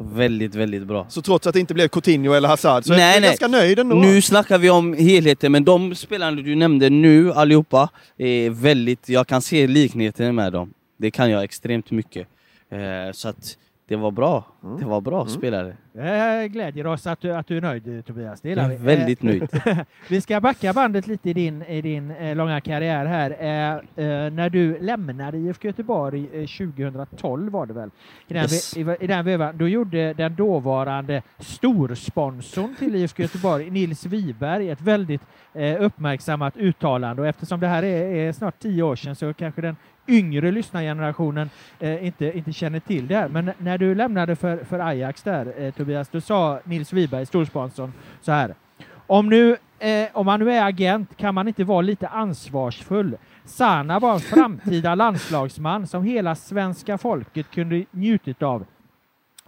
väldigt, 0.00 0.54
väldigt 0.54 0.82
bra. 0.86 1.06
Så 1.08 1.22
trots 1.22 1.46
att 1.46 1.54
det 1.54 1.60
inte 1.60 1.74
blev 1.74 1.88
Coutinho 1.88 2.32
eller 2.32 2.48
Hazard 2.48 2.84
så 2.84 2.92
är 2.92 2.96
Nej, 2.96 3.14
jag 3.14 3.20
nej. 3.20 3.30
ganska 3.30 3.48
nöjd 3.48 3.78
ändå. 3.78 3.96
Nu 3.96 4.22
snackar 4.22 4.58
vi 4.58 4.70
om 4.70 4.94
helheten, 4.94 5.52
men 5.52 5.64
de 5.64 5.94
spelarna 5.94 6.42
du 6.42 6.54
nämnde 6.54 6.90
nu 6.90 7.32
allihopa 7.32 7.88
är 8.18 8.50
väldigt, 8.50 9.08
jag 9.08 9.26
kan 9.26 9.42
se 9.42 9.66
likheter 9.66 10.32
med 10.32 10.52
dem. 10.52 10.72
Det 10.96 11.10
kan 11.10 11.30
jag 11.30 11.44
extremt 11.44 11.90
mycket. 11.90 12.28
Eh, 12.70 13.12
så 13.12 13.28
att 13.28 13.56
det 13.90 13.96
var 13.96 14.10
bra. 14.10 14.44
Mm. 14.64 14.78
Det 14.80 14.84
var 14.86 15.00
bra 15.00 15.26
spelare. 15.26 15.76
Det 15.92 16.48
glädjer 16.48 16.86
oss 16.86 17.06
att 17.06 17.20
du, 17.20 17.32
att 17.34 17.46
du 17.46 17.56
är 17.56 17.60
nöjd 17.60 18.06
Tobias. 18.06 18.40
Det 18.40 18.48
Jag 18.50 18.58
är 18.64 18.68
vi. 18.68 18.76
väldigt 18.76 19.20
Eh, 19.24 19.26
nöjd. 19.26 19.48
Vi 20.08 20.20
ska 20.20 20.40
backa 20.40 20.72
bandet 20.72 21.06
lite 21.06 21.30
i 21.30 21.32
din, 21.32 21.62
i 21.62 21.80
din 21.82 22.10
eh, 22.10 22.36
långa 22.36 22.60
karriär 22.60 23.06
här. 23.06 23.30
Eh, 23.40 24.04
eh, 24.04 24.30
när 24.32 24.50
du 24.50 24.78
lämnade 24.80 25.38
IFK 25.38 25.66
Göteborg 25.68 26.28
eh, 26.32 26.46
2012 26.46 27.52
var 27.52 27.66
det 27.66 27.72
väl? 27.74 27.90
I 28.28 28.34
den, 28.34 28.42
Yes. 28.42 28.76
i, 28.76 28.96
I 29.00 29.06
den 29.06 29.24
vevan, 29.24 29.56
då 29.58 29.68
gjorde 29.68 30.12
den 30.12 30.34
dåvarande 30.34 31.22
storsponsorn 31.38 32.74
till 32.78 32.94
IFK 32.96 33.22
Göteborg, 33.22 33.70
Nils 33.70 34.06
Wiberg, 34.06 34.70
ett 34.70 34.80
väldigt 34.80 35.22
eh, 35.54 35.82
uppmärksammat 35.82 36.56
uttalande. 36.56 37.22
Och 37.22 37.28
eftersom 37.28 37.60
det 37.60 37.66
här 37.66 37.82
är, 37.82 38.14
är 38.28 38.32
snart 38.32 38.58
tio 38.58 38.82
år 38.82 38.96
sedan 38.96 39.16
så 39.16 39.34
kanske 39.34 39.60
den 39.60 39.76
yngre 40.08 40.50
lyssnargenerationen 40.50 41.50
eh, 41.78 42.06
inte, 42.06 42.38
inte 42.38 42.52
känner 42.52 42.80
till 42.80 43.06
det 43.06 43.16
här. 43.16 43.28
Men 43.28 43.50
när 43.58 43.78
du 43.78 43.94
lämnade 43.94 44.36
för, 44.36 44.56
för 44.64 44.78
Ajax 44.78 45.22
där, 45.22 45.54
eh, 45.58 45.72
Tobias, 45.74 46.08
då 46.08 46.20
sa 46.20 46.60
Nils 46.64 46.92
Wiberg, 46.92 47.26
storsponsorn, 47.26 47.92
så 48.20 48.32
här. 48.32 48.54
Om, 49.06 49.28
nu, 49.28 49.56
eh, 49.78 50.08
om 50.12 50.26
man 50.26 50.40
nu 50.40 50.52
är 50.52 50.64
agent 50.64 51.16
kan 51.16 51.34
man 51.34 51.48
inte 51.48 51.64
vara 51.64 51.80
lite 51.80 52.08
ansvarsfull. 52.08 53.16
Sana 53.44 53.98
var 53.98 54.14
en 54.14 54.20
framtida 54.20 54.94
landslagsman 54.94 55.86
som 55.86 56.04
hela 56.04 56.34
svenska 56.34 56.98
folket 56.98 57.50
kunde 57.50 57.84
njutit 57.90 58.42
av. 58.42 58.64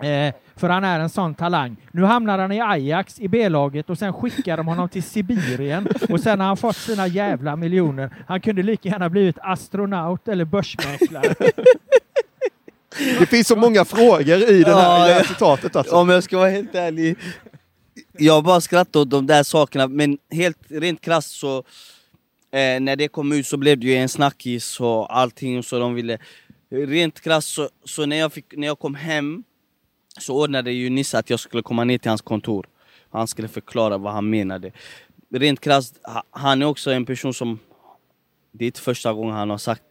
Eh, 0.02 0.34
för 0.56 0.68
han 0.68 0.84
är 0.84 1.00
en 1.00 1.10
sån 1.10 1.34
talang. 1.34 1.76
Nu 1.92 2.04
hamnar 2.04 2.38
han 2.38 2.52
i 2.52 2.60
Ajax 2.60 3.20
i 3.20 3.28
B-laget 3.28 3.90
och 3.90 3.98
sen 3.98 4.12
skickar 4.12 4.56
de 4.56 4.66
honom 4.66 4.88
till 4.88 5.02
Sibirien 5.02 5.88
och 6.10 6.20
sen 6.20 6.40
har 6.40 6.46
han 6.46 6.56
fått 6.56 6.76
sina 6.76 7.06
jävla 7.06 7.56
miljoner. 7.56 8.10
Han 8.28 8.40
kunde 8.40 8.62
lika 8.62 8.88
gärna 8.88 9.08
blivit 9.08 9.38
astronaut 9.40 10.28
eller 10.28 10.44
börsmäklare. 10.44 11.34
Det 13.18 13.26
finns 13.26 13.48
så 13.48 13.56
många 13.56 13.84
frågor 13.84 14.20
i, 14.20 14.34
den 14.34 14.38
här, 14.38 14.52
i 14.52 14.62
det 14.62 14.74
här 14.74 15.18
Ja, 15.18 15.24
citatet. 15.24 15.76
Alltså. 15.76 15.96
Om 15.96 16.08
jag 16.08 16.24
ska 16.24 16.38
vara 16.38 16.50
helt 16.50 16.74
ärlig. 16.74 17.16
Jag 18.18 18.44
bara 18.44 18.60
skrattar 18.60 19.00
åt 19.00 19.10
de 19.10 19.26
där 19.26 19.42
sakerna, 19.42 19.88
men 19.88 20.18
helt 20.30 20.58
rent 20.68 21.00
krasst 21.00 21.30
så 21.30 21.58
eh, 22.52 22.80
när 22.80 22.96
det 22.96 23.08
kom 23.08 23.32
ut 23.32 23.46
så 23.46 23.56
blev 23.56 23.78
det 23.78 23.86
ju 23.86 23.94
en 23.94 24.08
snackis 24.08 24.80
och 24.80 25.18
allting 25.18 25.62
så 25.62 25.78
de 25.78 25.94
ville 25.94 26.18
Rent 26.72 27.20
krasst 27.20 27.48
så, 27.48 27.68
så 27.84 28.06
när, 28.06 28.16
jag 28.16 28.32
fick, 28.32 28.56
när 28.56 28.66
jag 28.66 28.78
kom 28.78 28.94
hem 28.94 29.44
så 30.20 30.42
ordnade 30.42 30.72
ju 30.72 30.90
Nisse 30.90 31.18
att 31.18 31.30
jag 31.30 31.40
skulle 31.40 31.62
komma 31.62 31.84
ner 31.84 31.98
till 31.98 32.08
hans 32.08 32.22
kontor. 32.22 32.66
Han 33.10 33.28
skulle 33.28 33.48
förklara 33.48 33.98
vad 33.98 34.12
han 34.12 34.30
menade. 34.30 34.72
Rent 35.34 35.60
krasst, 35.60 36.00
han 36.30 36.62
är 36.62 36.66
också 36.66 36.90
en 36.90 37.06
person 37.06 37.34
som 37.34 37.58
det 38.54 38.64
är 38.64 38.66
inte 38.66 38.80
första 38.80 39.12
gången 39.12 39.34
han 39.34 39.50
har 39.50 39.58
sagt 39.58 39.82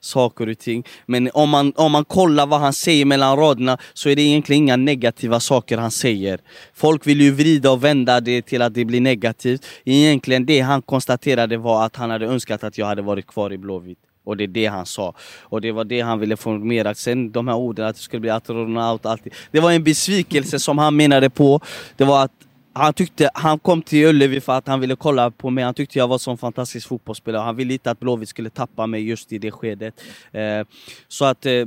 saker 0.00 0.48
och 0.48 0.58
ting. 0.58 0.84
Men 1.06 1.30
om 1.34 1.50
man, 1.50 1.72
om 1.76 1.92
man 1.92 2.04
kollar 2.04 2.46
vad 2.46 2.60
han 2.60 2.72
säger 2.72 3.04
mellan 3.04 3.36
raderna 3.36 3.78
så 3.92 4.08
är 4.08 4.16
det 4.16 4.22
egentligen 4.22 4.62
inga 4.62 4.76
negativa 4.76 5.40
saker 5.40 5.78
han 5.78 5.90
säger. 5.90 6.40
Folk 6.74 7.06
vill 7.06 7.20
ju 7.20 7.30
vrida 7.30 7.70
och 7.70 7.84
vända 7.84 8.20
det 8.20 8.42
till 8.42 8.62
att 8.62 8.74
det 8.74 8.84
blir 8.84 9.00
negativt. 9.00 9.66
Egentligen 9.84 10.46
det 10.46 10.60
han 10.60 10.82
konstaterade 10.82 11.56
var 11.56 11.86
att 11.86 11.96
han 11.96 12.10
hade 12.10 12.26
önskat 12.26 12.64
att 12.64 12.78
jag 12.78 12.86
hade 12.86 13.02
varit 13.02 13.26
kvar 13.26 13.52
i 13.52 13.58
Blåvitt. 13.58 14.11
Och 14.24 14.36
det 14.36 14.44
är 14.44 14.48
det 14.48 14.66
han 14.66 14.86
sa. 14.86 15.14
Och 15.40 15.60
det 15.60 15.72
var 15.72 15.84
det 15.84 16.00
han 16.00 16.18
ville 16.18 16.36
formera. 16.36 16.94
Sen 16.94 17.32
de 17.32 17.48
här 17.48 17.56
orden 17.56 17.86
att 17.86 17.96
det 17.96 18.02
skulle 18.02 18.20
bli 18.20 18.30
astronaut, 18.30 19.06
alltid. 19.06 19.34
Det 19.50 19.60
var 19.60 19.72
en 19.72 19.84
besvikelse 19.84 20.58
som 20.58 20.78
han 20.78 20.96
menade 20.96 21.30
på. 21.30 21.60
Det 21.96 22.04
var 22.04 22.24
att 22.24 22.32
han 22.72 22.94
tyckte, 22.94 23.30
han 23.34 23.58
kom 23.58 23.82
till 23.82 24.06
Ullevi 24.06 24.40
för 24.40 24.52
att 24.52 24.66
han 24.66 24.80
ville 24.80 24.96
kolla 24.96 25.30
på 25.30 25.50
mig, 25.50 25.64
han 25.64 25.74
tyckte 25.74 25.98
jag 25.98 26.08
var 26.08 26.30
en 26.30 26.38
fantastisk 26.38 26.88
fotbollsspelare. 26.88 27.42
Han 27.42 27.56
ville 27.56 27.72
inte 27.72 27.90
att 27.90 28.00
Blåvitt 28.00 28.28
skulle 28.28 28.50
tappa 28.50 28.86
mig 28.86 29.08
just 29.08 29.32
i 29.32 29.38
det 29.38 29.50
skedet. 29.50 29.94
Eh, 30.32 30.66
så 31.08 31.24
att 31.24 31.46
eh, 31.46 31.66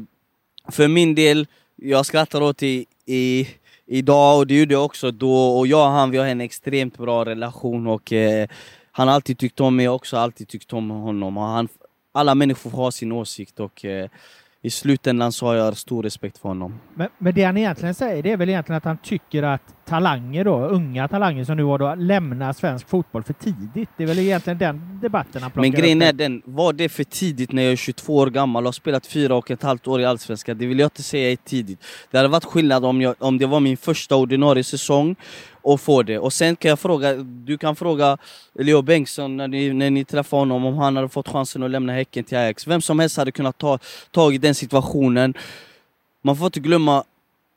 för 0.72 0.88
min 0.88 1.16
del, 1.16 1.48
jag 1.76 2.06
skrattar 2.06 2.42
åt 2.42 2.64
i, 2.64 2.86
i 3.06 3.48
idag 3.86 4.38
och 4.38 4.48
det 4.48 4.60
gjorde 4.60 4.74
jag 4.74 4.86
också 4.86 5.12
då. 5.12 5.58
Och 5.58 5.68
jag 5.68 5.88
och 5.88 5.94
han, 5.94 6.12
vi 6.12 6.18
har 6.18 6.26
en 6.26 6.42
extremt 6.42 6.98
bra 6.98 7.26
relation 7.26 7.88
och 7.88 8.14
eh, 8.14 8.48
han 8.92 9.08
har 9.08 9.16
alltid 9.16 9.38
tyckt 9.38 9.60
om 9.60 9.76
mig, 9.76 9.86
jag 9.86 9.92
har 9.92 9.96
också 9.96 10.18
alltid 10.18 10.48
tyckt 10.48 10.74
om 10.74 10.90
honom. 10.90 11.38
Och 11.38 11.44
han, 11.44 11.68
alla 12.16 12.36
människor 12.36 12.72
har 12.72 12.92
sin 12.92 13.12
åsikt 13.12 13.60
och 13.60 13.86
eh, 13.86 14.10
i 14.62 14.70
slutändan 14.70 15.32
så 15.32 15.46
har 15.46 15.56
jag 15.56 15.78
stor 15.78 16.04
respekt 16.04 16.38
för 16.38 16.50
honom. 16.50 16.80
Men, 16.96 17.08
men 17.18 17.34
det 17.34 17.44
han 17.44 17.58
egentligen 17.58 17.94
säger 17.94 18.24
det 18.24 18.32
är 18.32 18.38
väl 18.38 18.50
egentligen 18.50 18.78
att 18.78 18.86
han 18.86 18.98
tycker 18.98 19.44
att 19.44 19.62
talanger 19.86 20.44
då, 20.44 20.66
unga 20.66 21.08
talanger 21.08 21.44
som 21.44 21.58
nu 21.58 21.64
var 21.64 21.80
då, 21.80 21.96
lämnar 21.96 22.54
svensk 22.54 22.90
fotboll 22.90 23.24
för 23.24 23.34
tidigt. 23.34 23.90
Det 23.98 24.04
är 24.04 24.08
väl 24.08 24.20
egentligen 24.20 24.58
den 24.58 25.00
debatten 25.02 25.42
han 25.42 25.52
plockar 25.52 25.70
Men 25.70 25.82
grejen 25.82 26.02
upp 26.02 26.08
är 26.08 26.14
den, 26.14 26.42
var 26.46 26.74
det 26.74 26.90
för 26.90 27.04
tidigt 27.04 27.52
när 27.52 27.64
jag 27.64 27.72
är 27.72 27.76
22 27.76 28.16
år 28.16 28.28
gammal 28.28 28.64
och 28.64 28.68
har 28.68 28.72
spelat 28.72 29.08
fyra 29.08 29.36
och 29.36 29.52
ett 29.52 29.64
halvt 29.64 29.88
år 29.88 30.02
i 30.02 30.06
Allsvenskan? 30.06 30.58
Det 30.58 30.66
vill 30.66 30.80
jag 30.80 30.86
inte 30.86 31.04
säga 31.04 31.32
är 31.32 31.36
tidigt. 31.36 31.84
Det 32.12 32.18
hade 32.18 32.30
varit 32.30 32.46
skillnad 32.46 32.86
om, 32.86 33.02
jag, 33.02 33.16
om 33.20 33.38
det 33.38 33.46
var 33.46 33.60
min 33.60 33.78
första 33.78 34.16
ordinarie 34.16 34.64
säsong 34.64 35.16
och 35.66 35.82
få 35.82 36.04
det. 36.04 36.20
Och 36.20 36.34
sen 36.34 36.56
kan 36.56 36.70
jag 36.70 36.80
fråga, 36.80 37.14
du 37.14 37.58
kan 37.58 37.76
fråga 37.76 38.18
Leo 38.54 38.82
Bengtsson 38.82 39.38
när 39.38 39.48
ni, 39.48 39.74
när 39.74 39.90
ni 39.90 40.06
träffar 40.06 40.38
honom 40.38 40.66
om 40.66 40.78
han 40.78 40.96
hade 40.96 41.10
fått 41.10 41.28
chansen 41.28 41.64
att 41.64 41.72
lämna 41.72 41.94
Häcken 41.94 42.24
till 42.24 42.38
Ajax. 42.38 42.68
Vem 42.68 42.82
som 42.82 43.00
helst 43.00 43.18
hade 43.18 43.32
kunnat 43.32 43.58
ta 43.58 43.80
tag 44.12 44.36
i 44.36 44.38
den 44.38 44.56
situationen. 44.56 45.34
Man 46.22 46.38
får 46.38 46.46
inte 46.46 46.60
glömma, 46.60 47.04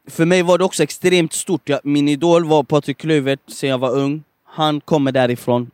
för 0.07 0.25
mig 0.25 0.42
var 0.42 0.59
det 0.59 0.64
också 0.64 0.83
extremt 0.83 1.33
stort. 1.33 1.68
Jag, 1.68 1.81
min 1.83 2.09
idol 2.09 2.44
var 2.44 2.62
Patrik 2.62 2.99
Klövert 2.99 3.40
sen 3.47 3.71
jag 3.71 3.79
var 3.79 3.90
ung. 3.90 4.23
Han 4.44 4.81
kommer 4.81 5.12
därifrån 5.12 5.71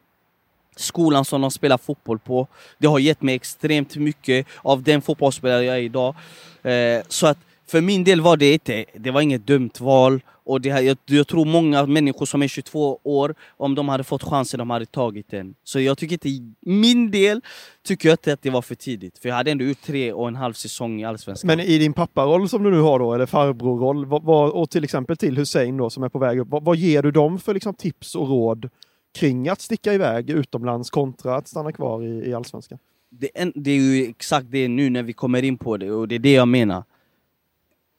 skolan 0.77 1.25
som 1.25 1.41
de 1.41 1.51
spelar 1.51 1.79
fotboll 1.79 2.19
på. 2.19 2.47
Det 2.79 2.87
har 2.87 2.99
gett 2.99 3.23
mig 3.23 3.35
extremt 3.35 3.97
mycket 3.97 4.47
av 4.63 4.83
den 4.83 5.03
fotbollsspelare 5.03 5.65
jag 5.65 5.77
är 5.77 5.83
idag. 5.83 6.15
Eh, 6.63 7.03
så 7.09 7.27
att 7.27 7.39
för 7.75 7.81
min 7.81 8.05
del 8.05 8.21
var 8.21 8.37
det 8.37 8.53
inte, 8.53 8.85
det 8.95 9.11
var 9.11 9.21
inget 9.21 9.47
dumt 9.47 9.71
val. 9.81 10.21
Och 10.47 10.61
det, 10.61 10.69
jag, 10.69 10.97
jag 11.07 11.27
tror 11.27 11.45
många 11.45 11.87
människor 11.87 12.27
som 12.27 12.43
är 12.43 12.49
22 12.49 13.01
år, 13.05 13.35
om 13.57 13.75
de 13.75 13.89
hade 13.89 14.05
fått 14.05 14.23
chansen, 14.23 14.59
de 14.59 14.71
hade 14.71 14.87
tagit 14.87 15.31
den. 15.31 15.55
Så 15.65 15.81
jag 15.81 15.99
tycker 15.99 16.13
inte, 16.13 16.55
min 16.61 17.11
del, 17.11 17.41
tycker 17.87 18.09
jag 18.09 18.13
inte 18.13 18.33
att 18.33 18.43
det 18.43 18.51
var 18.51 18.63
för 18.63 18.75
tidigt. 18.75 19.19
För 19.19 19.29
jag 19.29 19.37
hade 19.37 19.51
ändå 19.51 19.65
ut 19.65 19.83
tre 19.83 20.13
och 20.13 20.29
en 20.29 20.37
halv 20.37 20.53
säsong 20.53 21.01
i 21.01 21.05
Allsvenskan. 21.05 21.47
Men 21.47 21.61
i 21.61 21.79
din 21.79 21.93
papparoll 21.93 22.49
som 22.49 22.63
du 22.63 22.71
nu 22.71 22.81
har 22.81 22.99
då, 22.99 23.15
eller 23.15 23.27
farbrorroll, 23.27 24.07
vad, 24.07 24.23
vad, 24.23 24.51
och 24.51 24.71
till 24.71 24.85
exempel 24.85 25.17
till 25.17 25.37
Hussein 25.37 25.77
då 25.77 25.91
som 25.91 26.03
är 26.03 26.09
på 26.09 26.19
väg 26.19 26.39
upp, 26.39 26.49
vad, 26.51 26.65
vad 26.65 26.77
ger 26.77 27.03
du 27.03 27.11
dem 27.11 27.39
för 27.39 27.55
liksom, 27.55 27.75
tips 27.75 28.15
och 28.15 28.29
råd 28.29 28.71
kring 29.19 29.49
att 29.49 29.61
sticka 29.61 29.95
iväg 29.95 30.31
utomlands 30.31 30.91
kontra 30.91 31.37
att 31.37 31.49
stanna 31.49 31.73
kvar 31.73 32.03
i, 32.03 32.29
i 32.31 32.35
Allsvenskan? 32.35 32.79
det, 33.21 33.53
det 33.55 33.71
är 33.71 33.77
ju 33.77 34.05
exakt 34.09 34.47
det 34.51 34.69
nu 34.69 34.91
när 34.91 35.03
vi 35.03 35.13
kommer 35.13 35.43
in 35.43 35.59
på 35.59 35.77
det 35.77 35.91
och 35.91 36.09
det 36.09 36.15
är 36.15 36.19
det 36.19 36.33
jag 36.33 36.49
menar. 36.49 36.85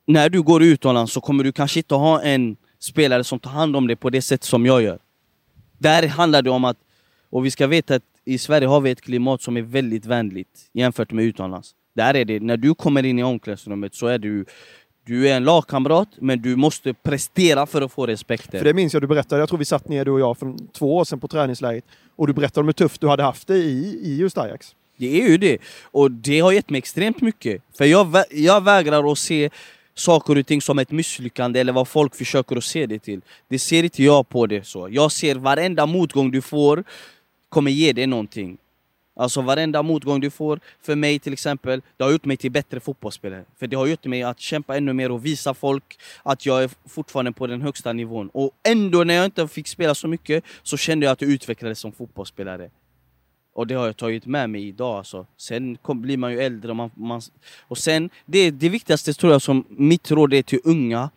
När 0.06 0.30
du 0.30 0.42
går 0.42 0.64
utomlands 0.64 1.14
så 1.14 1.22
kommer 1.22 1.44
du 1.44 1.52
kanske 1.52 1.80
inte 1.80 1.96
ha 1.96 2.22
en 2.22 2.56
spelare 2.80 3.24
som 3.24 3.40
tar 3.40 3.52
hand 3.52 3.76
om 3.76 3.88
det 3.88 3.96
på 3.96 4.10
det 4.10 4.22
sätt 4.22 4.44
som 4.44 4.66
jag 4.66 4.82
gör. 4.82 5.00
Där 5.78 6.08
handlar 6.08 6.42
det 6.42 6.50
om 6.50 6.66
att, 6.66 6.78
och 7.30 7.46
vi 7.46 7.52
ska 7.52 7.68
veta 7.68 7.96
att 7.96 8.04
i 8.26 8.38
Sverige 8.38 8.68
har 8.68 8.82
vi 8.82 8.92
ett 8.92 9.02
klimat 9.02 9.42
som 9.42 9.58
är 9.58 9.62
väldigt 9.62 10.06
vänligt 10.06 10.70
jämfört 10.74 11.12
med 11.12 11.26
utomlands. 11.26 11.72
Där 11.94 12.14
är 12.14 12.26
det, 12.26 12.40
när 12.40 12.58
du 12.58 12.76
kommer 12.76 13.06
in 13.06 13.20
i 13.20 13.24
omklädningsrummet 13.24 13.96
så 13.96 14.08
är 14.08 14.18
du, 14.18 14.46
du 15.06 15.30
är 15.30 15.38
en 15.38 15.44
lagkamrat 15.44 16.10
men 16.20 16.42
du 16.42 16.56
måste 16.56 16.94
prestera 16.94 17.66
för 17.66 17.82
att 17.82 17.92
få 17.92 18.06
respekten. 18.06 18.60
För 18.60 18.66
det 18.66 18.74
minns 18.74 18.94
jag 18.94 19.04
du 19.04 19.08
berättade, 19.08 19.42
jag 19.42 19.50
tror 19.50 19.60
vi 19.60 19.66
satt 19.66 19.90
ner 19.90 20.06
du 20.06 20.12
och 20.12 20.20
jag 20.20 20.38
för 20.38 20.56
två 20.74 20.98
år 20.98 21.04
sedan 21.04 21.20
på 21.20 21.28
träningsläget 21.28 21.86
och 22.16 22.28
du 22.28 22.34
berättade 22.34 22.60
om 22.60 22.68
hur 22.68 22.74
tufft 22.74 23.02
du 23.02 23.08
hade 23.08 23.24
haft 23.24 23.48
det 23.48 23.58
i, 23.58 24.00
i 24.04 24.18
just 24.18 24.38
Ajax. 24.38 24.76
Det 24.98 25.22
är 25.22 25.30
ju 25.30 25.38
det. 25.38 25.58
Och 25.84 26.12
det 26.12 26.40
har 26.40 26.52
gett 26.52 26.70
mig 26.70 26.78
extremt 26.78 27.22
mycket. 27.22 27.62
För 27.78 27.86
jag, 27.86 28.06
vä- 28.08 28.24
jag 28.30 28.64
vägrar 28.64 29.12
att 29.12 29.18
se 29.18 29.50
saker 29.96 30.38
och 30.38 30.48
ting 30.48 30.62
som 30.62 30.80
ett 30.80 30.92
misslyckande 30.92 31.60
eller 31.60 31.74
vad 31.74 31.88
folk 31.88 32.16
försöker 32.16 32.56
att 32.56 32.64
se 32.64 32.86
det 32.86 33.00
till. 33.00 33.22
Det 33.48 33.60
ser 33.60 33.84
inte 33.84 34.04
jag 34.04 34.30
på 34.30 34.48
det 34.48 34.68
så. 34.68 34.90
Jag 34.92 35.12
ser 35.12 35.36
varenda 35.36 35.86
motgång 35.86 36.32
du 36.32 36.42
får 36.42 36.84
kommer 37.50 37.72
ge 37.72 37.94
dig 37.94 38.08
någonting. 38.08 38.58
Alltså 39.18 39.42
varenda 39.42 39.84
motgång 39.84 40.20
du 40.20 40.30
får, 40.30 40.60
för 40.82 40.96
mig 40.96 41.20
till 41.20 41.34
exempel, 41.34 41.82
det 41.98 42.04
har 42.04 42.12
gjort 42.12 42.26
mig 42.26 42.38
till 42.38 42.52
bättre 42.52 42.80
fotbollsspelare. 42.80 43.44
För 43.60 43.68
det 43.68 43.78
har 43.78 43.86
gjort 43.86 44.06
mig 44.06 44.24
att 44.24 44.40
kämpa 44.40 44.78
ännu 44.78 44.94
mer 44.94 45.12
och 45.12 45.26
visa 45.26 45.54
folk 45.54 45.98
att 46.24 46.46
jag 46.46 46.64
är 46.64 46.70
fortfarande 46.86 47.32
på 47.32 47.48
den 47.48 47.62
högsta 47.62 47.94
nivån. 47.94 48.30
Och 48.34 48.52
ändå 48.64 49.04
när 49.04 49.14
jag 49.14 49.26
inte 49.26 49.48
fick 49.48 49.68
spela 49.68 49.96
så 49.96 50.08
mycket 50.08 50.44
så 50.64 50.78
kände 50.78 51.06
jag 51.06 51.14
att 51.14 51.22
jag 51.22 51.32
utvecklades 51.32 51.80
som 51.80 51.92
fotbollsspelare. 51.92 52.70
Och 53.56 53.68
det 53.68 53.76
har 53.76 53.86
jag 53.86 53.98
tagit 53.98 54.26
med 54.26 54.50
mig 54.50 54.68
idag. 54.68 54.98
Alltså. 54.98 55.26
Sen 55.38 55.78
kom, 55.82 56.02
blir 56.02 56.18
man 56.18 56.32
ju 56.32 56.40
äldre. 56.40 56.72
Och, 56.72 56.76
man, 56.76 56.92
man, 56.94 57.22
och 57.62 57.78
sen, 57.78 58.10
det, 58.26 58.52
det 58.52 58.70
viktigaste 58.70 59.14
tror 59.14 59.32
jag 59.32 59.42
som 59.42 59.66
mitt 59.70 60.12
råd 60.12 60.34
är 60.34 60.42
till 60.42 60.60
unga, 60.64 61.10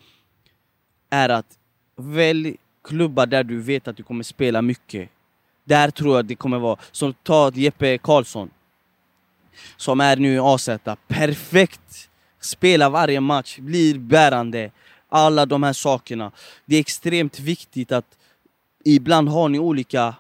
är 1.11 1.29
att 1.29 1.59
välj 1.97 2.57
klubbar 2.85 3.27
där 3.27 3.45
du 3.45 3.61
vet 3.61 3.89
att 3.89 3.97
du 3.97 4.03
kommer 4.03 4.25
spela 4.25 4.63
mycket. 4.63 5.09
Där 5.65 5.91
tror 5.91 6.17
jag 6.17 6.25
det 6.25 6.35
kommer 6.35 6.59
vara. 6.59 6.79
Som 6.93 7.15
ta 7.23 7.51
Jeppe 7.55 7.99
Karlsson. 7.99 8.51
Som 9.77 10.01
är 10.01 10.17
nu 10.17 10.35
i 10.35 10.39
AZ. 10.39 10.69
Perfekt! 11.09 12.11
Spelar 12.41 12.91
varje 12.91 13.21
match, 13.21 13.59
blir 13.59 13.99
bärande. 13.99 14.71
Alla 15.09 15.47
de 15.47 15.63
här 15.63 15.73
sakerna. 15.73 16.33
Det 16.65 16.77
är 16.77 16.81
extremt 16.81 17.41
viktigt 17.41 17.93
att 17.93 18.19
ibland 18.85 19.29
har 19.29 19.49
ni 19.49 19.59
olika 19.59 20.15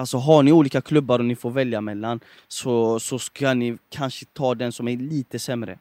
Alltså 0.00 0.18
har 0.18 0.42
ni 0.42 0.52
olika 0.52 0.80
klubbar 0.80 1.18
och 1.18 1.24
ni 1.24 1.36
får 1.36 1.50
välja 1.50 1.80
mellan 1.80 2.20
så, 2.48 3.00
så 3.00 3.18
ska 3.18 3.54
ni 3.54 3.78
kanske 3.88 4.26
ta 4.32 4.54
den 4.54 4.72
som 4.72 4.88
är 4.88 4.96
lite 4.96 5.38
sämre. 5.38 5.78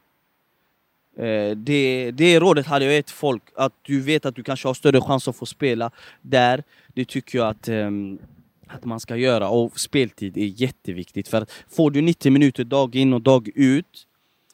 Eh, 1.18 1.56
det, 1.56 2.12
det 2.12 2.40
rådet 2.40 2.66
hade 2.66 2.86
jag 2.86 2.94
gett 2.94 3.10
folk, 3.10 3.44
att 3.56 3.74
du 3.82 4.02
vet 4.02 4.26
att 4.26 4.36
du 4.36 4.44
kanske 4.44 4.68
har 4.68 4.74
större 4.74 5.02
chans 5.02 5.28
att 5.28 5.36
få 5.36 5.46
spela 5.46 5.92
där. 6.22 6.64
Det 6.88 7.06
tycker 7.06 7.38
jag 7.38 7.48
att, 7.48 7.68
ehm, 7.68 8.20
att 8.68 8.86
man 8.86 9.00
ska 9.00 9.16
göra. 9.16 9.50
Och 9.50 9.80
speltid 9.80 10.38
är 10.38 10.62
jätteviktigt. 10.62 11.28
För 11.28 11.42
att 11.42 11.52
får 11.70 11.92
du 11.92 12.02
90 12.02 12.32
minuter 12.32 12.64
dag 12.64 12.96
in 12.96 13.14
och 13.14 13.22
dag 13.22 13.50
ut 13.56 14.08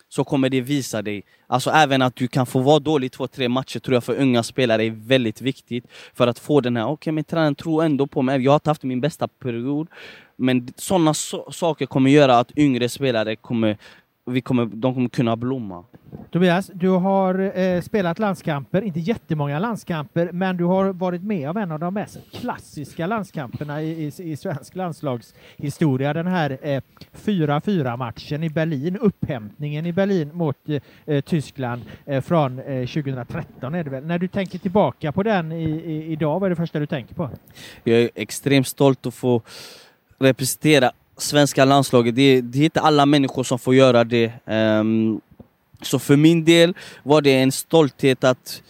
så 0.09 0.23
kommer 0.23 0.49
det 0.49 0.61
visa 0.61 1.01
dig. 1.01 1.23
Alltså 1.47 1.69
även 1.69 2.01
att 2.01 2.15
du 2.15 2.27
kan 2.27 2.45
få 2.45 2.59
vara 2.59 2.79
dålig 2.79 3.11
två, 3.11 3.27
tre 3.27 3.49
matcher 3.49 3.79
tror 3.79 3.93
jag 3.93 4.03
för 4.03 4.15
unga 4.15 4.43
spelare 4.43 4.83
är 4.83 4.91
väldigt 4.91 5.41
viktigt. 5.41 5.85
För 6.13 6.27
att 6.27 6.39
få 6.39 6.61
den 6.61 6.77
här, 6.77 6.83
okej 6.83 6.93
okay, 6.93 7.13
men 7.13 7.23
tränaren 7.23 7.55
tror 7.55 7.83
ändå 7.83 8.07
på 8.07 8.21
mig, 8.21 8.41
jag 8.41 8.51
har 8.51 8.55
inte 8.55 8.69
haft 8.69 8.83
min 8.83 9.01
bästa 9.01 9.27
period. 9.27 9.87
Men 10.35 10.73
sådana 10.75 11.13
so 11.13 11.51
saker 11.51 11.85
kommer 11.85 12.11
göra 12.11 12.39
att 12.39 12.57
yngre 12.57 12.89
spelare 12.89 13.35
kommer 13.35 13.77
vi 14.25 14.41
kommer, 14.41 14.65
de 14.65 14.93
kommer 14.93 15.09
kunna 15.09 15.35
blomma. 15.35 15.83
Tobias, 16.31 16.71
du 16.73 16.89
har 16.89 17.59
eh, 17.59 17.81
spelat 17.81 18.19
landskamper, 18.19 18.81
inte 18.81 18.99
jättemånga 18.99 19.59
landskamper, 19.59 20.31
men 20.31 20.57
du 20.57 20.63
har 20.63 20.93
varit 20.93 21.23
med 21.23 21.49
om 21.49 21.57
en 21.57 21.71
av 21.71 21.79
de 21.79 21.93
mest 21.93 22.17
klassiska 22.31 23.07
landskamperna 23.07 23.81
i, 23.81 24.05
i, 24.05 24.31
i 24.31 24.37
svensk 24.37 24.75
landslagshistoria. 24.75 26.13
Den 26.13 26.27
här 26.27 26.81
4-4 27.13 27.87
eh, 27.87 27.97
matchen 27.97 28.43
i 28.43 28.49
Berlin, 28.49 28.97
upphämtningen 28.97 29.85
i 29.85 29.93
Berlin 29.93 30.29
mot 30.33 30.57
eh, 31.05 31.21
Tyskland 31.21 31.81
eh, 32.05 32.21
från 32.21 32.57
2013 32.57 33.75
är 33.75 33.83
det 33.83 33.89
väl. 33.89 34.05
När 34.05 34.19
du 34.19 34.27
tänker 34.27 34.59
tillbaka 34.59 35.11
på 35.11 35.23
den 35.23 35.51
i, 35.51 35.63
i, 35.63 36.11
idag, 36.11 36.39
vad 36.39 36.47
är 36.47 36.49
det 36.49 36.55
första 36.55 36.79
du 36.79 36.87
tänker 36.87 37.15
på? 37.15 37.29
Jag 37.83 37.99
är 37.99 38.09
extremt 38.15 38.67
stolt 38.67 39.05
att 39.05 39.13
få 39.13 39.41
representera 40.19 40.91
svenska 41.17 41.65
landslaget, 41.65 42.15
det, 42.15 42.41
det 42.41 42.59
är 42.59 42.63
inte 42.63 42.81
alla 42.81 43.05
människor 43.05 43.43
som 43.43 43.59
får 43.59 43.75
göra 43.75 44.03
det. 44.03 44.31
Um, 44.45 45.21
så 45.81 45.99
för 45.99 46.15
min 46.15 46.45
del 46.45 46.73
var 47.03 47.21
det 47.21 47.33
en 47.33 47.51
stolthet 47.51 48.23
att 48.23 48.63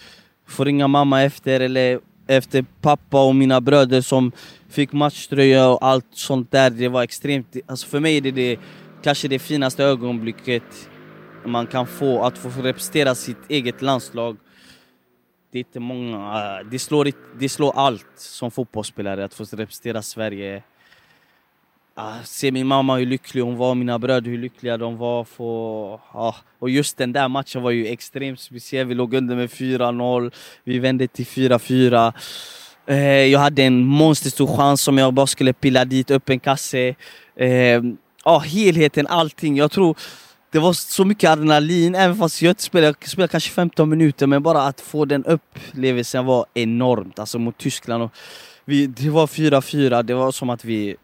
få 0.47 0.63
ringa 0.63 0.87
mamma 0.87 1.23
efter, 1.23 1.59
eller 1.59 1.99
efter 2.27 2.65
pappa 2.81 3.23
och 3.25 3.35
mina 3.35 3.61
bröder 3.61 4.01
som 4.01 4.31
fick 4.69 4.91
matchtröja 4.91 5.67
och 5.67 5.85
allt 5.85 6.05
sånt 6.11 6.51
där. 6.51 6.69
Det 6.69 6.87
var 6.87 7.03
extremt, 7.03 7.55
alltså 7.65 7.87
för 7.87 7.99
mig 7.99 8.17
är 8.17 8.21
det, 8.21 8.31
det 8.31 8.59
kanske 9.03 9.27
det 9.27 9.39
finaste 9.39 9.83
ögonblicket 9.83 10.89
man 11.45 11.67
kan 11.67 11.87
få, 11.87 12.23
att 12.23 12.37
få 12.37 12.49
representera 12.49 13.15
sitt 13.15 13.37
eget 13.49 13.81
landslag. 13.81 14.37
Det 15.51 15.57
är 15.57 15.59
inte 15.59 15.79
många, 15.79 16.63
det 16.71 16.79
slår, 16.79 17.11
det 17.39 17.49
slår 17.49 17.73
allt 17.75 18.07
som 18.15 18.51
fotbollsspelare 18.51 19.25
att 19.25 19.33
få 19.33 19.43
representera 19.43 20.01
Sverige 20.01 20.63
Ah, 21.97 22.23
se 22.23 22.51
min 22.51 22.67
mamma 22.67 22.97
hur 22.97 23.05
lycklig 23.05 23.41
hon 23.41 23.57
var, 23.57 23.75
mina 23.75 23.99
bröder 23.99 24.31
hur 24.31 24.37
lyckliga 24.37 24.77
de 24.77 24.97
var. 24.97 25.23
För, 25.23 25.93
ah. 26.11 26.35
Och 26.59 26.69
just 26.69 26.97
den 26.97 27.13
där 27.13 27.27
matchen 27.27 27.61
var 27.61 27.71
ju 27.71 27.87
extremt 27.87 28.39
speciell. 28.39 28.87
Vi 28.87 28.95
låg 28.95 29.13
under 29.13 29.35
med 29.35 29.49
4-0, 29.49 30.31
vi 30.63 30.79
vände 30.79 31.07
till 31.07 31.25
4-4. 31.25 32.13
Eh, 32.87 32.97
jag 33.05 33.39
hade 33.39 33.63
en 33.63 33.85
monsterstor 33.85 34.57
chans 34.57 34.81
som 34.81 34.97
jag 34.97 35.13
bara 35.13 35.27
skulle 35.27 35.53
pilla 35.53 35.85
dit, 35.85 36.11
upp 36.11 36.29
en 36.29 36.39
kasse. 36.39 36.95
Eh, 37.35 37.81
ah, 38.23 38.39
helheten, 38.39 39.07
allting. 39.07 39.57
Jag 39.57 39.71
tror 39.71 39.97
det 40.51 40.59
var 40.59 40.73
så 40.73 41.05
mycket 41.05 41.29
adrenalin, 41.29 41.95
även 41.95 42.17
fast 42.17 42.41
jag 42.41 42.51
inte 42.51 42.63
spelade, 42.63 42.95
jag 42.99 43.09
spelade 43.09 43.31
kanske 43.31 43.51
15 43.51 43.89
minuter, 43.89 44.27
men 44.27 44.43
bara 44.43 44.61
att 44.61 44.81
få 44.81 45.05
den 45.05 45.25
upplevelsen 45.25 46.25
var 46.25 46.45
enormt. 46.53 47.19
Alltså 47.19 47.39
mot 47.39 47.57
Tyskland. 47.57 48.03
Och 48.03 48.11
vi, 48.65 48.87
det 48.87 49.09
var 49.09 49.27
4-4, 49.27 50.03
det 50.03 50.13
var 50.13 50.31
som 50.31 50.49
att 50.49 50.65
vi 50.65 50.95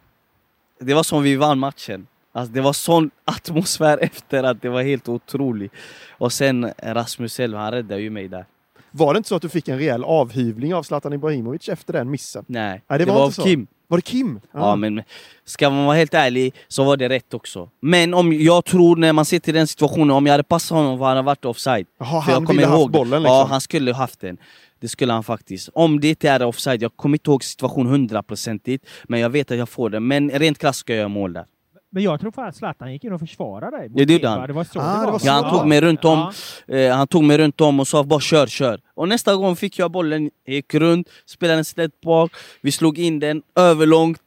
det 0.81 0.93
var 0.93 1.03
som 1.03 1.23
vi 1.23 1.35
vann 1.35 1.59
matchen. 1.59 2.07
Alltså 2.33 2.53
det 2.53 2.61
var 2.61 2.73
sån 2.73 3.11
atmosfär 3.25 3.97
efter 4.01 4.43
att 4.43 4.61
det 4.61 4.69
var 4.69 4.81
helt 4.81 5.09
otroligt. 5.09 5.71
Och 6.17 6.33
sen 6.33 6.71
Rasmus 6.83 7.39
Elv, 7.39 7.57
han 7.57 7.71
räddade 7.71 8.01
ju 8.01 8.09
mig 8.09 8.27
där. 8.27 8.45
Var 8.91 9.13
det 9.13 9.17
inte 9.17 9.29
så 9.29 9.35
att 9.35 9.41
du 9.41 9.49
fick 9.49 9.67
en 9.67 9.77
rejäl 9.77 10.03
avhyvling 10.03 10.73
av 10.75 10.83
Zlatan 10.83 11.13
Ibrahimovic 11.13 11.69
efter 11.69 11.93
den 11.93 12.11
missen? 12.11 12.45
Nej, 12.47 12.81
Nej 12.87 12.99
det, 12.99 13.05
det 13.05 13.11
var, 13.11 13.19
var. 13.19 13.31
Kim. 13.31 13.67
Var 13.87 13.97
det 13.97 14.01
Kim? 14.01 14.39
Ja. 14.51 14.59
ja. 14.59 14.75
men 14.75 15.03
ska 15.45 15.69
man 15.69 15.85
vara 15.85 15.97
helt 15.97 16.13
ärlig 16.13 16.53
så 16.67 16.83
var 16.83 16.97
det 16.97 17.09
rätt 17.09 17.33
också. 17.33 17.69
Men 17.79 18.13
om 18.13 18.33
jag 18.33 18.65
tror 18.65 18.95
när 18.95 19.13
man 19.13 19.25
ser 19.25 19.39
till 19.39 19.53
den 19.53 19.67
situationen, 19.67 20.11
om 20.11 20.25
jag 20.25 20.33
hade 20.33 20.43
passat 20.43 20.77
honom 20.77 20.97
var 20.97 21.15
han 21.15 21.25
varit 21.25 21.45
offside. 21.45 21.87
Jaha, 21.99 22.19
han 22.19 22.45
ville 22.45 22.61
ihåg, 22.61 22.71
haft 22.71 22.91
bollen 22.91 23.21
liksom. 23.23 23.35
Ja, 23.35 23.47
han 23.49 23.61
skulle 23.61 23.93
haft 23.93 24.19
den. 24.19 24.37
Det 24.81 24.87
skulle 24.87 25.13
han 25.13 25.23
faktiskt. 25.23 25.69
Om 25.73 25.99
det 25.99 26.09
inte 26.09 26.29
är 26.29 26.43
offside, 26.45 26.81
jag 26.81 26.95
kommer 26.95 27.15
inte 27.15 27.29
ihåg 27.31 27.43
situationen 27.43 27.91
hundraprocentigt, 27.91 28.85
men 29.03 29.19
jag 29.19 29.29
vet 29.29 29.51
att 29.51 29.57
jag 29.57 29.69
får 29.69 29.89
den. 29.89 30.07
Men 30.07 30.29
rent 30.31 30.57
krasst 30.57 30.79
ska 30.79 30.93
jag 30.93 30.97
göra 30.97 31.07
mål 31.07 31.33
där. 31.33 31.45
Men 31.93 32.03
jag 32.03 32.19
tror 32.19 32.31
fan 32.31 32.47
att 32.47 32.55
Zlatan 32.55 32.93
gick 32.93 33.03
in 33.03 33.13
och 33.13 33.19
försvarade 33.19 33.77
dig. 33.77 33.91
Ja, 33.95 34.05
det 34.05 34.13
gjorde 34.13 34.27
han. 34.27 34.47
Det 34.47 34.53
var 34.53 34.63
så 34.63 34.79
Ah, 34.79 34.99
det 34.99 35.05
det 35.05 35.11
var. 35.11 35.19
så. 35.19 35.27
Ja, 35.27 35.31
han 35.33 35.57
tog 35.57 35.67
mig 35.67 35.81
runt 35.81 36.05
om, 36.05 36.31
eh, 36.67 36.95
han 36.95 37.07
tog 37.07 37.23
mig 37.23 37.37
runt 37.37 37.61
om 37.61 37.79
och 37.79 37.87
sa 37.87 38.03
bara 38.03 38.19
kör, 38.19 38.47
kör. 38.47 38.81
Och 38.93 39.07
nästa 39.07 39.35
gång 39.35 39.55
fick 39.55 39.79
jag 39.79 39.91
bollen, 39.91 40.29
gick 40.47 40.73
runt, 40.73 41.09
spelade 41.25 41.57
den 41.57 41.65
snett 41.65 42.01
bak, 42.01 42.31
vi 42.61 42.71
slog 42.71 42.99
in 42.99 43.19
den 43.19 43.41
överlångt, 43.55 44.21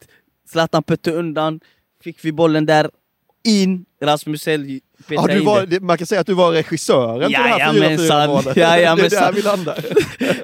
Zlatan 0.51 0.83
pötte 0.83 1.11
undan, 1.11 1.59
fick 2.03 2.25
vi 2.25 2.31
bollen 2.31 2.65
där, 2.65 2.89
in, 3.43 3.85
Rasmus 4.01 4.47
Elg 4.47 4.79
Ja, 4.97 5.03
petade 5.07 5.33
du 5.33 5.39
var, 5.45 5.65
det, 5.65 5.79
man 5.79 5.97
kan 5.97 6.07
säga 6.07 6.21
att 6.21 6.27
du 6.27 6.33
var 6.33 6.51
regissören 6.51 7.21
till 7.21 7.31
det 7.31 7.37
här 7.37 7.59
Jajamensan. 7.59 8.29
4-4-målet. 8.29 8.55
Det 8.55 8.61
är 8.61 9.09
där 9.09 9.31
vi 9.31 9.41
landar. 9.41 9.85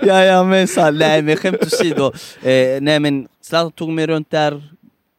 Jajamensan, 0.07 0.97
nej 0.97 1.21
men 1.21 1.37
skämt 1.37 1.63
åsido. 1.65 2.13
Eh, 2.43 2.81
nej 2.81 2.99
men 2.99 3.27
Zlatan 3.41 3.71
tog 3.71 3.89
mig 3.89 4.07
runt 4.07 4.31
där, 4.31 4.63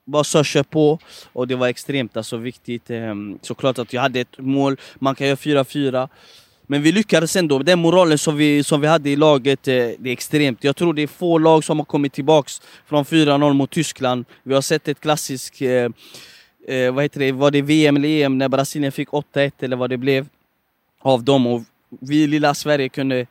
bara 0.07 0.24
så 0.24 0.45
kör 0.45 0.62
på. 0.62 0.99
Och 1.33 1.49
det 1.49 1.57
var 1.57 1.68
extremt 1.68 2.16
alltså, 2.16 2.37
viktigt. 2.37 2.91
Eh, 2.91 3.14
såklart 3.43 3.78
att 3.78 3.93
jag 3.93 4.03
hade 4.03 4.20
ett 4.20 4.39
mål, 4.39 4.76
man 4.95 5.14
kan 5.14 5.26
göra 5.26 5.37
4-4. 5.37 6.09
Men 6.66 6.83
vi 6.83 6.93
lyckades 6.93 7.37
ändå. 7.37 7.59
Den 7.59 7.78
moralen 7.78 8.18
som 8.18 8.37
vi, 8.37 8.64
som 8.64 8.80
vi 8.80 8.87
hade 8.87 9.11
i 9.11 9.16
laget, 9.16 9.68
eh, 9.68 9.74
det 9.74 10.09
är 10.09 10.12
extremt. 10.12 10.64
Jag 10.64 10.76
tror 10.76 10.95
det 10.95 11.03
är 11.03 11.07
få 11.07 11.39
lag 11.39 11.64
som 11.64 11.78
har 11.78 11.85
kommit 11.85 12.12
tillbaks 12.12 12.62
från 12.87 13.05
4-0 13.05 13.53
mot 13.53 13.70
Tyskland. 13.70 14.24
Vi 14.43 14.55
har 14.55 14.62
sett 14.62 14.89
ett 14.89 15.01
klassiskt, 15.01 15.62
eh, 15.62 15.89
eh, 16.66 16.92
vad 16.92 17.04
heter 17.04 17.20
det, 17.20 17.32
var 17.32 17.50
det 17.50 17.62
VM 17.62 17.96
eller 17.96 18.08
EM 18.08 18.38
när 18.38 18.48
Brasilien 18.48 18.92
fick 18.92 19.08
8-1 19.08 19.52
eller 19.58 19.76
vad 19.76 19.90
det 19.90 19.96
blev 19.96 20.26
av 21.00 21.24
dem. 21.24 21.46
Och 21.46 21.62
vi 22.00 22.22
i 22.22 22.26
lilla 22.26 22.54
Sverige 22.54 22.88
kunde 22.88 23.26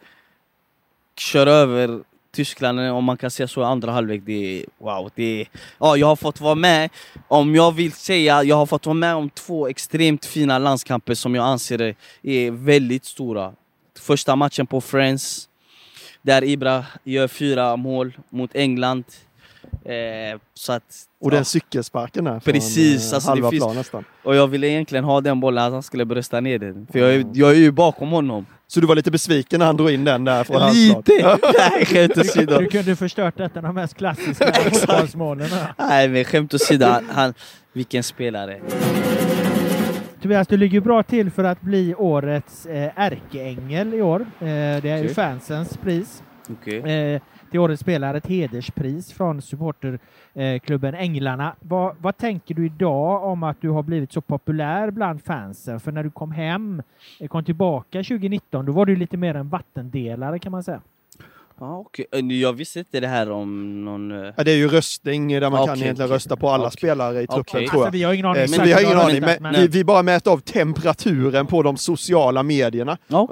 köra 1.18 1.52
över 1.52 2.00
Tyskland, 2.32 2.80
eh, 2.80 2.98
om 2.98 3.04
man 3.04 3.18
kan 3.18 3.32
säga 3.32 3.48
så, 3.48 3.62
i 3.62 3.64
andra 3.64 3.92
halvlek. 3.92 4.22
Det 4.26 4.62
är, 4.62 4.66
wow, 4.78 5.10
det 5.16 5.42
är, 5.42 5.48
ja, 5.80 5.98
jag 5.98 6.08
har 6.08 6.16
fått 6.16 6.42
vara 6.42 6.56
med, 6.56 6.90
om 7.28 7.56
jag 7.56 7.72
vill 7.72 7.92
säga, 7.92 8.44
jag 8.44 8.56
har 8.56 8.66
fått 8.66 8.86
vara 8.86 8.94
med 8.94 9.16
om 9.16 9.30
två 9.30 9.68
extremt 9.68 10.26
fina 10.26 10.60
landskamper 10.60 11.14
som 11.14 11.36
jag 11.36 11.46
anser 11.46 11.96
är 12.22 12.52
väldigt 12.52 13.06
stora. 13.06 13.54
Första 14.00 14.36
matchen 14.36 14.68
på 14.68 14.82
Friends, 14.82 15.50
där 16.22 16.44
Ibra 16.44 16.86
gör 17.04 17.28
fyra 17.28 17.76
mål 17.76 18.18
mot 18.30 18.56
England. 18.56 19.04
Eh, 19.86 20.40
så 20.54 20.74
att, 20.74 20.84
Och 21.22 21.32
den 21.32 21.46
cykelsparken 21.46 22.24
där 22.24 22.40
från 22.40 22.54
Precis, 22.54 23.12
eh, 23.12 23.16
alltså 23.16 23.30
det 23.30 23.32
halva 23.32 23.50
finns- 23.50 23.64
plan 23.64 23.76
nästan. 23.76 24.04
och 24.24 24.36
jag 24.36 24.48
ville 24.48 24.68
egentligen 24.68 25.04
ha 25.06 25.22
den 25.22 25.40
bollen, 25.40 25.64
att 25.64 25.74
han 25.74 25.84
skulle 25.84 26.06
brösta 26.06 26.40
ner 26.40 26.60
den. 26.60 26.88
För 26.92 27.00
jag 27.00 27.14
är, 27.16 27.26
jag 27.34 27.52
är 27.52 27.56
ju 27.56 27.72
bakom 27.72 28.10
honom. 28.10 28.46
Så 28.68 28.80
du 28.80 28.88
var 28.88 28.96
lite 28.96 29.12
besviken 29.12 29.60
när 29.60 29.66
han 29.66 29.78
drog 29.78 29.92
in 29.92 30.04
den 30.06 30.24
där 30.26 30.44
från? 30.44 30.74
Lite! 30.74 31.38
Nej, 31.72 31.86
skämt 31.86 32.18
åsido. 32.18 32.58
Du 32.60 32.66
kunde 32.68 32.96
förstört 32.96 33.40
ett 33.40 33.58
av 33.58 33.64
de 33.64 33.76
mest 33.76 33.94
klassiska 33.98 34.54
fotbollsmålen. 34.72 35.50
Nej 35.78 36.08
men 36.08 36.24
skämt 36.24 36.54
åsido, 36.54 36.86
han, 36.86 37.10
han, 37.12 37.34
vilken 37.74 38.04
spelare. 38.04 38.60
Tobias, 40.22 40.48
du 40.48 40.58
ligger 40.58 40.82
bra 40.82 41.04
till 41.04 41.32
för 41.32 41.44
att 41.44 41.62
bli 41.62 41.96
årets 41.96 42.66
eh, 42.66 42.92
ärkeängel 42.96 43.94
i 43.94 44.02
år. 44.02 44.22
Eh, 44.22 44.46
det 44.46 44.50
är 44.90 44.98
ju 44.98 45.04
Okej. 45.04 45.14
fansens 45.14 45.78
pris. 45.78 46.24
Okej. 46.50 46.80
Eh, 47.14 47.22
till 47.52 47.60
Årets 47.60 47.82
spelare, 47.82 48.18
ett 48.18 48.28
hederspris 48.28 49.14
från 49.14 49.42
supporterklubben 49.42 50.96
Änglarna. 50.96 51.56
Vad, 51.60 51.96
vad 52.00 52.18
tänker 52.18 52.56
du 52.56 52.66
idag 52.66 53.24
om 53.24 53.44
att 53.44 53.62
du 53.62 53.70
har 53.70 53.84
blivit 53.84 54.12
så 54.12 54.22
populär 54.22 54.92
bland 54.92 55.24
fansen? 55.24 55.80
För 55.80 55.92
när 55.92 56.04
du 56.04 56.10
kom 56.10 56.32
hem, 56.32 56.82
eh, 57.20 57.28
kom 57.28 57.44
tillbaka 57.44 58.04
2019, 58.04 58.66
då 58.66 58.72
var 58.72 58.86
du 58.86 58.96
lite 58.96 59.18
mer 59.18 59.36
en 59.36 59.50
vattendelare 59.50 60.40
kan 60.40 60.52
man 60.52 60.64
säga. 60.64 60.82
Ja, 61.64 61.78
okej. 61.78 62.06
Eh, 62.12 62.20
Jag 62.20 62.54
visste 62.54 62.80
inte 62.80 63.00
det 63.00 63.08
här 63.08 63.32
om 63.32 63.86
någon... 63.86 64.12
eh, 64.12 64.34
Ja, 64.38 64.44
det 64.44 64.52
är 64.52 64.56
ju 64.56 64.68
röstning 64.68 65.28
där 65.28 65.42
man 65.42 65.52
kan 65.66 65.70
Okej, 65.70 65.84
egentligen 65.84 66.12
rösta 66.12 66.36
på 66.36 66.50
alla 66.50 66.72
spelare 66.72 67.22
i 67.22 67.28
truppen 67.28 67.44
tror 67.46 67.62
jag. 67.64 67.76
Alltså, 67.76 67.92
vi 67.92 68.04
har 68.04 68.14
ingen 68.14 68.26
aning. 68.26 68.44
Eh, 68.44 68.50
Men 68.50 68.64
vi 68.66 68.74
har 68.74 68.82
ingen 68.82 68.98
aning. 69.00 69.22
Men, 69.42 69.54
vi, 69.54 69.68
vi 69.68 69.84
bara 69.84 70.04
mäter 70.04 70.32
av 70.32 70.38
temperaturen 70.38 71.48
på 71.48 71.64
de 71.64 71.78
sociala 71.78 72.44
medierna. 72.44 72.98
Eh, 73.10 73.18
och 73.18 73.30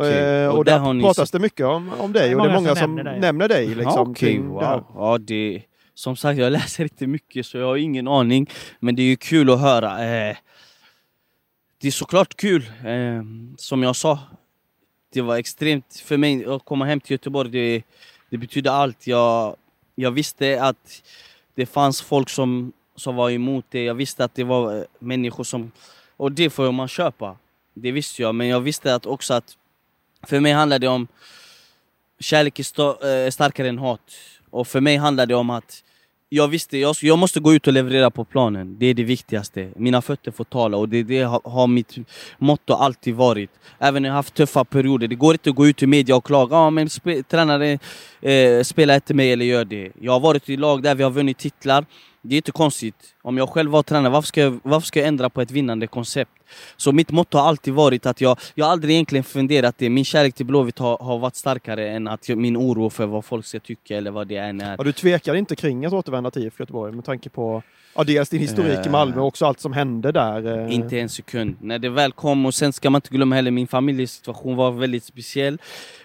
och 0.58 0.66
där 0.66 0.72
där 0.72 0.80
har 0.80 0.94
ni 0.94 1.04
pratas 1.04 1.32
det 1.32 1.40
mycket 1.40 1.66
om, 1.66 1.92
om 2.00 2.14
dig 2.14 2.36
och 2.36 2.44
det 2.44 2.50
är 2.50 2.56
många 2.56 2.68
som 2.76 2.78
som 2.78 2.96
nämner 2.96 3.12
dig. 3.12 3.20
nämner 3.20 3.48
dig. 3.48 3.68
Liksom, 3.68 4.08
ja, 4.08 4.14
kring 4.14 4.42
det 4.44 4.50
wow. 4.50 4.86
Ja, 4.96 5.18
det, 5.18 5.62
som 5.94 6.16
sagt, 6.16 6.40
jag 6.40 6.52
läser 6.52 6.84
inte 6.84 7.08
mycket 7.08 7.46
så 7.46 7.58
jag 7.58 7.66
har 7.66 7.78
ingen 7.78 8.08
aning. 8.08 8.50
Men 8.80 8.96
det 8.96 9.02
är 9.02 9.08
ju 9.08 9.16
kul 9.16 9.50
att 9.50 9.60
höra. 9.62 10.06
Eh, 10.30 10.36
det 11.82 11.88
är 11.88 11.92
såklart 11.92 12.36
kul. 12.38 12.70
Eh, 12.86 13.24
som 13.58 13.84
jag 13.84 13.96
sa, 13.96 14.20
det 15.14 15.22
var 15.22 15.38
extremt 15.38 16.02
för 16.06 16.18
mig 16.18 16.46
att 16.46 16.66
komma 16.66 16.86
hem 16.86 17.00
till 17.00 17.12
Göteborg. 17.12 17.50
Det, 17.52 17.84
det 18.30 18.38
betydde 18.38 18.72
allt. 18.72 19.08
Jag, 19.08 19.56
jag 19.96 20.12
visste 20.12 20.64
att 20.64 21.04
det 21.56 21.66
fanns 21.66 22.02
folk 22.02 22.30
som, 22.30 22.74
som 22.96 23.16
var 23.16 23.30
emot 23.30 23.66
det. 23.70 23.84
Jag 23.84 23.96
visste 23.96 24.24
att 24.24 24.36
det 24.36 24.44
var 24.44 24.78
eh, 24.78 24.84
människor 25.00 25.44
som... 25.44 25.72
Och 26.18 26.32
det 26.32 26.50
får 26.50 26.72
man 26.72 26.88
köpa. 26.88 27.38
Det 27.74 27.92
visste 27.92 28.22
jag. 28.22 28.36
Men 28.36 28.48
jag 28.48 28.60
visste 28.60 28.96
att 28.96 29.06
också 29.06 29.34
att 29.34 29.58
för 30.28 30.40
mig 30.40 30.52
handlar 30.52 30.80
det 30.80 30.88
om 30.88 31.08
kärlek 32.20 32.60
är 32.60 33.26
eh, 33.26 33.30
starkare 33.30 33.70
än 33.70 33.78
hat. 33.78 34.02
Och 34.50 34.68
för 34.68 34.82
mig 34.82 34.98
handlar 34.98 35.26
det 35.26 35.36
om 35.36 35.50
att 35.50 35.84
jag 36.30 36.48
visste, 36.48 36.78
jag, 36.78 36.96
jag 37.02 37.18
måste 37.18 37.40
gå 37.40 37.54
ut 37.54 37.68
och 37.68 37.74
leverera 37.74 38.10
på 38.12 38.26
planen. 38.26 38.76
Det 38.80 38.86
är 38.86 38.94
det 38.94 39.04
viktigaste. 39.04 39.70
Mina 39.76 40.02
fötter 40.02 40.32
får 40.32 40.44
tala 40.44 40.78
och 40.78 40.90
det, 40.90 41.04
det 41.04 41.22
har, 41.22 41.42
har 41.44 41.68
mitt 41.68 41.96
motto 42.38 42.74
alltid 42.74 43.16
varit. 43.16 43.50
Även 43.80 44.02
när 44.02 44.10
jag 44.10 44.14
haft 44.14 44.34
tuffa 44.34 44.66
perioder. 44.66 45.08
Det 45.08 45.16
går 45.16 45.34
inte 45.34 45.50
att 45.50 45.56
gå 45.56 45.68
ut 45.68 45.84
i 45.84 45.88
media 45.88 46.16
och 46.16 46.26
klaga. 46.26 46.56
Ja, 46.56 46.70
men 46.70 46.90
spe, 46.90 47.24
tränare 47.24 47.80
eh, 48.22 48.64
spelar 48.64 48.96
inte 48.96 49.14
mig 49.14 49.32
eller 49.32 49.46
gör 49.46 49.66
det. 49.66 49.92
Jag 50.02 50.12
har 50.12 50.20
varit 50.20 50.50
i 50.50 50.58
lag 50.58 50.84
där 50.84 50.96
vi 50.96 51.04
har 51.04 51.12
vunnit 51.12 51.38
titlar. 51.38 51.86
Det 52.22 52.36
är 52.36 52.38
inte 52.38 52.52
konstigt. 52.52 52.96
Om 53.22 53.38
jag 53.38 53.50
själv 53.50 53.72
var 53.72 53.84
tränare, 53.84 54.12
varför 54.12 54.28
ska, 54.28 54.42
jag, 54.42 54.60
varför 54.64 54.88
ska 54.88 55.00
jag 55.00 55.08
ändra 55.08 55.30
på 55.30 55.42
ett 55.42 55.52
vinnande 55.52 55.88
koncept? 55.88 56.32
Så 56.78 56.92
mitt 56.92 57.12
motto 57.12 57.38
har 57.38 57.46
alltid 57.48 57.74
varit 57.74 58.06
att 58.06 58.22
jag, 58.22 58.38
jag 58.56 58.68
aldrig 58.70 58.94
egentligen 58.94 59.24
funderat 59.24 59.76
det. 59.78 59.90
Min 59.90 60.06
kärlek 60.06 60.36
till 60.36 60.46
Blåvitt 60.46 60.80
har, 60.80 60.98
har 60.98 61.20
varit 61.20 61.36
starkare 61.36 61.90
än 61.90 62.08
att 62.08 62.30
jag, 62.30 62.38
min 62.38 62.58
oro 62.58 62.90
för 62.90 63.06
vad 63.06 63.26
folk 63.26 63.46
ska 63.46 63.60
tycka 63.60 63.98
eller 63.98 64.12
vad 64.12 64.28
det 64.28 64.36
än 64.36 64.62
är. 64.62 64.76
Ja, 64.78 64.84
du 64.84 64.92
tvekar 64.92 65.36
inte 65.36 65.56
kring 65.56 65.86
att 65.86 65.94
återvända 65.94 66.32
till 66.32 66.44
IFK 66.44 66.62
Göteborg 66.62 66.94
med 66.96 67.06
tanke 67.06 67.30
på 67.30 67.64
ja, 67.96 68.04
dels 68.04 68.30
din 68.30 68.42
historik 68.42 68.80
i 68.86 68.88
Eh. 68.88 68.92
Malmö 68.92 69.22
och 69.22 69.28
också 69.28 69.46
allt 69.46 69.60
som 69.60 69.74
hände 69.74 70.12
där. 70.12 70.66
eh. 70.68 70.74
Inte 70.76 71.00
en 71.00 71.10
sekund. 71.10 71.56
När 71.62 71.80
det 71.80 71.90
väl 71.90 72.12
kom, 72.12 72.46
och 72.46 72.54
sen 72.54 72.74
ska 72.74 72.90
man 72.90 72.98
inte 72.98 73.10
glömma 73.10 73.36
heller, 73.36 73.52
min 73.52 73.68
familjesituation 73.68 74.56
var 74.56 74.72
väldigt 74.72 75.04
speciell. 75.04 75.58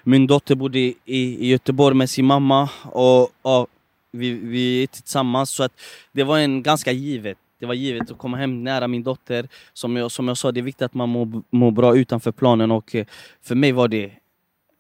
Min 0.03 0.27
dotter 0.27 0.55
bodde 0.55 0.79
i, 0.79 0.95
i 1.05 1.47
Göteborg 1.49 1.97
med 1.97 2.11
sin 2.11 2.25
mamma 2.25 2.69
och, 2.85 3.23
och 3.43 3.67
vi, 4.15 4.33
vi 4.33 4.83
är 4.83 4.87
tillsammans. 4.87 5.51
Så 5.51 5.62
att 5.62 5.81
det 6.12 6.25
var 6.25 6.39
en 6.39 6.62
ganska 6.62 6.93
givet. 6.93 7.39
Det 7.59 7.67
var 7.67 7.75
givet 7.75 8.11
att 8.11 8.19
komma 8.19 8.37
hem 8.37 8.65
nära 8.65 8.89
min 8.89 9.03
dotter. 9.03 9.49
Som 9.73 9.97
jag, 9.97 10.11
som 10.11 10.29
jag 10.29 10.37
sa, 10.37 10.53
det 10.53 10.61
är 10.61 10.62
viktigt 10.62 10.83
att 10.83 10.95
man 10.95 11.09
mår, 11.09 11.43
må 11.51 11.71
bra 11.71 11.97
utanför 11.97 12.33
planen 12.33 12.71
och 12.71 12.95
eh, 12.95 13.07
för 13.43 13.55
mig 13.55 13.73
var 13.73 13.89
det 13.89 14.12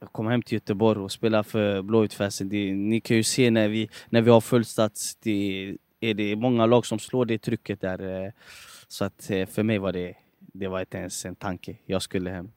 att 0.00 0.12
komma 0.12 0.30
hem 0.30 0.42
till 0.42 0.54
Göteborg 0.54 1.00
och 1.00 1.12
spela 1.12 1.44
för 1.44 1.82
Blåvitt-fansen. 1.82 2.48
Ni 2.88 3.00
kan 3.00 3.16
ju 3.16 3.22
se 3.22 3.50
när 3.50 3.68
vi, 3.68 3.88
när 4.08 4.22
vi 4.22 4.30
har 4.30 4.40
fullstats, 4.40 5.16
det 5.16 5.76
är 6.00 6.14
det 6.14 6.36
många 6.36 6.66
lag 6.66 6.86
som 6.86 6.98
slår 6.98 7.24
det 7.24 7.38
trycket 7.38 7.80
där. 7.80 8.24
Eh, 8.24 8.32
så 8.88 9.04
att 9.04 9.30
eh, 9.30 9.46
för 9.46 9.62
mig 9.62 9.78
var 9.78 9.92
det, 9.92 10.14
det 10.38 10.68
var 10.68 10.80
inte 10.80 10.98
ens 10.98 11.24
en 11.24 11.34
tanke. 11.34 11.76
Jag 11.86 12.02
skulle 12.02 12.30
hem. 12.30 12.50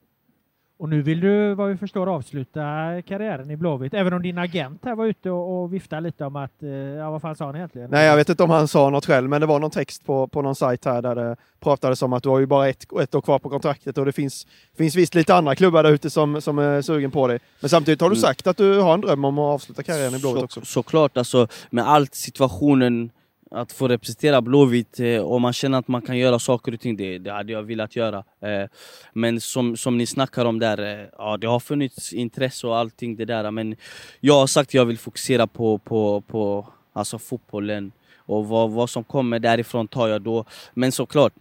Och 0.80 0.88
nu 0.88 1.02
vill 1.02 1.20
du, 1.20 1.54
vad 1.54 1.68
vi 1.68 1.76
förstår, 1.76 2.06
avsluta 2.14 2.60
karriären 3.06 3.50
i 3.50 3.56
Blåvitt, 3.56 3.94
även 3.94 4.12
om 4.12 4.22
din 4.22 4.38
agent 4.38 4.84
här 4.84 4.94
var 4.94 5.06
ute 5.06 5.30
och, 5.30 5.62
och 5.62 5.74
viftade 5.74 6.02
lite 6.02 6.24
om 6.24 6.36
att, 6.36 6.62
eh, 6.62 6.68
ja 6.70 7.10
vad 7.10 7.22
fan 7.22 7.36
sa 7.36 7.46
han 7.46 7.56
egentligen? 7.56 7.90
Nej, 7.90 8.06
jag 8.06 8.16
vet 8.16 8.28
inte 8.28 8.42
om 8.42 8.50
han 8.50 8.68
sa 8.68 8.90
något 8.90 9.06
själv, 9.06 9.28
men 9.28 9.40
det 9.40 9.46
var 9.46 9.58
någon 9.60 9.70
text 9.70 10.06
på, 10.06 10.26
på 10.28 10.42
någon 10.42 10.54
sajt 10.54 10.84
här 10.84 11.02
där 11.02 11.14
det 11.14 11.36
pratades 11.60 12.02
om 12.02 12.12
att 12.12 12.22
du 12.22 12.28
har 12.28 12.38
ju 12.38 12.46
bara 12.46 12.68
ett, 12.68 12.86
ett 13.02 13.14
år 13.14 13.20
kvar 13.20 13.38
på 13.38 13.48
kontraktet 13.50 13.98
och 13.98 14.04
det 14.06 14.12
finns, 14.12 14.46
finns 14.76 14.94
visst 14.96 15.14
lite 15.14 15.34
andra 15.34 15.54
klubbar 15.54 15.82
där 15.82 15.90
ute 15.90 16.10
som, 16.10 16.40
som 16.40 16.58
är 16.58 16.82
sugen 16.82 17.10
på 17.10 17.26
dig. 17.28 17.38
Men 17.60 17.68
samtidigt 17.70 18.00
har 18.00 18.10
du 18.10 18.14
Mm. 18.16 18.22
sagt 18.22 18.46
att 18.46 18.56
du 18.56 18.80
har 18.80 18.94
en 18.94 19.00
dröm 19.00 19.24
om 19.24 19.38
att 19.38 19.54
avsluta 19.54 19.82
karriären 19.82 20.14
i 20.14 20.18
Blåvitt 20.18 20.44
också. 20.44 20.60
Så, 20.60 20.66
såklart, 20.66 21.16
alltså, 21.16 21.48
med 21.70 21.88
allt 21.88 22.14
situationen 22.14 23.10
att 23.50 23.72
få 23.72 23.88
representera 23.88 24.40
Blåvitt 24.40 25.00
eh, 25.00 25.20
och 25.20 25.40
man 25.40 25.52
känner 25.52 25.78
att 25.78 25.88
man 25.88 26.02
kan 26.02 26.18
göra 26.18 26.38
saker 26.38 26.74
och 26.74 26.80
ting, 26.80 26.96
det, 26.96 27.18
det 27.18 27.32
hade 27.32 27.52
jag 27.52 27.62
velat 27.62 27.96
göra. 27.96 28.24
Eh, 28.40 28.68
men 29.12 29.40
som, 29.40 29.76
som 29.76 29.98
ni 29.98 30.06
snackar 30.06 30.44
om 30.44 30.58
där, 30.58 31.00
eh, 31.00 31.06
ja 31.18 31.36
det 31.36 31.46
har 31.46 31.60
funnits 31.60 32.12
intresse 32.12 32.66
och 32.66 32.76
allting 32.76 33.16
det 33.16 33.24
där 33.24 33.50
men 33.50 33.76
jag 34.20 34.34
har 34.34 34.46
sagt 34.46 34.70
att 34.70 34.74
jag 34.74 34.84
vill 34.84 34.98
fokusera 34.98 35.46
på, 35.46 35.78
på, 35.78 36.20
på 36.20 36.66
alltså 36.92 37.18
fotbollen 37.18 37.92
och 38.16 38.48
vad, 38.48 38.70
vad 38.70 38.90
som 38.90 39.04
kommer 39.04 39.38
därifrån 39.38 39.88
tar 39.88 40.08
jag 40.08 40.22
då. 40.22 40.44
Men 40.74 40.92
såklart, 40.92 41.32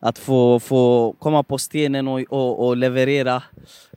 att 0.00 0.18
få, 0.18 0.60
få 0.60 1.12
komma 1.18 1.42
på 1.42 1.58
stenen 1.58 2.08
och, 2.08 2.20
och, 2.20 2.66
och 2.66 2.76
leverera 2.76 3.42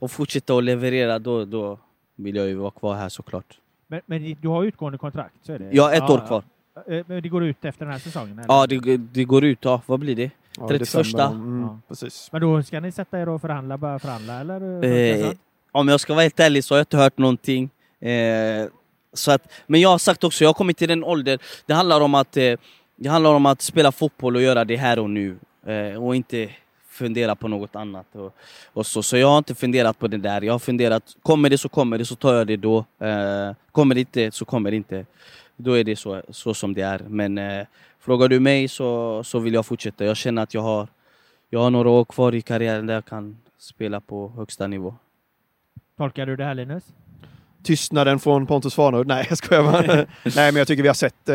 och 0.00 0.10
fortsätta 0.10 0.56
att 0.56 0.64
leverera, 0.64 1.18
då, 1.18 1.44
då 1.44 1.78
vill 2.16 2.36
jag 2.36 2.48
ju 2.48 2.54
vara 2.54 2.70
kvar 2.70 2.94
här 2.94 3.08
såklart. 3.08 3.58
Men, 3.86 4.00
men 4.06 4.36
du 4.40 4.48
har 4.48 4.64
utgående 4.64 4.98
kontrakt, 4.98 5.34
så 5.42 5.52
är 5.52 5.58
det? 5.58 5.70
Jag 5.72 5.82
har 5.82 5.92
ett 5.92 6.10
år 6.10 6.26
kvar. 6.26 6.44
Ja. 6.46 6.59
Eh, 6.88 7.04
Men 7.06 7.22
det 7.22 7.28
går 7.28 7.44
ut 7.44 7.64
efter 7.64 7.84
den 7.84 7.92
här 7.92 7.98
säsongen? 8.00 8.38
Eller? 8.38 8.48
Ja, 8.54 8.66
det, 8.66 8.96
det 8.96 9.24
går 9.24 9.44
ut, 9.44 9.58
ja, 9.62 9.82
vad 9.86 10.00
blir 10.00 10.16
det? 10.16 10.30
Ja, 10.58 10.68
31. 10.68 10.78
december, 10.80 11.26
Mm, 11.26 11.62
Ja. 11.62 11.78
Precis. 11.88 12.28
Men 12.32 12.40
då 12.40 12.62
ska 12.62 12.80
ni 12.80 12.92
sätta 12.92 13.20
er 13.20 13.28
och 13.28 13.40
förhandla, 13.40 13.78
börja 13.78 13.98
förhandla 13.98 14.40
eller? 14.40 14.84
Eh, 14.84 15.32
om 15.72 15.88
jag 15.88 16.00
ska 16.00 16.14
vara 16.14 16.22
helt 16.22 16.40
ärlig 16.40 16.64
så 16.64 16.74
har 16.74 16.78
jag 16.78 16.82
inte 16.82 16.96
hört 16.96 17.18
någonting. 17.18 17.70
Eh, 18.00 18.66
så 19.12 19.32
att, 19.32 19.52
men 19.66 19.80
jag 19.80 19.88
har 19.88 19.98
sagt 19.98 20.24
också, 20.24 20.44
jag 20.44 20.48
har 20.48 20.54
kommit 20.54 20.76
till 20.76 20.88
den 20.88 21.04
ålder, 21.04 21.38
det 21.66 21.74
handlar 21.74 22.00
om 22.00 22.14
att, 22.14 22.36
eh, 22.36 22.54
det 22.96 23.08
handlar 23.08 23.34
om 23.34 23.46
att 23.46 23.62
spela 23.62 23.92
fotboll 23.92 24.36
och 24.36 24.42
göra 24.42 24.64
det 24.64 24.76
här 24.76 24.98
och 24.98 25.10
nu. 25.10 25.38
Eh, 25.66 26.04
och 26.04 26.16
inte 26.16 26.48
fundera 26.90 27.36
på 27.36 27.48
något 27.48 27.76
annat. 27.76 28.06
Och, 28.12 28.34
och 28.72 28.86
så. 28.86 29.02
så 29.02 29.16
jag 29.16 29.28
har 29.28 29.38
inte 29.38 29.54
funderat 29.54 29.98
på 29.98 30.06
det 30.08 30.16
där. 30.16 30.42
Jag 30.42 30.54
har 30.54 30.58
funderat, 30.58 31.02
kommer 31.22 31.50
det 31.50 31.58
så 31.58 31.68
kommer 31.68 31.98
det, 31.98 32.04
så 32.04 32.14
tar 32.16 32.34
jag 32.34 32.46
det 32.46 32.56
då. 32.56 32.78
Eh, 32.98 33.52
kommer 33.72 33.94
det 33.94 34.00
inte 34.00 34.30
så 34.30 34.44
kommer 34.44 34.70
det 34.70 34.76
inte. 34.76 35.06
Då 35.62 35.78
är 35.78 35.84
det 35.84 35.96
så, 35.96 36.22
så 36.28 36.54
som 36.54 36.74
det 36.74 36.82
är. 36.82 36.98
Men 37.08 37.38
eh, 37.38 37.66
frågar 37.98 38.28
du 38.28 38.40
mig 38.40 38.68
så, 38.68 39.22
så 39.24 39.38
vill 39.38 39.54
jag 39.54 39.66
fortsätta. 39.66 40.04
Jag 40.04 40.16
känner 40.16 40.42
att 40.42 40.54
jag 40.54 40.60
har, 40.62 40.88
jag 41.50 41.60
har 41.60 41.70
några 41.70 41.88
år 41.90 42.04
kvar 42.04 42.34
i 42.34 42.42
karriären 42.42 42.86
där 42.86 42.94
jag 42.94 43.04
kan 43.04 43.36
spela 43.58 44.00
på 44.00 44.28
högsta 44.36 44.66
nivå. 44.66 44.94
Tolkar 45.96 46.26
du 46.26 46.36
det 46.36 46.44
här 46.44 46.54
Linus? 46.54 46.84
Tystnaden 47.62 48.18
från 48.18 48.46
Pontus 48.46 48.74
Farnerud. 48.74 49.06
Nej, 49.06 49.26
jag 49.28 49.38
skojar 49.38 49.62
bara. 49.62 49.82
Nej, 50.36 50.52
men 50.52 50.56
jag 50.56 50.66
tycker 50.66 50.82
vi 50.82 50.88
har 50.88 50.94
sett 50.94 51.28
eh, 51.28 51.34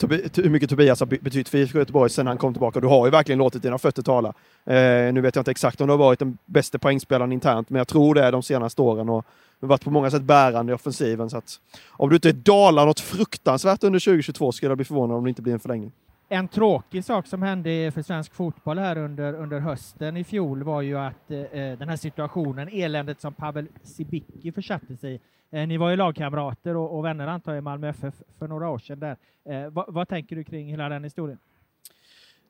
Tobi- 0.00 0.42
hur 0.42 0.50
mycket 0.50 0.70
Tobias 0.70 1.00
har 1.00 1.06
be- 1.06 1.18
betytt 1.20 1.48
för 1.48 1.58
IFK 1.58 1.78
Göteborg 1.78 2.10
sedan 2.10 2.26
han 2.26 2.38
kom 2.38 2.54
tillbaka. 2.54 2.80
Du 2.80 2.86
har 2.86 3.06
ju 3.06 3.10
verkligen 3.10 3.38
låtit 3.38 3.62
dina 3.62 3.78
fötter 3.78 4.02
tala. 4.02 4.28
Eh, 4.64 5.12
nu 5.12 5.20
vet 5.20 5.36
jag 5.36 5.40
inte 5.40 5.50
exakt 5.50 5.80
om 5.80 5.86
du 5.86 5.92
har 5.92 5.98
varit 5.98 6.18
den 6.18 6.38
bästa 6.46 6.78
poängspelaren 6.78 7.32
internt, 7.32 7.70
men 7.70 7.78
jag 7.78 7.88
tror 7.88 8.14
det 8.14 8.22
är 8.24 8.32
de 8.32 8.42
senaste 8.42 8.82
åren 8.82 9.08
och 9.08 9.26
varit 9.60 9.84
på 9.84 9.90
många 9.90 10.10
sätt 10.10 10.22
bärande 10.22 10.72
i 10.72 10.74
offensiven. 10.74 11.30
Så 11.30 11.36
att, 11.36 11.60
om 11.88 12.08
du 12.08 12.14
inte 12.14 12.32
dalar 12.32 12.86
något 12.86 13.00
fruktansvärt 13.00 13.84
under 13.84 14.00
2022 14.00 14.52
skulle 14.52 14.70
jag 14.70 14.78
bli 14.78 14.84
förvånad 14.84 15.16
om 15.16 15.24
det 15.24 15.28
inte 15.28 15.42
blir 15.42 15.52
en 15.52 15.60
förlängning. 15.60 15.92
En 16.28 16.48
tråkig 16.48 17.04
sak 17.04 17.26
som 17.26 17.42
hände 17.42 17.92
för 17.94 18.02
svensk 18.02 18.34
fotboll 18.34 18.78
här 18.78 18.98
under, 18.98 19.34
under 19.34 19.60
hösten 19.60 20.16
i 20.16 20.24
fjol 20.24 20.62
var 20.62 20.82
ju 20.82 20.98
att 20.98 21.30
eh, 21.30 21.42
den 21.52 21.88
här 21.88 21.96
situationen, 21.96 22.68
eländet 22.72 23.20
som 23.20 23.34
Pavel 23.34 23.66
Sibicki 23.82 24.52
försatte 24.52 24.96
sig 24.96 25.14
i. 25.14 25.20
Eh, 25.50 25.66
ni 25.66 25.76
var 25.76 25.90
ju 25.90 25.96
lagkamrater 25.96 26.76
och, 26.76 26.98
och 26.98 27.04
vänner 27.04 27.26
antar 27.26 27.52
jag 27.52 27.58
i 27.58 27.62
Malmö 27.62 27.88
FF 27.88 28.14
för 28.38 28.48
några 28.48 28.68
år 28.68 28.78
sedan 28.78 29.00
där. 29.00 29.16
Eh, 29.44 29.70
vad, 29.70 29.84
vad 29.88 30.08
tänker 30.08 30.36
du 30.36 30.44
kring 30.44 30.70
hela 30.70 30.88
den 30.88 31.04
historien? 31.04 31.38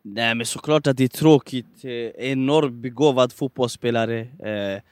Nej 0.02 0.34
men 0.34 0.46
såklart 0.46 0.86
att 0.86 0.96
det 0.96 1.04
är 1.04 1.09
tråkigt. 1.09 1.84
Eh, 1.84 2.30
enormt 2.30 2.74
begåvad 2.74 3.32
fotbollsspelare. 3.32 4.20
Eh, 4.20 4.82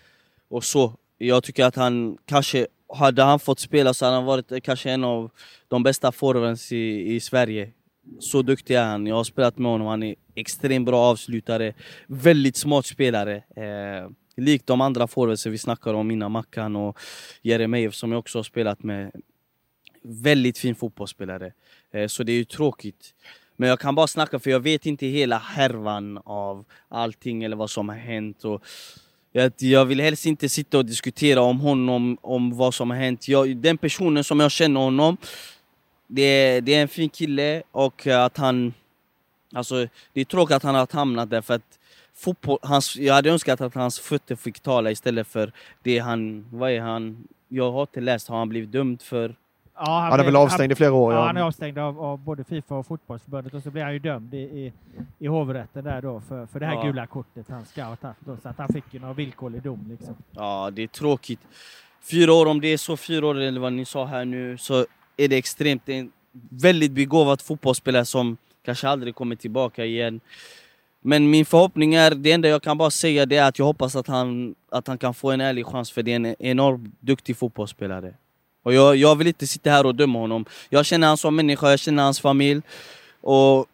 och 0.48 0.64
så. 0.64 0.92
Jag 1.18 1.42
tycker 1.42 1.64
att 1.64 1.76
han 1.76 2.18
kanske, 2.26 2.66
hade 2.94 3.22
han 3.22 3.40
fått 3.40 3.60
spela 3.60 3.94
så 3.94 4.04
hade 4.04 4.16
han 4.16 4.24
varit 4.24 4.52
eh, 4.52 4.60
kanske 4.60 4.90
en 4.90 5.04
av 5.04 5.30
de 5.68 5.82
bästa 5.82 6.12
forwards 6.12 6.72
i, 6.72 7.14
i 7.14 7.20
Sverige. 7.20 7.70
Så 8.20 8.42
duktig 8.42 8.74
är 8.74 8.84
han. 8.84 9.06
Jag 9.06 9.16
har 9.16 9.24
spelat 9.24 9.58
med 9.58 9.72
honom. 9.72 9.86
Han 9.86 10.02
är 10.02 10.14
extremt 10.34 10.86
bra 10.86 11.00
avslutare. 11.00 11.74
Väldigt 12.06 12.56
smart 12.56 12.86
spelare. 12.86 13.36
Eh, 13.36 14.10
likt 14.36 14.66
de 14.66 14.80
andra 14.80 15.06
forwardsen 15.06 15.52
vi 15.52 15.58
snackade 15.58 15.98
om 15.98 16.10
innan, 16.10 16.32
Mackan 16.32 16.76
och 16.76 16.98
Jeremejeff 17.42 17.94
som 17.94 18.12
jag 18.12 18.18
också 18.18 18.38
har 18.38 18.42
spelat 18.42 18.82
med. 18.82 19.10
Väldigt 20.02 20.58
fin 20.58 20.74
fotbollsspelare. 20.74 21.52
Eh, 21.90 22.06
så 22.06 22.22
det 22.22 22.32
är 22.32 22.36
ju 22.36 22.44
tråkigt. 22.44 23.14
Men 23.56 23.68
jag 23.68 23.80
kan 23.80 23.94
bara 23.94 24.06
snacka 24.06 24.38
för 24.38 24.50
jag 24.50 24.60
vet 24.60 24.86
inte 24.86 25.06
hela 25.06 25.38
härvan 25.38 26.18
av 26.24 26.64
allting 26.88 27.44
eller 27.44 27.56
vad 27.56 27.70
som 27.70 27.88
har 27.88 27.96
hänt. 27.96 28.44
Och 28.44 28.64
jag, 29.36 29.52
jag 29.58 29.84
vill 29.84 30.00
helst 30.00 30.26
inte 30.26 30.48
sitta 30.48 30.78
och 30.78 30.84
diskutera 30.84 31.40
om 31.40 31.60
honom, 31.60 32.18
om 32.20 32.56
vad 32.56 32.74
som 32.74 32.90
har 32.90 32.96
hänt. 32.96 33.28
Jag, 33.28 33.56
den 33.56 33.78
personen 33.78 34.24
som 34.24 34.40
jag 34.40 34.50
känner 34.50 34.80
honom, 34.80 35.16
det 36.06 36.22
är, 36.22 36.60
det 36.60 36.74
är 36.74 36.82
en 36.82 36.88
fin 36.88 37.08
kille 37.08 37.62
och 37.70 38.06
att 38.06 38.36
han... 38.36 38.74
Alltså, 39.52 39.86
det 40.12 40.20
är 40.20 40.24
tråkigt 40.24 40.56
att 40.56 40.62
han 40.62 40.74
har 40.74 40.88
hamnat 40.92 41.30
där 41.30 41.42
för 41.42 41.54
att 41.54 41.78
fotboll, 42.14 42.58
hans, 42.62 42.96
jag 42.96 43.14
hade 43.14 43.30
önskat 43.30 43.60
att 43.60 43.74
hans 43.74 44.00
fötter 44.00 44.36
fick 44.36 44.60
tala 44.60 44.90
istället 44.90 45.28
för 45.28 45.52
det 45.82 45.98
han... 45.98 46.46
Vad 46.50 46.70
är 46.70 46.80
han? 46.80 47.28
Jag 47.48 47.72
har 47.72 47.82
inte 47.82 48.00
läst, 48.00 48.28
har 48.28 48.38
han 48.38 48.48
blivit 48.48 48.72
dömd 48.72 49.02
för? 49.02 49.34
Ja, 49.76 49.84
han, 50.00 50.10
Han 50.10 50.20
är 50.20 50.24
väl 50.24 50.36
avstängd 50.36 50.72
i 50.72 50.74
flera 50.74 50.92
år. 50.92 51.12
Ja, 51.12 51.18
Ja. 51.18 51.26
han 51.26 51.36
är 51.36 51.40
avstängd 51.42 51.78
av, 51.78 52.00
av 52.00 52.18
både 52.18 52.44
Fifa 52.44 52.74
och 52.74 52.86
fotbollsförbundet 52.86 53.54
och 53.54 53.62
så 53.62 53.70
blir 53.70 53.82
han 53.82 53.92
ju 53.92 53.98
dömd 53.98 54.34
i, 54.34 54.38
i, 54.38 54.72
i 55.18 55.26
hovrätten 55.26 55.84
där 55.84 56.02
då 56.02 56.20
för, 56.20 56.46
för 56.46 56.60
det 56.60 56.66
här 56.66 56.74
Ja. 56.74 56.82
gula 56.82 57.06
kortet 57.06 57.46
han 57.48 57.64
ska 57.64 57.84
ha 57.84 57.96
tagit. 57.96 58.16
då, 58.20 58.36
Så 58.42 58.48
att 58.48 58.58
han 58.58 58.68
fick 58.68 58.84
ju 58.90 59.00
någon 59.00 59.14
villkorlig 59.16 59.62
dom 59.62 59.86
liksom. 59.90 60.14
Ja, 60.30 60.70
det 60.72 60.82
är 60.82 60.86
tråkigt. 60.86 61.40
Fyra 62.10 62.32
år, 62.32 62.46
om 62.46 62.60
det 62.60 62.68
är 62.68 62.76
så 62.76 62.96
fyra 62.96 63.26
år 63.26 63.34
eller 63.40 63.60
vad 63.60 63.72
ni 63.72 63.84
sa 63.84 64.04
här 64.04 64.24
nu, 64.24 64.58
så 64.58 64.86
är 65.16 65.28
det 65.28 65.36
extremt. 65.36 65.82
Det 65.86 65.94
är 65.94 65.98
en 66.00 66.12
väldigt 66.48 66.92
begåvad 66.92 67.40
fotbollsspelare 67.40 68.04
som 68.04 68.36
kanske 68.64 68.88
aldrig 68.88 69.14
kommer 69.14 69.36
tillbaka 69.36 69.84
igen. 69.84 70.20
Men 71.00 71.30
min 71.30 71.44
förhoppning 71.44 71.94
är, 71.94 72.10
det 72.14 72.32
enda 72.32 72.48
jag 72.48 72.62
kan 72.62 72.78
bara 72.78 72.90
säga 72.90 73.26
det 73.26 73.36
är 73.36 73.48
att 73.48 73.58
jag 73.58 73.66
hoppas 73.66 73.96
att 73.96 74.06
han, 74.06 74.54
att 74.70 74.86
han 74.86 74.98
kan 74.98 75.14
få 75.14 75.30
en 75.30 75.40
ärlig 75.40 75.66
chans 75.66 75.92
för 75.92 76.02
det 76.02 76.12
är 76.12 76.16
en 76.16 76.26
enormt 76.38 76.94
duktig 77.00 77.36
fotbollsspelare. 77.36 78.14
Och 78.64 78.74
jag, 78.74 78.96
jag 78.96 79.16
vill 79.16 79.26
inte 79.26 79.46
sitta 79.46 79.70
här 79.70 79.86
och 79.86 79.94
döma 79.94 80.18
honom. 80.18 80.44
Jag 80.68 80.86
känner 80.86 81.06
han 81.06 81.16
som 81.16 81.36
människa, 81.36 81.70
jag 81.70 81.78
känner 81.78 82.02
hans 82.02 82.20
familj. 82.20 82.62
Och 83.20 83.66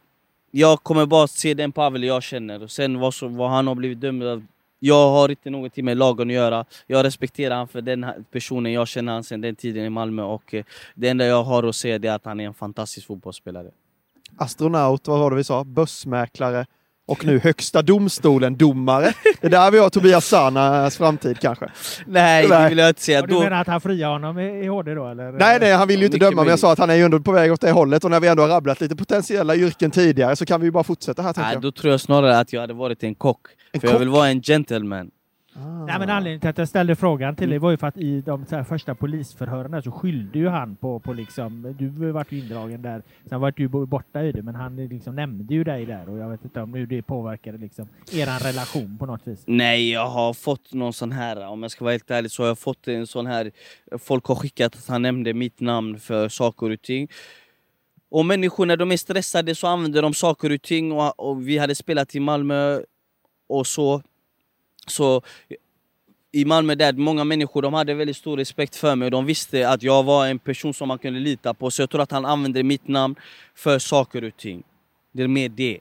jag 0.50 0.82
kommer 0.82 1.06
bara 1.06 1.26
se 1.26 1.54
den 1.54 1.72
Pavel 1.72 2.04
jag 2.04 2.22
känner. 2.22 2.62
Och 2.62 2.70
sen 2.70 2.98
vad, 2.98 3.14
som, 3.14 3.36
vad 3.36 3.50
han 3.50 3.66
har 3.66 3.74
blivit 3.74 4.00
dömd 4.00 4.22
av, 4.22 4.46
jag 4.78 5.10
har 5.10 5.28
inte 5.28 5.50
någonting 5.50 5.84
med 5.84 5.96
lagen 5.96 6.28
att 6.28 6.34
göra. 6.34 6.64
Jag 6.86 7.04
respekterar 7.04 7.54
honom 7.54 7.68
för 7.68 7.80
den 7.80 8.04
här 8.04 8.24
personen, 8.30 8.72
jag 8.72 8.88
känner 8.88 9.12
han 9.12 9.24
sedan 9.24 9.40
den 9.40 9.56
tiden 9.56 9.84
i 9.84 9.90
Malmö 9.90 10.22
och 10.22 10.54
eh, 10.54 10.64
det 10.94 11.08
enda 11.08 11.26
jag 11.26 11.42
har 11.42 11.62
att 11.62 11.76
säga 11.76 11.94
är 11.94 12.10
att 12.10 12.24
han 12.24 12.40
är 12.40 12.44
en 12.44 12.54
fantastisk 12.54 13.06
fotbollsspelare. 13.06 13.70
Astronaut, 14.36 15.08
vad 15.08 15.18
var 15.18 15.30
det 15.30 15.36
vi 15.36 15.44
sa? 15.44 15.64
Börsmäklare 15.64 16.66
och 17.10 17.24
nu 17.24 17.38
Högsta 17.38 17.82
domstolen-domare. 17.82 19.12
Det 19.40 19.46
är 19.46 19.50
där 19.50 19.70
vi 19.70 19.78
har 19.78 19.90
Tobias 19.90 20.26
Sanas 20.26 20.96
framtid 20.96 21.38
kanske. 21.40 21.70
Nej, 22.06 22.48
det 22.48 22.68
vill 22.68 22.78
jag 22.78 22.88
inte 22.88 23.02
säga. 23.02 23.20
Och 23.20 23.28
du 23.28 23.38
menar 23.38 23.60
att 23.60 23.66
han 23.66 23.80
friar 23.80 24.08
honom 24.08 24.38
i, 24.38 24.64
i 24.64 24.66
HD 24.66 24.94
då 24.94 25.08
eller? 25.08 25.32
Nej, 25.32 25.58
nej, 25.60 25.72
han 25.72 25.88
vill 25.88 26.00
ju 26.00 26.06
inte 26.06 26.16
Mycket 26.16 26.30
döma, 26.30 26.42
men 26.42 26.50
jag 26.50 26.58
sa 26.58 26.72
att 26.72 26.78
han 26.78 26.90
är 26.90 26.94
ju 26.94 27.04
ändå 27.04 27.20
på 27.20 27.32
väg 27.32 27.52
åt 27.52 27.60
det 27.60 27.70
hållet 27.70 28.04
och 28.04 28.10
när 28.10 28.20
vi 28.20 28.28
ändå 28.28 28.42
har 28.42 28.48
rabblat 28.48 28.80
lite 28.80 28.96
potentiella 28.96 29.56
yrken 29.56 29.90
tidigare 29.90 30.36
så 30.36 30.46
kan 30.46 30.60
vi 30.60 30.66
ju 30.66 30.70
bara 30.70 30.84
fortsätta 30.84 31.22
här 31.22 31.34
nej, 31.36 31.52
jag. 31.52 31.62
då 31.62 31.72
tror 31.72 31.90
jag 31.90 32.00
snarare 32.00 32.38
att 32.38 32.52
jag 32.52 32.60
hade 32.60 32.74
varit 32.74 33.02
en 33.02 33.14
kock. 33.14 33.40
En 33.72 33.80
för 33.80 33.88
jag 33.88 33.94
kock? 33.94 34.00
vill 34.00 34.08
vara 34.08 34.28
en 34.28 34.42
gentleman. 34.42 35.10
Nej, 35.86 35.98
men 35.98 36.10
anledningen 36.10 36.40
till 36.40 36.50
att 36.50 36.58
jag 36.58 36.68
ställde 36.68 36.96
frågan 36.96 37.36
till 37.36 37.50
dig 37.50 37.58
var 37.58 37.70
ju 37.70 37.76
för 37.76 37.86
att 37.86 37.96
i 37.96 38.20
de 38.20 38.46
första 38.68 38.94
polisförhören 38.94 39.82
så 39.82 39.90
skyllde 39.90 40.38
ju 40.38 40.48
han 40.48 40.76
på, 40.76 40.98
på 41.00 41.12
liksom, 41.12 41.74
du 41.78 41.88
vart 42.12 42.32
ju 42.32 42.38
indragen 42.38 42.82
där, 42.82 43.02
sen 43.28 43.40
vart 43.40 43.56
du 43.56 43.68
bo- 43.68 43.86
borta 43.86 44.22
i 44.24 44.32
det, 44.32 44.42
men 44.42 44.54
han 44.54 44.76
liksom 44.76 45.14
nämnde 45.14 45.54
ju 45.54 45.64
dig 45.64 45.86
där 45.86 46.08
och 46.08 46.18
jag 46.18 46.28
vet 46.28 46.44
inte 46.44 46.60
om 46.60 46.74
hur 46.74 46.86
det 46.86 47.02
påverkade 47.02 47.58
liksom 47.58 47.88
eran 48.12 48.38
relation 48.38 48.98
på 48.98 49.06
något 49.06 49.26
vis. 49.26 49.42
Nej, 49.46 49.90
jag 49.90 50.06
har 50.08 50.32
fått 50.32 50.72
någon 50.74 50.92
sån 50.92 51.12
här, 51.12 51.46
om 51.48 51.62
jag 51.62 51.70
ska 51.70 51.84
vara 51.84 51.92
helt 51.92 52.10
ärlig, 52.10 52.30
så 52.30 52.42
har 52.42 52.48
jag 52.48 52.58
fått 52.58 52.88
en 52.88 53.06
sån 53.06 53.26
här, 53.26 53.50
folk 53.98 54.24
har 54.26 54.34
skickat 54.34 54.74
att 54.76 54.88
han 54.88 55.02
nämnde 55.02 55.34
mitt 55.34 55.60
namn 55.60 55.98
för 56.00 56.28
saker 56.28 56.70
och 56.70 56.82
ting. 56.82 57.08
Och 58.10 58.26
människor 58.26 58.66
när 58.66 58.76
de 58.76 58.92
är 58.92 58.96
stressade 58.96 59.54
så 59.54 59.66
använder 59.66 60.02
de 60.02 60.14
saker 60.14 60.52
och 60.54 60.62
ting 60.62 60.92
och, 60.92 61.20
och 61.30 61.48
vi 61.48 61.58
hade 61.58 61.74
spelat 61.74 62.14
i 62.14 62.20
Malmö 62.20 62.80
och 63.48 63.66
så. 63.66 64.02
Så 64.86 65.22
i 66.32 66.44
Malmö 66.44 66.74
där, 66.74 66.92
många 66.92 67.24
människor 67.24 67.62
de 67.62 67.74
hade 67.74 67.94
väldigt 67.94 68.16
stor 68.16 68.36
respekt 68.36 68.76
för 68.76 68.96
mig 68.96 69.06
och 69.06 69.10
de 69.10 69.26
visste 69.26 69.68
att 69.68 69.82
jag 69.82 70.02
var 70.02 70.26
en 70.26 70.38
person 70.38 70.74
som 70.74 70.88
man 70.88 70.98
kunde 70.98 71.20
lita 71.20 71.54
på. 71.54 71.70
Så 71.70 71.82
jag 71.82 71.90
tror 71.90 72.02
att 72.02 72.10
han 72.10 72.26
använde 72.26 72.62
mitt 72.62 72.88
namn 72.88 73.14
för 73.54 73.78
saker 73.78 74.24
och 74.24 74.36
ting. 74.36 74.62
Det 75.12 75.22
är 75.22 75.28
mer 75.28 75.48
det. 75.48 75.78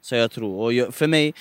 Så 0.00 0.14
jag 0.14 0.30
tror. 0.30 0.60
Och 0.60 0.72
jag, 0.72 0.94
för 0.94 1.06
mig, 1.06 1.34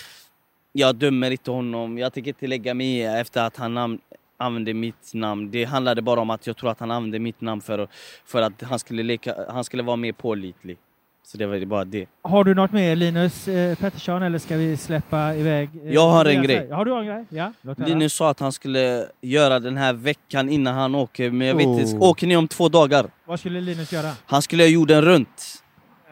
jag 0.72 0.96
dömer 0.96 1.32
inte 1.32 1.52
honom. 1.52 1.98
Jag 1.98 2.14
tänker 2.14 2.30
inte 2.30 2.48
lägga 2.48 2.74
mig 2.74 2.88
i 2.88 3.04
efter 3.04 3.44
att 3.44 3.58
han 3.58 3.74
namn, 3.74 4.00
använde 4.38 4.74
mitt 4.74 5.14
namn. 5.14 5.52
Det 5.52 5.64
handlade 5.64 6.02
bara 6.02 6.22
om 6.22 6.30
att 6.30 6.48
jag 6.48 6.58
tror 6.58 6.70
att 6.70 6.80
han 6.80 6.92
använde 6.92 7.20
mitt 7.20 7.42
namn 7.42 7.62
för, 7.62 7.88
för 8.26 8.42
att 8.42 8.62
han 8.62 8.80
skulle, 8.80 9.04
leka, 9.04 9.36
han 9.50 9.64
skulle 9.64 9.84
vara 9.84 9.96
mer 9.96 10.12
pålitlig. 10.12 10.78
Så 11.26 11.38
det 11.38 11.46
var 11.46 11.66
bara 11.66 11.86
det. 11.86 12.06
Har 12.22 12.44
du 12.44 12.56
något 12.56 12.72
mer 12.72 12.96
Linus 12.96 13.48
eh, 13.48 13.76
Pettersson 13.78 14.24
eller 14.24 14.40
ska 14.40 14.58
vi 14.58 14.78
släppa 14.78 15.36
iväg? 15.36 15.70
eh, 15.86 15.94
Jag 15.94 16.10
har 16.10 16.26
en 16.26 16.44
grej. 16.44 16.70
Har 16.72 16.86
du 16.86 16.98
en 17.00 17.06
grej? 17.06 17.26
Ja. 17.30 17.54
Linus 17.78 18.14
sa 18.14 18.30
att 18.30 18.40
han 18.40 18.52
skulle 18.52 19.06
göra 19.22 19.60
den 19.60 19.78
här 19.78 19.94
veckan 19.94 20.50
innan 20.50 20.74
han 20.76 20.96
åker, 20.96 21.32
men 21.32 21.48
jag 21.48 21.56
vet 21.56 21.66
inte. 21.66 21.96
Oh. 21.98 22.10
Åker 22.10 22.28
ni 22.28 22.36
om 22.36 22.48
två 22.48 22.70
dagar? 22.70 23.06
Vad 23.26 23.40
skulle 23.40 23.62
Linus 23.62 23.92
göra? 23.94 24.12
Han 24.26 24.42
skulle 24.42 24.64
göra 24.64 24.72
jorden 24.72 25.02
runt. 25.02 25.64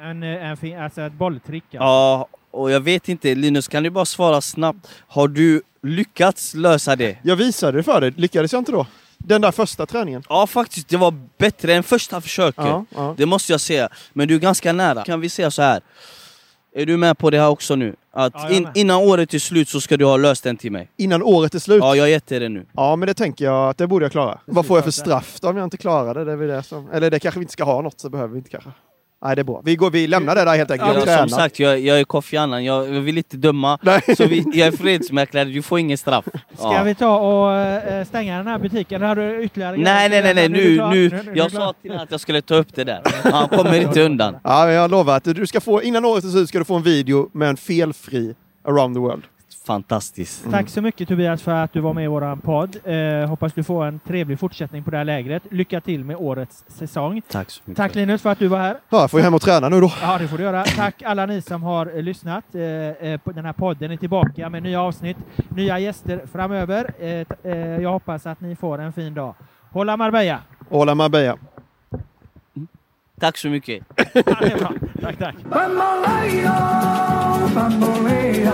En, 0.01 0.23
eh, 0.23 0.45
en, 0.49 0.57
fin- 0.57 0.79
alltså 0.79 1.01
ett 1.01 1.13
bolltrick? 1.13 1.63
alltså. 1.63 1.77
Ja, 1.77 2.27
och 2.51 2.71
jag 2.71 2.79
vet 2.79 3.09
inte. 3.09 3.35
Linus, 3.35 3.67
kan 3.67 3.83
du 3.83 3.89
bara 3.89 4.05
svara 4.05 4.41
snabbt? 4.41 4.87
Har 5.07 5.27
du 5.27 5.61
lyckats 5.83 6.53
lösa 6.53 6.95
det? 6.95 7.17
Jag 7.23 7.35
visade 7.35 7.77
det 7.77 7.83
för 7.83 8.01
dig, 8.01 8.13
lyckades 8.17 8.53
jag 8.53 8.59
inte 8.61 8.71
då? 8.71 8.85
Den 9.25 9.41
där 9.41 9.51
första 9.51 9.85
träningen. 9.85 10.23
Ja, 10.29 10.47
faktiskt. 10.47 10.87
Det 10.89 10.97
var 10.97 11.13
bättre 11.37 11.73
än 11.73 11.83
första 11.83 12.21
försöket. 12.21 12.65
Ja, 12.65 12.85
ja. 12.95 13.15
Det 13.17 13.25
måste 13.25 13.51
jag 13.51 13.61
säga. 13.61 13.89
Men 14.13 14.27
du 14.27 14.35
är 14.35 14.39
ganska 14.39 14.73
nära. 14.73 15.03
Kan 15.03 15.21
vi 15.21 15.29
säga 15.29 15.51
så 15.51 15.61
här? 15.61 15.81
Är 16.75 16.85
du 16.85 16.97
med 16.97 17.17
på 17.17 17.29
det 17.29 17.39
här 17.39 17.49
också 17.49 17.75
nu? 17.75 17.95
Att 18.13 18.33
Ja, 18.35 18.49
in, 18.49 18.67
innan 18.75 18.97
året 18.97 19.33
är 19.33 19.39
slut 19.39 19.69
så 19.69 19.81
ska 19.81 19.97
du 19.97 20.05
ha 20.05 20.17
löst 20.17 20.43
den 20.43 20.57
till 20.57 20.71
mig. 20.71 20.89
Innan 20.97 21.23
året 21.23 21.55
är 21.55 21.59
slut? 21.59 21.79
Ja, 21.81 21.95
jag 21.95 22.03
har 22.03 22.09
gett 22.09 22.27
dig 22.27 22.39
det 22.39 22.49
nu. 22.49 22.65
Ja, 22.73 22.95
men 22.95 23.07
det 23.07 23.13
tänker 23.13 23.45
jag 23.45 23.69
att 23.69 23.77
det 23.77 23.87
borde 23.87 24.05
jag 24.05 24.11
klara. 24.11 24.39
Vad 24.45 24.65
får 24.65 24.77
jag 24.77 24.83
för 24.83 24.91
straff 24.91 25.39
då 25.39 25.49
om 25.49 25.57
jag 25.57 25.63
inte 25.63 25.77
klarar 25.77 26.13
det? 26.13 26.25
det, 26.25 26.31
är 26.31 26.47
det 26.47 26.63
som... 26.63 26.89
Eller 26.91 27.11
det 27.11 27.19
kanske 27.19 27.39
vi 27.39 27.43
inte 27.43 27.53
ska 27.53 27.63
ha 27.63 27.81
något, 27.81 27.99
så 27.99 28.09
behöver 28.09 28.33
vi 28.33 28.37
inte 28.37 28.49
kanske. 28.49 28.69
Nej, 29.23 29.35
det 29.35 29.41
är 29.41 29.43
bra. 29.43 29.61
Vi, 29.65 29.75
går, 29.75 29.91
vi 29.91 30.07
lämnar 30.07 30.35
det 30.35 30.45
där 30.45 30.55
helt 30.57 30.71
enkelt. 30.71 30.91
Ja, 31.05 31.11
Jag 31.11 31.19
som 31.19 31.29
sagt, 31.29 31.59
jag, 31.59 31.79
jag 31.79 31.99
är 31.99 32.03
Kofi 32.03 32.37
Annan. 32.37 32.63
Jag, 32.65 32.95
jag 32.95 33.01
vill 33.01 33.17
inte 33.17 33.37
döma. 33.37 33.79
Nej. 33.81 34.01
Så 34.17 34.25
vi, 34.27 34.45
jag 34.53 34.67
är 34.67 34.71
fredsmäklare, 34.71 35.45
du 35.45 35.61
får 35.61 35.79
ingen 35.79 35.97
straff. 35.97 36.25
Ska 36.57 36.73
Ja. 36.73 36.83
vi 36.83 36.95
ta 36.95 37.17
och 37.19 37.53
eh, 37.55 38.05
stänga 38.05 38.37
den 38.37 38.47
här 38.47 38.59
butiken? 38.59 38.95
Eller 38.95 39.07
har 39.07 39.15
du 39.15 39.43
ytterligare 39.43 39.77
Nej, 39.77 40.09
nej, 40.09 40.21
nej, 40.23 40.33
nej. 40.33 40.49
Nu, 40.49 40.77
nu. 40.89 41.09
du 41.09 41.31
Jag 41.35 41.51
sa 41.51 41.73
till 41.81 41.91
honom 41.91 42.03
att 42.03 42.11
jag 42.11 42.19
skulle 42.19 42.41
ta 42.41 42.55
upp 42.55 42.75
det 42.75 42.83
där. 42.83 43.01
Han 43.31 43.47
kommer 43.47 43.81
inte 43.81 44.01
undan. 44.01 44.37
Ja, 44.43 44.71
jag 44.71 44.91
lovar 44.91 45.17
att 45.17 45.23
du 45.23 45.47
ska 45.47 45.61
få, 45.61 45.81
innan 45.83 46.05
året 46.05 46.23
är 46.23 46.27
slut 46.27 46.49
ska 46.49 46.59
du 46.59 46.65
få 46.65 46.75
en 46.75 46.83
video 46.83 47.29
med 47.33 47.49
en 47.49 47.57
felfri 47.57 48.35
around 48.67 48.95
the 48.95 48.99
world. 48.99 49.23
Fantastiskt. 49.65 50.51
Tack 50.51 50.69
så 50.69 50.81
mycket 50.81 51.07
Tobias 51.07 51.41
för 51.41 51.51
att 51.51 51.73
du 51.73 51.79
var 51.79 51.93
med 51.93 52.03
i 52.03 52.07
våran 52.07 52.39
podd. 52.41 52.77
Eh, 52.83 53.29
hoppas 53.29 53.53
du 53.53 53.63
får 53.63 53.85
en 53.85 53.99
trevlig 53.99 54.39
fortsättning 54.39 54.83
på 54.83 54.91
det 54.91 54.97
här 54.97 55.03
lägret. 55.05 55.43
Lycka 55.51 55.81
till 55.81 56.05
med 56.05 56.15
årets 56.19 56.63
säsong. 56.67 57.21
Tack 57.31 57.49
så 57.49 57.61
mycket. 57.65 57.77
Tack 57.77 57.95
Linus 57.95 58.21
för 58.21 58.29
att 58.29 58.39
du 58.39 58.47
var 58.47 58.57
här. 58.59 58.77
Ja, 58.89 59.07
får 59.07 59.19
jag 59.19 59.25
hem 59.25 59.33
och 59.33 59.41
träna 59.41 59.69
nu 59.69 59.81
då. 59.81 59.91
Ja, 60.01 60.17
det 60.17 60.27
får 60.27 60.37
du 60.37 60.43
göra. 60.43 60.63
Tack 60.63 61.01
alla 61.03 61.25
ni 61.25 61.41
som 61.41 61.63
har 61.63 61.97
eh, 61.97 62.03
lyssnat. 62.03 62.43
Eh, 62.55 62.61
eh, 62.61 63.17
på 63.17 63.31
den 63.31 63.45
här 63.45 63.53
podden 63.53 63.91
är 63.91 63.97
tillbaka 63.97 64.49
med 64.49 64.63
nya 64.63 64.81
avsnitt, 64.81 65.17
nya 65.49 65.79
gäster 65.79 66.21
framöver. 66.31 66.93
Eh, 66.99 67.51
eh, 67.51 67.57
jag 67.81 67.91
hoppas 67.91 68.25
att 68.25 68.41
ni 68.41 68.55
får 68.55 68.81
en 68.81 68.93
fin 68.93 69.13
dag. 69.13 69.35
Hålla 69.71 69.97
Marbella! 69.97 70.39
Hola 70.69 70.95
Marbella. 70.95 71.37
Tack 73.21 73.37
så 73.37 73.47
mycket. 73.49 73.83
Ja, 73.97 74.03
det 74.13 74.51
är 74.51 74.57
bra. 74.57 74.73
Tack, 75.01 75.19
tack. 75.19 75.35
Bamboleo, 75.49 76.53
bambolea, 77.55 78.53